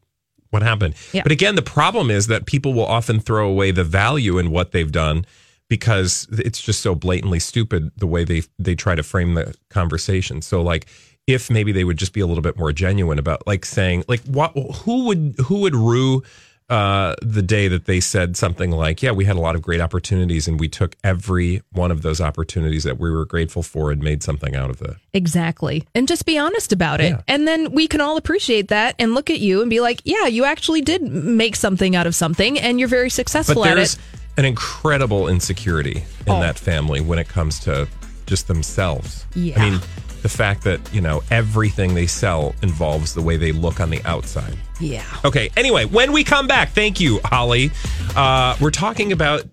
what 0.51 0.61
happened. 0.61 0.95
Yeah. 1.11 1.23
But 1.23 1.31
again, 1.31 1.55
the 1.55 1.61
problem 1.63 2.09
is 2.11 2.27
that 2.27 2.45
people 2.45 2.73
will 2.73 2.85
often 2.85 3.19
throw 3.19 3.49
away 3.49 3.71
the 3.71 3.83
value 3.83 4.37
in 4.37 4.51
what 4.51 4.71
they've 4.71 4.91
done 4.91 5.25
because 5.69 6.27
it's 6.31 6.61
just 6.61 6.81
so 6.81 6.93
blatantly 6.93 7.39
stupid 7.39 7.91
the 7.97 8.05
way 8.07 8.23
they 8.23 8.43
they 8.59 8.75
try 8.75 8.95
to 8.95 9.03
frame 9.03 9.33
the 9.33 9.55
conversation. 9.69 10.41
So 10.41 10.61
like 10.61 10.85
if 11.27 11.49
maybe 11.49 11.71
they 11.71 11.83
would 11.83 11.97
just 11.97 12.13
be 12.13 12.19
a 12.21 12.27
little 12.27 12.41
bit 12.41 12.57
more 12.57 12.71
genuine 12.73 13.17
about 13.19 13.45
like 13.47 13.65
saying 13.65 14.03
like 14.07 14.21
what 14.21 14.51
who 14.83 15.05
would 15.05 15.35
who 15.45 15.59
would 15.61 15.75
rue 15.75 16.21
uh, 16.69 17.13
the 17.21 17.41
day 17.41 17.67
that 17.67 17.85
they 17.85 17.99
said 17.99 18.35
something 18.37 18.71
like, 18.71 19.03
"Yeah, 19.03 19.11
we 19.11 19.25
had 19.25 19.35
a 19.35 19.39
lot 19.39 19.53
of 19.55 19.61
great 19.61 19.81
opportunities, 19.81 20.47
and 20.47 20.59
we 20.59 20.69
took 20.69 20.95
every 21.03 21.61
one 21.73 21.91
of 21.91 22.01
those 22.01 22.21
opportunities 22.21 22.83
that 22.85 22.97
we 22.97 23.11
were 23.11 23.25
grateful 23.25 23.61
for 23.63 23.91
and 23.91 24.01
made 24.01 24.23
something 24.23 24.55
out 24.55 24.69
of 24.69 24.81
it." 24.81 24.95
Exactly. 25.13 25.85
And 25.93 26.07
just 26.07 26.25
be 26.25 26.37
honest 26.37 26.71
about 26.71 27.01
it. 27.01 27.19
And 27.27 27.45
then 27.47 27.73
we 27.73 27.87
can 27.87 27.99
all 28.01 28.15
appreciate 28.17 28.69
that 28.69 28.95
and 28.97 29.13
look 29.13 29.29
at 29.29 29.39
you 29.39 29.61
and 29.61 29.69
be 29.69 29.81
like, 29.81 30.01
yeah, 30.05 30.25
you 30.25 30.45
actually 30.45 30.81
did 30.81 31.01
make 31.03 31.55
something 31.57 31.95
out 31.97 32.07
of 32.07 32.15
something 32.15 32.57
and 32.57 32.79
you're 32.79 32.87
very 32.89 33.09
successful 33.09 33.61
But 33.63 33.71
at 33.71 33.75
there's 33.75 33.93
it. 33.95 33.99
an 34.37 34.45
incredible 34.45 35.27
insecurity 35.27 35.97
in 36.25 36.31
Oh. 36.33 36.39
that 36.39 36.57
family 36.57 37.01
when 37.01 37.19
it 37.19 37.27
comes 37.27 37.59
to 37.59 37.87
just 38.25 38.47
themselves. 38.47 39.25
Yeah. 39.35 39.61
I 39.61 39.69
mean, 39.69 39.79
the 40.21 40.29
fact 40.29 40.63
that 40.63 40.79
you 40.93 41.01
know 41.01 41.21
everything 41.29 41.93
they 41.93 42.07
sell 42.07 42.55
involves 42.61 43.13
the 43.13 43.21
way 43.21 43.37
they 43.37 43.51
look 43.51 43.79
on 43.79 43.89
the 43.89 44.01
outside. 44.05 44.57
Yeah. 44.79 45.03
Okay. 45.25 45.49
Anyway, 45.57 45.85
when 45.85 46.11
we 46.11 46.23
come 46.23 46.47
back, 46.47 46.69
thank 46.69 46.99
you, 46.99 47.19
Holly. 47.25 47.71
Uh, 48.15 48.55
we're 48.59 48.71
talking 48.71 49.11
about 49.11 49.43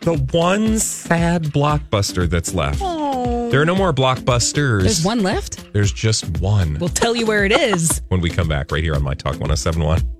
the 0.00 0.16
one 0.32 0.78
sad 0.78 1.44
blockbuster 1.44 2.28
that's 2.28 2.54
left. 2.54 2.78
There 3.50 3.60
are 3.60 3.66
no 3.66 3.74
more 3.74 3.92
blockbusters. 3.92 4.82
There's 4.82 5.04
one 5.04 5.22
left? 5.22 5.72
There's 5.72 5.92
just 5.92 6.38
one. 6.38 6.78
We'll 6.78 6.88
tell 6.88 7.16
you 7.16 7.26
where 7.26 7.44
it 7.44 7.52
is. 7.52 8.00
when 8.08 8.20
we 8.20 8.30
come 8.30 8.48
back 8.48 8.70
right 8.70 8.82
here 8.82 8.94
on 8.94 9.02
My 9.02 9.14
Talk 9.14 9.32
1071. 9.32 10.19